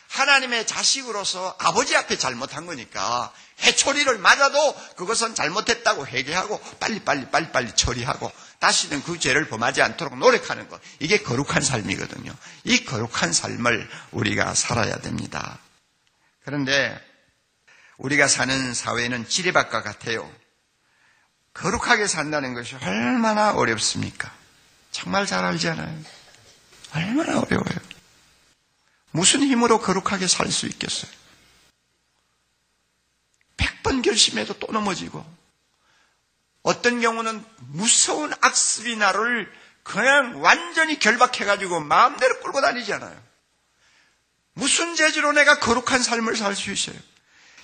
하나님의 0.08 0.66
자식으로서 0.66 1.54
아버지 1.58 1.94
앞에 1.96 2.16
잘못한 2.16 2.66
거니까 2.66 3.32
해초리를 3.60 4.18
맞아도 4.18 4.74
그것은 4.96 5.34
잘못했다고 5.34 6.06
회개하고 6.06 6.58
빨리빨리 6.80 7.30
빨리빨리 7.30 7.74
처리하고 7.74 8.30
다시는 8.58 9.02
그 9.02 9.18
죄를 9.18 9.48
범하지 9.48 9.82
않도록 9.82 10.18
노력하는 10.18 10.68
것. 10.68 10.80
이게 10.98 11.18
거룩한 11.22 11.62
삶이거든요. 11.62 12.34
이 12.64 12.84
거룩한 12.84 13.32
삶을 13.32 13.88
우리가 14.12 14.54
살아야 14.54 14.96
됩니다. 14.98 15.58
그런데 16.44 16.98
우리가 17.98 18.28
사는 18.28 18.74
사회는 18.74 19.28
지뢰밭과 19.28 19.82
같아요. 19.82 20.30
거룩하게 21.54 22.06
산다는 22.06 22.54
것이 22.54 22.76
얼마나 22.76 23.52
어렵습니까? 23.52 24.32
정말 24.92 25.26
잘 25.26 25.44
알잖아요. 25.44 26.02
얼마나 26.94 27.40
어려워요. 27.40 27.78
무슨 29.10 29.42
힘으로 29.42 29.80
거룩하게 29.80 30.26
살 30.28 30.50
수 30.50 30.66
있겠어요? 30.66 31.10
백 33.56 33.82
번 33.82 34.02
결심해도 34.02 34.58
또 34.58 34.70
넘어지고, 34.72 35.24
어떤 36.62 37.00
경우는 37.00 37.44
무서운 37.58 38.32
악습이 38.40 38.96
나를 38.96 39.50
그냥 39.82 40.42
완전히 40.42 40.98
결박해가지고 40.98 41.80
마음대로 41.80 42.38
끌고 42.40 42.60
다니잖아요. 42.60 43.18
무슨 44.52 44.94
재주로 44.94 45.32
내가 45.32 45.58
거룩한 45.60 46.02
삶을 46.02 46.36
살 46.36 46.54
수 46.54 46.70
있어요? 46.70 46.96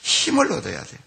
힘을 0.04 0.52
얻어야 0.52 0.84
돼요. 0.84 1.00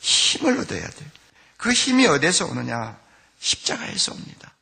힘을 0.00 0.58
얻어야 0.58 0.86
돼요. 0.86 1.08
그 1.56 1.72
힘이 1.72 2.06
어디서 2.06 2.46
오느냐? 2.46 2.98
십자가에서 3.40 4.12
옵니다. 4.12 4.54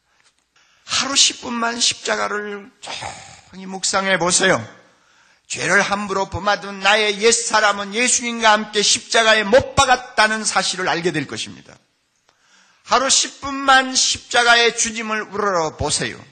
하루 0.84 1.14
10분만 1.14 1.80
십자가를 1.80 2.70
조용히 2.80 3.66
묵상해 3.66 4.18
보세요. 4.18 4.64
죄를 5.48 5.82
함부로 5.82 6.30
범하던 6.30 6.78
나의 6.78 7.20
옛사람은 7.22 7.92
예수님과 7.92 8.52
함께 8.52 8.82
십자가에 8.82 9.42
못 9.42 9.74
박았다는 9.74 10.44
사실을 10.44 10.88
알게 10.88 11.10
될 11.10 11.26
것입니다. 11.26 11.76
하루 12.84 13.08
10분만 13.08 13.96
십자가의 13.96 14.76
주님을 14.76 15.22
우러러 15.22 15.76
보세요. 15.76 16.24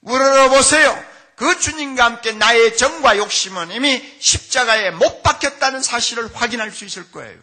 우러러 0.00 0.48
보세요. 0.48 1.11
그 1.36 1.58
주님과 1.58 2.04
함께 2.04 2.32
나의 2.32 2.76
정과 2.76 3.16
욕심은 3.16 3.72
이미 3.72 4.16
십자가에 4.20 4.90
못 4.90 5.22
박혔다는 5.22 5.82
사실을 5.82 6.34
확인할 6.34 6.70
수 6.70 6.84
있을 6.84 7.10
거예요. 7.10 7.38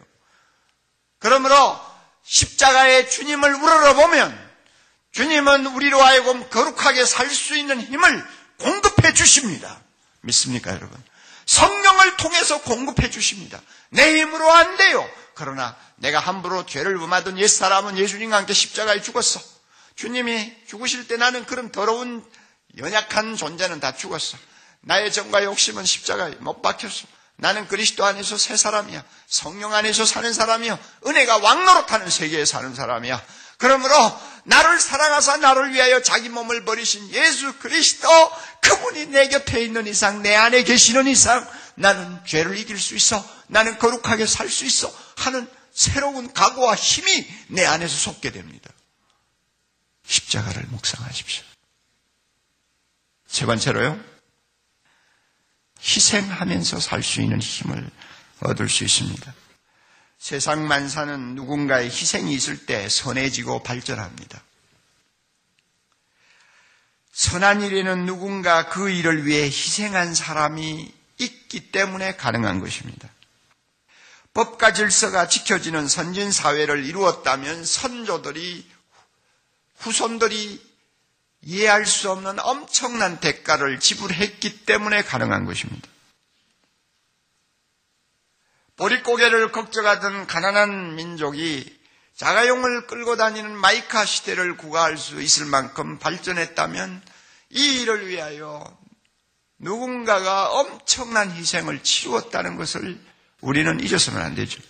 그러므로 1.18 1.80
십자가의 2.24 3.10
주님을 3.10 3.54
우러러 3.54 3.94
보면 3.94 4.50
주님은 5.12 5.66
우리로 5.66 6.00
하여금 6.00 6.48
거룩하게 6.50 7.04
살 7.04 7.28
수 7.30 7.56
있는 7.56 7.80
힘을 7.80 8.26
공급해 8.58 9.12
주십니다. 9.12 9.80
믿습니까, 10.20 10.70
여러분? 10.70 11.02
성령을 11.46 12.16
통해서 12.16 12.60
공급해 12.62 13.10
주십니다. 13.10 13.60
내 13.88 14.20
힘으로 14.20 14.50
안 14.52 14.76
돼요. 14.76 15.08
그러나 15.34 15.76
내가 15.96 16.20
함부로 16.20 16.64
죄를 16.64 16.96
범하던 16.98 17.38
옛사람은 17.38 17.98
예수님과 17.98 18.36
함께 18.36 18.52
십자가에 18.52 19.02
죽었어. 19.02 19.40
주님이 19.96 20.54
죽으실 20.68 21.08
때 21.08 21.16
나는 21.16 21.44
그런 21.44 21.72
더러운 21.72 22.24
연약한 22.78 23.36
존재는 23.36 23.80
다 23.80 23.94
죽었어. 23.96 24.38
나의 24.82 25.12
정과 25.12 25.44
욕심은 25.44 25.84
십자가에 25.84 26.30
못 26.40 26.62
박혔어. 26.62 27.06
나는 27.36 27.66
그리스도 27.68 28.04
안에서 28.04 28.36
새 28.36 28.56
사람이야. 28.56 29.02
성령 29.26 29.72
안에서 29.74 30.04
사는 30.04 30.32
사람이야. 30.32 30.78
은혜가 31.06 31.38
왕노릇하는 31.38 32.10
세계에 32.10 32.44
사는 32.44 32.74
사람이야. 32.74 33.22
그러므로 33.58 33.94
나를 34.44 34.80
사랑하사 34.80 35.36
나를 35.38 35.72
위하여 35.74 36.02
자기 36.02 36.28
몸을 36.28 36.64
버리신 36.64 37.10
예수 37.12 37.52
그리스도 37.58 38.08
그분이 38.62 39.06
내 39.06 39.28
곁에 39.28 39.62
있는 39.62 39.86
이상 39.86 40.22
내 40.22 40.34
안에 40.34 40.62
계시는 40.64 41.06
이상 41.06 41.46
나는 41.74 42.20
죄를 42.26 42.56
이길 42.56 42.78
수 42.78 42.94
있어 42.94 43.22
나는 43.48 43.78
거룩하게 43.78 44.26
살 44.26 44.48
수 44.48 44.64
있어 44.64 44.92
하는 45.16 45.48
새로운 45.72 46.32
각오와 46.32 46.74
힘이 46.74 47.26
내 47.48 47.64
안에서 47.66 47.96
솟게 47.96 48.30
됩니다. 48.32 48.70
십자가를 50.06 50.62
묵상하십시오. 50.68 51.44
세 53.30 53.46
번째로요. 53.46 53.98
희생하면서 55.80 56.80
살 56.80 57.02
수 57.02 57.22
있는 57.22 57.40
힘을 57.40 57.88
얻을 58.40 58.68
수 58.68 58.82
있습니다. 58.84 59.32
세상 60.18 60.66
만사는 60.66 61.36
누군가의 61.36 61.86
희생이 61.86 62.34
있을 62.34 62.66
때 62.66 62.88
선해지고 62.88 63.62
발전합니다. 63.62 64.42
선한 67.12 67.62
일에는 67.62 68.04
누군가 68.04 68.68
그 68.68 68.90
일을 68.90 69.24
위해 69.26 69.44
희생한 69.44 70.14
사람이 70.14 70.92
있기 71.18 71.70
때문에 71.70 72.16
가능한 72.16 72.60
것입니다. 72.60 73.08
법과 74.34 74.72
질서가 74.72 75.28
지켜지는 75.28 75.86
선진 75.86 76.32
사회를 76.32 76.84
이루었다면 76.84 77.64
선조들이 77.64 78.68
후손들이 79.78 80.69
이해할 81.42 81.86
수 81.86 82.10
없는 82.10 82.38
엄청난 82.40 83.20
대가를 83.20 83.80
지불했기 83.80 84.64
때문에 84.66 85.02
가능한 85.02 85.44
것입니다. 85.46 85.88
보릿고개를 88.76 89.52
걱정하던 89.52 90.26
가난한 90.26 90.96
민족이 90.96 91.80
자가용을 92.16 92.86
끌고 92.86 93.16
다니는 93.16 93.56
마이카 93.56 94.04
시대를 94.04 94.56
구가할 94.56 94.98
수 94.98 95.20
있을 95.22 95.46
만큼 95.46 95.98
발전했다면 95.98 97.02
이 97.50 97.80
일을 97.80 98.08
위하여 98.08 98.64
누군가가 99.58 100.50
엄청난 100.50 101.30
희생을 101.30 101.82
치루었다는 101.82 102.56
것을 102.56 102.98
우리는 103.40 103.80
잊어서는 103.80 104.20
안 104.20 104.34
되죠. 104.34 104.60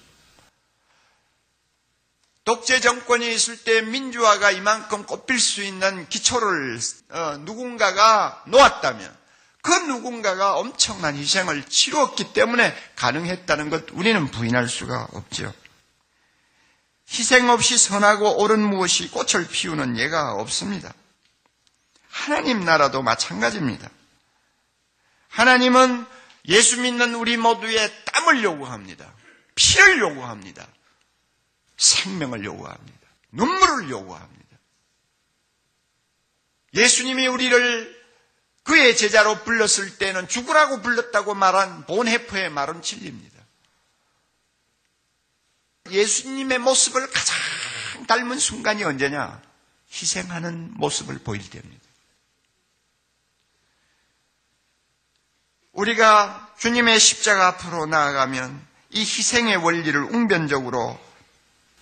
독재 2.50 2.80
정권이 2.80 3.32
있을 3.32 3.62
때 3.62 3.80
민주화가 3.80 4.50
이만큼 4.50 5.06
꼽힐 5.06 5.38
수 5.38 5.62
있는 5.62 6.08
기초를 6.08 6.80
어, 7.10 7.36
누군가가 7.42 8.42
놓았다면 8.48 9.16
그 9.62 9.72
누군가가 9.72 10.56
엄청난 10.56 11.14
희생을 11.14 11.62
치루었기 11.68 12.32
때문에 12.32 12.76
가능했다는 12.96 13.70
것 13.70 13.84
우리는 13.92 14.28
부인할 14.32 14.68
수가 14.68 15.06
없죠. 15.12 15.54
희생 17.08 17.48
없이 17.50 17.78
선하고 17.78 18.42
옳은 18.42 18.58
무엇이 18.58 19.08
꽃을 19.12 19.46
피우는 19.46 19.96
예가 19.96 20.32
없습니다. 20.32 20.92
하나님 22.08 22.64
나라도 22.64 23.00
마찬가지입니다. 23.02 23.88
하나님은 25.28 26.04
예수 26.48 26.80
믿는 26.80 27.14
우리 27.14 27.36
모두의 27.36 27.92
땀을 28.06 28.42
요구합니다. 28.42 29.14
피를 29.54 30.00
요구합니다. 30.00 30.66
생명을 31.80 32.44
요구합니다. 32.44 33.08
눈물을 33.32 33.88
요구합니다. 33.88 34.58
예수님이 36.74 37.26
우리를 37.26 38.00
그의 38.62 38.96
제자로 38.96 39.42
불렀을 39.42 39.96
때는 39.98 40.28
죽으라고 40.28 40.82
불렀다고 40.82 41.34
말한 41.34 41.86
본해프의 41.86 42.50
말은 42.50 42.82
진리입니다. 42.82 43.40
예수님의 45.90 46.58
모습을 46.58 47.10
가장 47.10 47.36
닮은 48.06 48.38
순간이 48.38 48.84
언제냐? 48.84 49.42
희생하는 49.90 50.74
모습을 50.74 51.18
보일 51.18 51.48
때입니다. 51.48 51.80
우리가 55.72 56.54
주님의 56.58 57.00
십자가 57.00 57.48
앞으로 57.48 57.86
나아가면 57.86 58.68
이 58.90 59.00
희생의 59.00 59.56
원리를 59.56 59.98
웅변적으로 60.14 61.09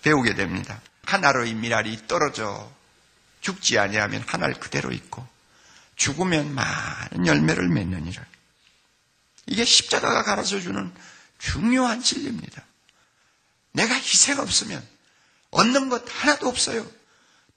배우게 0.02 0.34
됩니다. 0.34 0.80
하나로의 1.04 1.54
미랄이 1.54 2.06
떨어져 2.06 2.70
죽지 3.40 3.78
아니하면 3.78 4.22
하나를 4.26 4.54
그대로 4.60 4.92
있고 4.92 5.26
죽으면 5.96 6.54
많은 6.54 7.26
열매를 7.26 7.68
맺느니라. 7.68 8.24
이게 9.46 9.64
십자가가 9.64 10.22
가르쳐 10.22 10.60
주는 10.60 10.92
중요한 11.38 12.02
진리입니다. 12.02 12.62
내가 13.72 13.94
희생 13.94 14.38
없으면 14.38 14.86
얻는 15.50 15.88
것 15.88 16.04
하나도 16.06 16.48
없어요. 16.48 16.86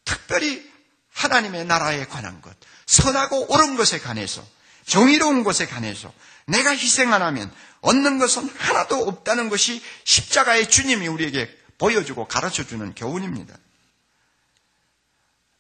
특별히 0.06 0.70
하나님의 1.14 1.66
나라에 1.66 2.06
관한 2.06 2.42
것, 2.42 2.56
선하고 2.86 3.52
옳은 3.52 3.76
것에 3.76 4.00
관해서, 4.00 4.46
정의로운 4.86 5.44
것에 5.44 5.68
관해서 5.68 6.12
내가 6.46 6.72
희생 6.72 7.14
안 7.14 7.22
하면 7.22 7.54
얻는 7.82 8.18
것은 8.18 8.50
하나도 8.58 9.08
없다는 9.08 9.50
것이 9.50 9.84
십자가의 10.06 10.70
주님이 10.70 11.08
우리에게 11.08 11.61
보여주고 11.82 12.28
가르쳐 12.28 12.64
주는 12.64 12.94
교훈입니다. 12.94 13.56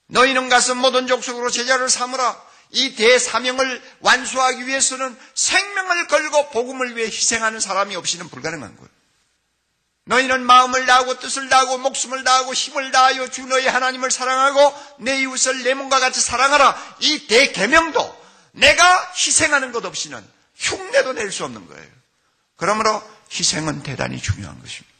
너희는 0.06 0.50
가서 0.50 0.76
모든 0.76 1.08
족속으로 1.08 1.50
제자를 1.50 1.90
삼으라. 1.90 2.40
이 2.74 2.96
대사명을 2.96 3.82
완수하기 4.02 4.68
위해서는 4.68 5.18
생명을 5.34 6.08
걸고 6.08 6.52
복음을 6.52 6.96
위해 6.96 7.08
희생하는 7.08 7.60
사람이 7.60 7.96
없이는 7.96 8.30
불가능한 8.30 8.76
거예요. 8.78 8.90
너희는 10.06 10.44
마음을 10.46 10.86
다하고 10.86 11.20
뜻을 11.20 11.50
다하고 11.50 11.80
목숨을 11.80 12.24
다하고 12.24 12.54
힘을 12.54 12.92
다하여 12.92 13.28
주 13.30 13.46
너희 13.48 13.68
하나님을 13.68 14.12
사랑하고 14.12 14.74
내 15.00 15.22
이웃을 15.22 15.64
내 15.64 15.74
몸과 15.74 16.00
같이 16.00 16.22
사랑하라. 16.22 16.98
이 17.00 17.26
대계명도 17.28 18.22
내가 18.52 19.12
희생하는 19.16 19.72
것 19.72 19.84
없이는 19.86 20.24
흉내도 20.56 21.14
낼 21.14 21.32
수 21.32 21.46
없는 21.46 21.68
거예요. 21.68 21.90
그러므로 22.58 23.02
희생은 23.32 23.82
대단히 23.84 24.22
중요한 24.22 24.60
것입니다. 24.62 24.91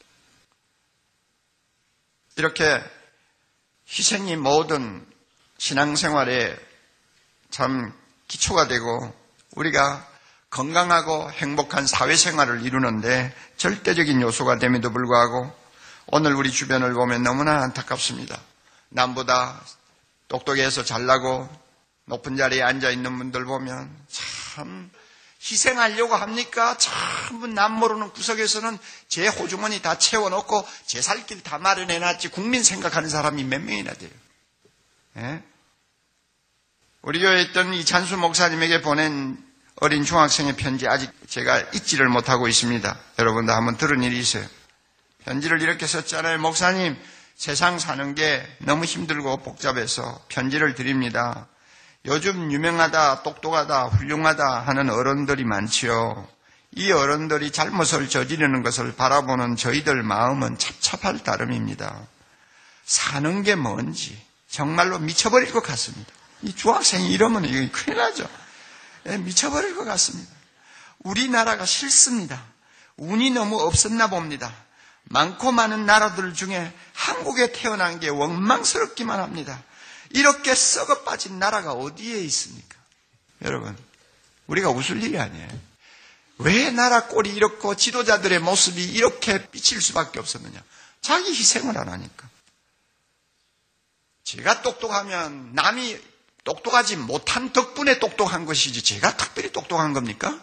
이렇게 2.42 2.84
희생이 3.88 4.36
모든 4.36 5.06
신앙생활에 5.60 6.58
참 7.52 7.94
기초가 8.28 8.68
되고 8.68 9.14
우리가 9.56 10.08
건강하고 10.50 11.30
행복한 11.34 11.86
사회생활을 11.86 12.64
이루는데 12.64 13.32
절대적인 13.58 14.22
요소가 14.24 14.58
됨에도 14.58 14.92
불구하고 14.92 15.56
오늘 16.08 16.34
우리 16.34 16.52
주변을 16.52 16.96
보면 16.96 17.22
너무나 17.22 17.62
안타깝습니다. 17.62 18.42
남보다 18.90 19.62
똑똑해서 20.28 20.84
잘나고 20.84 21.48
높은 22.06 22.38
자리에 22.38 22.64
앉아 22.64 22.90
있는 22.90 23.20
분들 23.20 23.46
보면 23.46 23.96
참 24.08 24.90
희생하려고 25.44 26.16
합니까? 26.16 26.78
전부 26.78 27.48
남 27.48 27.74
모르는 27.74 28.12
구석에서는 28.12 28.78
제 29.08 29.28
호주머니 29.28 29.82
다 29.82 29.98
채워놓고 29.98 30.68
제 30.86 31.00
살 31.02 31.26
길 31.26 31.42
다 31.42 31.58
마련해놨지 31.58 32.30
국민 32.30 32.64
생각하는 32.64 33.10
사람이 33.10 33.44
몇 33.46 33.60
명이나 33.62 33.94
돼요. 33.94 34.10
예? 35.18 35.44
우리 37.02 37.20
교회에 37.20 37.42
있던 37.44 37.74
이 37.74 37.84
잔수 37.84 38.18
목사님에게 38.18 38.82
보낸 38.82 39.38
어린 39.78 40.06
중학생의 40.06 40.56
편지 40.58 40.88
아직 40.88 41.10
제가 41.28 41.60
잊지를 41.74 42.08
못하고 42.08 42.48
있습니다. 42.48 43.00
여러분도 43.18 43.52
한번 43.52 43.78
들은 43.78 44.04
일이 44.04 44.20
있어요. 44.20 44.46
편지를 45.26 45.62
이렇게 45.64 45.88
썼잖아요. 45.88 46.38
목사님, 46.40 46.96
세상 47.36 47.80
사는 47.80 48.14
게 48.14 48.46
너무 48.60 48.86
힘들고 48.86 49.38
복잡해서 49.38 50.24
편지를 50.30 50.76
드립니다. 50.76 51.48
요즘 52.06 52.52
유명하다, 52.52 53.22
똑똑하다, 53.22 53.86
훌륭하다 53.86 54.62
하는 54.62 54.90
어른들이 54.90 55.44
많지요. 55.44 56.28
이 56.72 56.92
어른들이 56.92 57.52
잘못을 57.52 58.10
저지르는 58.10 58.64
것을 58.64 58.96
바라보는 58.96 59.56
저희들 59.56 60.02
마음은 60.02 60.58
찹찹할 60.58 61.24
따름입니다. 61.24 62.08
사는 62.86 63.44
게 63.44 63.56
뭔지 63.56 64.20
정말로 64.50 64.98
미쳐버릴 65.00 65.52
것 65.52 65.62
같습니다. 65.64 66.12
이 66.42 66.56
중학생이 66.56 67.12
이러면 67.12 67.46
이거 67.46 67.72
큰일 67.72 67.98
나죠. 67.98 68.28
예, 69.08 69.18
미쳐버릴 69.18 69.76
것 69.76 69.86
같습니다. 69.86 70.32
우리나라가 71.00 71.66
싫습니다. 71.66 72.42
운이 72.98 73.32
너무 73.32 73.62
없었나 73.62 74.08
봅니다. 74.08 74.52
많고 75.04 75.52
많은 75.52 75.86
나라들 75.86 76.34
중에 76.34 76.74
한국에 76.94 77.52
태어난 77.52 78.00
게 78.00 78.10
원망스럽기만 78.10 79.20
합니다. 79.20 79.62
이렇게 80.14 80.56
썩어 80.56 81.04
빠진 81.04 81.40
나라가 81.40 81.74
어디에 81.74 82.20
있습니까? 82.22 82.78
여러분, 83.44 83.78
우리가 84.48 84.70
웃을 84.70 85.02
일이 85.02 85.20
아니에요. 85.20 85.48
왜 86.40 86.72
나라 86.72 87.08
꼴이 87.08 87.30
이렇고 87.30 87.76
지도자들의 87.76 88.40
모습이 88.40 88.84
이렇게 88.84 89.50
삐칠 89.50 89.82
수밖에 89.82 90.20
없었느냐? 90.20 90.62
자기 91.02 91.30
희생을 91.30 91.78
안 91.78 91.90
하니까. 91.90 92.30
제가 94.24 94.62
똑똑하면 94.62 95.54
남이 95.54 96.00
똑똑하지 96.44 96.96
못한 96.96 97.54
덕분에 97.54 98.00
똑똑한 98.00 98.46
것이지 98.46 98.82
제가 98.82 99.18
특별히 99.18 99.52
똑똑한 99.52 99.94
겁니까? 99.94 100.40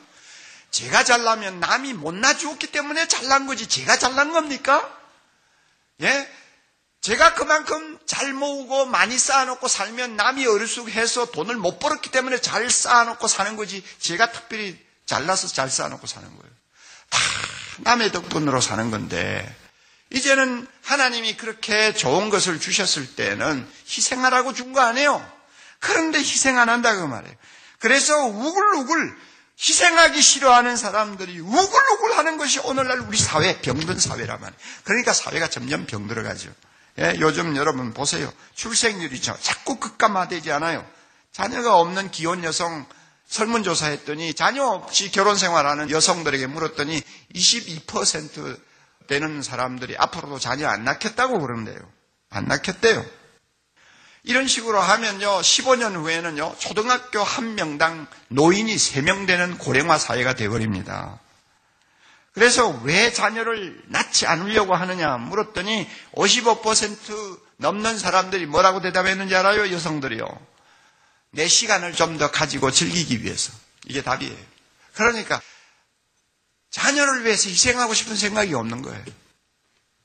제가 0.70 1.02
잘나면 1.04 1.60
남이 1.60 1.94
못나 1.94 2.36
주었기 2.36 2.68
때문에 2.68 3.08
잘난 3.08 3.46
거지 3.46 3.66
제가 3.66 3.98
잘난 3.98 4.32
겁니까? 4.32 4.96
예? 6.02 6.30
제가 7.00 7.34
그만큼 7.34 7.97
잘 8.08 8.32
모으고 8.32 8.86
많이 8.86 9.18
쌓아놓고 9.18 9.68
살면 9.68 10.16
남이 10.16 10.46
어리숙해서 10.46 11.30
돈을 11.30 11.56
못 11.56 11.78
벌었기 11.78 12.10
때문에 12.10 12.40
잘 12.40 12.70
쌓아놓고 12.70 13.28
사는 13.28 13.54
거지 13.54 13.84
제가 14.00 14.32
특별히 14.32 14.82
잘나서 15.04 15.46
잘 15.48 15.68
쌓아놓고 15.70 16.06
사는 16.06 16.26
거예요. 16.26 16.52
다 17.10 17.18
남의 17.78 18.10
덕분으로 18.12 18.62
사는 18.62 18.90
건데 18.90 19.54
이제는 20.10 20.66
하나님이 20.84 21.36
그렇게 21.36 21.92
좋은 21.92 22.30
것을 22.30 22.58
주셨을 22.58 23.14
때는 23.14 23.68
희생하라고 23.86 24.54
준 24.54 24.72
거 24.72 24.80
아니에요? 24.80 25.24
그런데 25.78 26.18
희생 26.18 26.58
안 26.58 26.70
한다고 26.70 27.06
말해요. 27.08 27.34
그래서 27.78 28.16
우글우글 28.24 29.16
희생하기 29.60 30.22
싫어하는 30.22 30.78
사람들이 30.78 31.40
우글우글 31.40 32.16
하는 32.16 32.38
것이 32.38 32.58
오늘날 32.60 33.00
우리 33.00 33.18
사회, 33.18 33.60
병든 33.60 33.98
사회란 34.00 34.40
말이에요. 34.40 34.58
그러니까 34.84 35.12
사회가 35.12 35.50
점점 35.50 35.84
병들어가죠. 35.84 36.50
예, 36.98 37.16
요즘 37.20 37.56
여러분 37.56 37.94
보세요. 37.94 38.32
출생률이 38.54 39.20
자꾸 39.22 39.76
급감화되지 39.76 40.50
않아요. 40.52 40.84
자녀가 41.32 41.78
없는 41.78 42.10
기혼 42.10 42.42
여성 42.42 42.86
설문조사 43.26 43.86
했더니 43.88 44.34
자녀 44.34 44.64
없이 44.64 45.10
결혼 45.10 45.36
생활하는 45.36 45.90
여성들에게 45.90 46.46
물었더니 46.48 47.00
22% 47.34 48.58
되는 49.06 49.42
사람들이 49.42 49.96
앞으로도 49.96 50.38
자녀 50.38 50.68
안 50.68 50.84
낳겠다고 50.84 51.38
그러는데요. 51.38 51.78
안 52.30 52.46
낳겠대요. 52.46 53.04
이런 54.24 54.46
식으로 54.46 54.80
하면요, 54.80 55.40
15년 55.40 55.94
후에는요, 55.94 56.56
초등학교 56.58 57.22
한 57.22 57.54
명당 57.54 58.06
노인이 58.28 58.74
3명 58.74 59.26
되는 59.26 59.56
고령화 59.56 59.98
사회가 59.98 60.34
되어버립니다. 60.34 61.20
그래서 62.32 62.68
왜 62.84 63.12
자녀를 63.12 63.82
낳지 63.86 64.26
않으려고 64.26 64.74
하느냐 64.74 65.16
물었더니 65.16 65.88
55% 66.12 67.40
넘는 67.56 67.98
사람들이 67.98 68.46
뭐라고 68.46 68.80
대답했는지 68.80 69.34
알아요? 69.34 69.72
여성들이요. 69.72 70.26
내 71.30 71.46
시간을 71.48 71.92
좀 71.94 72.18
더 72.18 72.30
가지고 72.30 72.70
즐기기 72.70 73.22
위해서. 73.22 73.52
이게 73.86 74.02
답이에요. 74.02 74.36
그러니까 74.94 75.40
자녀를 76.70 77.24
위해서 77.24 77.48
희생하고 77.48 77.94
싶은 77.94 78.16
생각이 78.16 78.54
없는 78.54 78.82
거예요. 78.82 79.04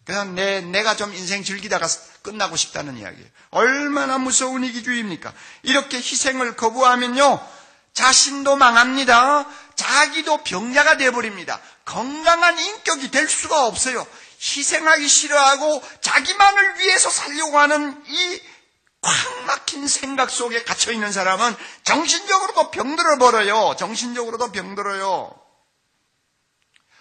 그냥 0.05 0.35
내, 0.35 0.61
내가 0.61 0.95
좀 0.95 1.13
인생 1.13 1.43
즐기다가 1.43 1.87
끝나고 2.23 2.55
싶다는 2.55 2.97
이야기예요. 2.97 3.27
얼마나 3.51 4.17
무서운 4.17 4.63
이기주의입니까? 4.63 5.33
이렇게 5.63 5.97
희생을 5.97 6.55
거부하면요, 6.55 7.39
자신도 7.93 8.55
망합니다. 8.57 9.45
자기도 9.75 10.43
병자가 10.43 10.97
되어버립니다. 10.97 11.59
건강한 11.85 12.57
인격이 12.57 13.11
될 13.11 13.27
수가 13.27 13.65
없어요. 13.65 14.05
희생하기 14.41 15.07
싫어하고 15.07 15.83
자기만을 16.01 16.79
위해서 16.79 17.09
살려고 17.09 17.59
하는 17.59 18.03
이 18.07 18.53
꽉 19.03 19.11
막힌 19.45 19.85
생각 19.87 20.29
속에 20.29 20.63
갇혀 20.63 20.93
있는 20.93 21.11
사람은 21.11 21.55
정신적으로도 21.83 22.71
병들어 22.71 23.17
버려요. 23.17 23.75
정신적으로도 23.77 24.53
병들어요. 24.53 25.29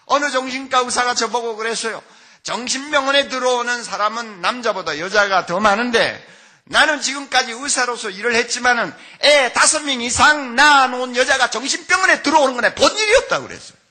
어느 0.07 0.31
정신과 0.33 0.81
의사가 0.81 1.15
저보고 1.15 1.55
그랬어요. 1.57 2.03
정신병원에 2.43 3.29
들어오는 3.29 3.85
사람은 3.85 4.41
남자보다 4.41 4.99
여자가 4.99 5.47
더 5.47 5.61
많은데 5.61 6.27
나는 6.65 7.01
지금까지 7.01 7.53
의사로서 7.53 8.11
일을 8.11 8.35
했지만은 8.35 8.95
애 9.23 9.53
다섯 9.53 9.81
명 9.81 10.01
이상 10.01 10.55
낳아놓은 10.55 11.17
여자가 11.17 11.51
정신병원에 11.51 12.23
들어오는 12.23 12.55
거네 12.55 12.75
본 12.75 12.97
일이 12.97 13.15
없다고 13.17 13.49
그랬어요. 13.49 13.83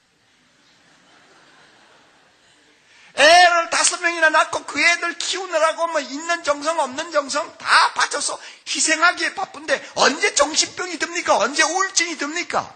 애를 3.16 3.70
다섯 3.70 4.02
명이나 4.02 4.30
낳고 4.30 4.64
그 4.64 4.82
애들 4.82 5.18
키우느라고 5.18 5.88
뭐 5.88 6.00
있는 6.00 6.44
정성 6.44 6.80
없는 6.80 7.12
정성 7.12 7.58
다 7.58 7.94
바쳐서 7.94 8.40
희생하기에 8.68 9.36
바쁜데 9.36 9.92
언제 9.96 10.34
정신병이 10.34 10.98
듭니까? 10.98 11.38
언제 11.38 11.62
우울증이 11.64 12.18
듭니까? 12.18 12.74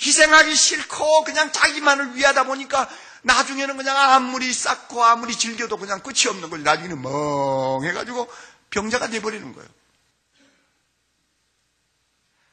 희생하기 0.00 0.54
싫고 0.54 1.24
그냥 1.24 1.52
자기만을 1.52 2.16
위하다 2.16 2.44
보니까 2.44 2.88
나중에는 3.22 3.76
그냥 3.76 3.96
아무리 3.96 4.52
쌓고 4.52 5.04
아무리 5.04 5.36
즐겨도 5.36 5.76
그냥 5.76 6.00
끝이 6.00 6.28
없는 6.28 6.50
거지. 6.50 6.62
나중에는 6.62 7.02
멍해가지고 7.02 8.30
병자가 8.70 9.08
돼버리는 9.08 9.52
거예요. 9.52 9.68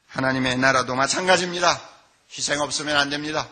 하나님의 0.08 0.56
나라도 0.58 0.94
마찬가지입니다. 0.94 1.80
희생 2.30 2.60
없으면 2.60 2.96
안 2.96 3.10
됩니다. 3.10 3.48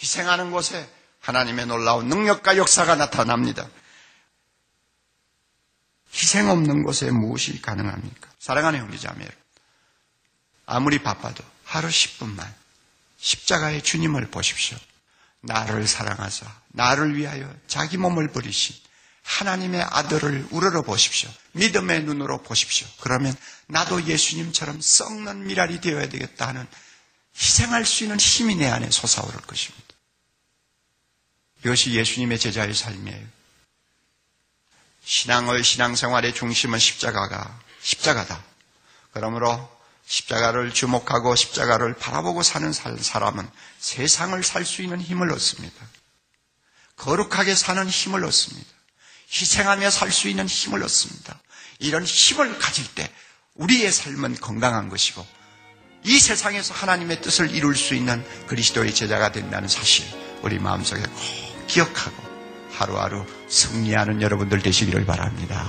희생하는 0.00 0.50
곳에 0.50 0.88
하나님의 1.20 1.66
놀라운 1.66 2.08
능력과 2.08 2.56
역사가 2.56 2.94
나타납니다. 2.96 3.66
희생 6.12 6.48
없는 6.48 6.82
곳에 6.82 7.10
무엇이 7.10 7.60
가능합니까? 7.60 8.30
사랑하는 8.38 8.80
형제자매 8.80 9.20
여러분. 9.20 9.40
아무리 10.66 11.02
바빠도 11.02 11.44
하루 11.64 11.88
10분만 11.88 12.46
십자가의 13.18 13.82
주님을 13.82 14.30
보십시오. 14.30 14.78
나를 15.42 15.86
사랑하사 15.86 16.46
나를 16.68 17.16
위하여 17.16 17.52
자기 17.66 17.96
몸을 17.96 18.32
버리신 18.32 18.76
하나님의 19.22 19.82
아들을 19.82 20.48
우러러 20.52 20.82
보십시오. 20.82 21.28
믿음의 21.52 22.04
눈으로 22.04 22.42
보십시오. 22.42 22.86
그러면 23.00 23.34
나도 23.66 24.04
예수님처럼 24.04 24.80
썩는 24.80 25.46
미랄이 25.46 25.80
되어야 25.80 26.08
되겠다 26.08 26.46
하는 26.46 26.66
희생할 27.36 27.84
수 27.84 28.04
있는 28.04 28.18
힘이 28.18 28.54
내 28.54 28.68
안에 28.68 28.88
솟아오를 28.90 29.40
것입니다. 29.42 29.84
이것이 31.64 31.92
예수님의 31.92 32.38
제자의 32.38 32.72
삶이에요. 32.72 33.26
신앙의 35.04 35.62
신앙생활의 35.62 36.34
중심은 36.34 36.78
십자가가 36.78 37.60
십자가다. 37.82 38.42
그러므로 39.12 39.75
십자가를 40.06 40.72
주목하고 40.72 41.34
십자가를 41.34 41.94
바라보고 41.94 42.42
사는 42.42 42.72
사람은 42.72 43.48
세상을 43.78 44.40
살 44.42 44.64
수 44.64 44.82
있는 44.82 45.00
힘을 45.00 45.32
얻습니다. 45.32 45.86
거룩하게 46.96 47.54
사는 47.54 47.86
힘을 47.88 48.24
얻습니다. 48.24 48.68
희생하며 49.30 49.90
살 49.90 50.10
수 50.12 50.28
있는 50.28 50.46
힘을 50.46 50.82
얻습니다. 50.82 51.38
이런 51.80 52.04
힘을 52.04 52.58
가질 52.58 52.86
때 52.94 53.12
우리의 53.54 53.90
삶은 53.92 54.36
건강한 54.40 54.88
것이고 54.88 55.26
이 56.04 56.18
세상에서 56.20 56.72
하나님의 56.74 57.20
뜻을 57.20 57.50
이룰 57.50 57.74
수 57.74 57.94
있는 57.94 58.24
그리스도의 58.46 58.94
제자가 58.94 59.32
된다는 59.32 59.68
사실 59.68 60.06
우리 60.42 60.58
마음속에 60.58 61.02
꼭 61.02 61.66
기억하고 61.66 62.22
하루하루 62.72 63.26
승리하는 63.48 64.22
여러분들 64.22 64.62
되시기를 64.62 65.04
바랍니다. 65.04 65.68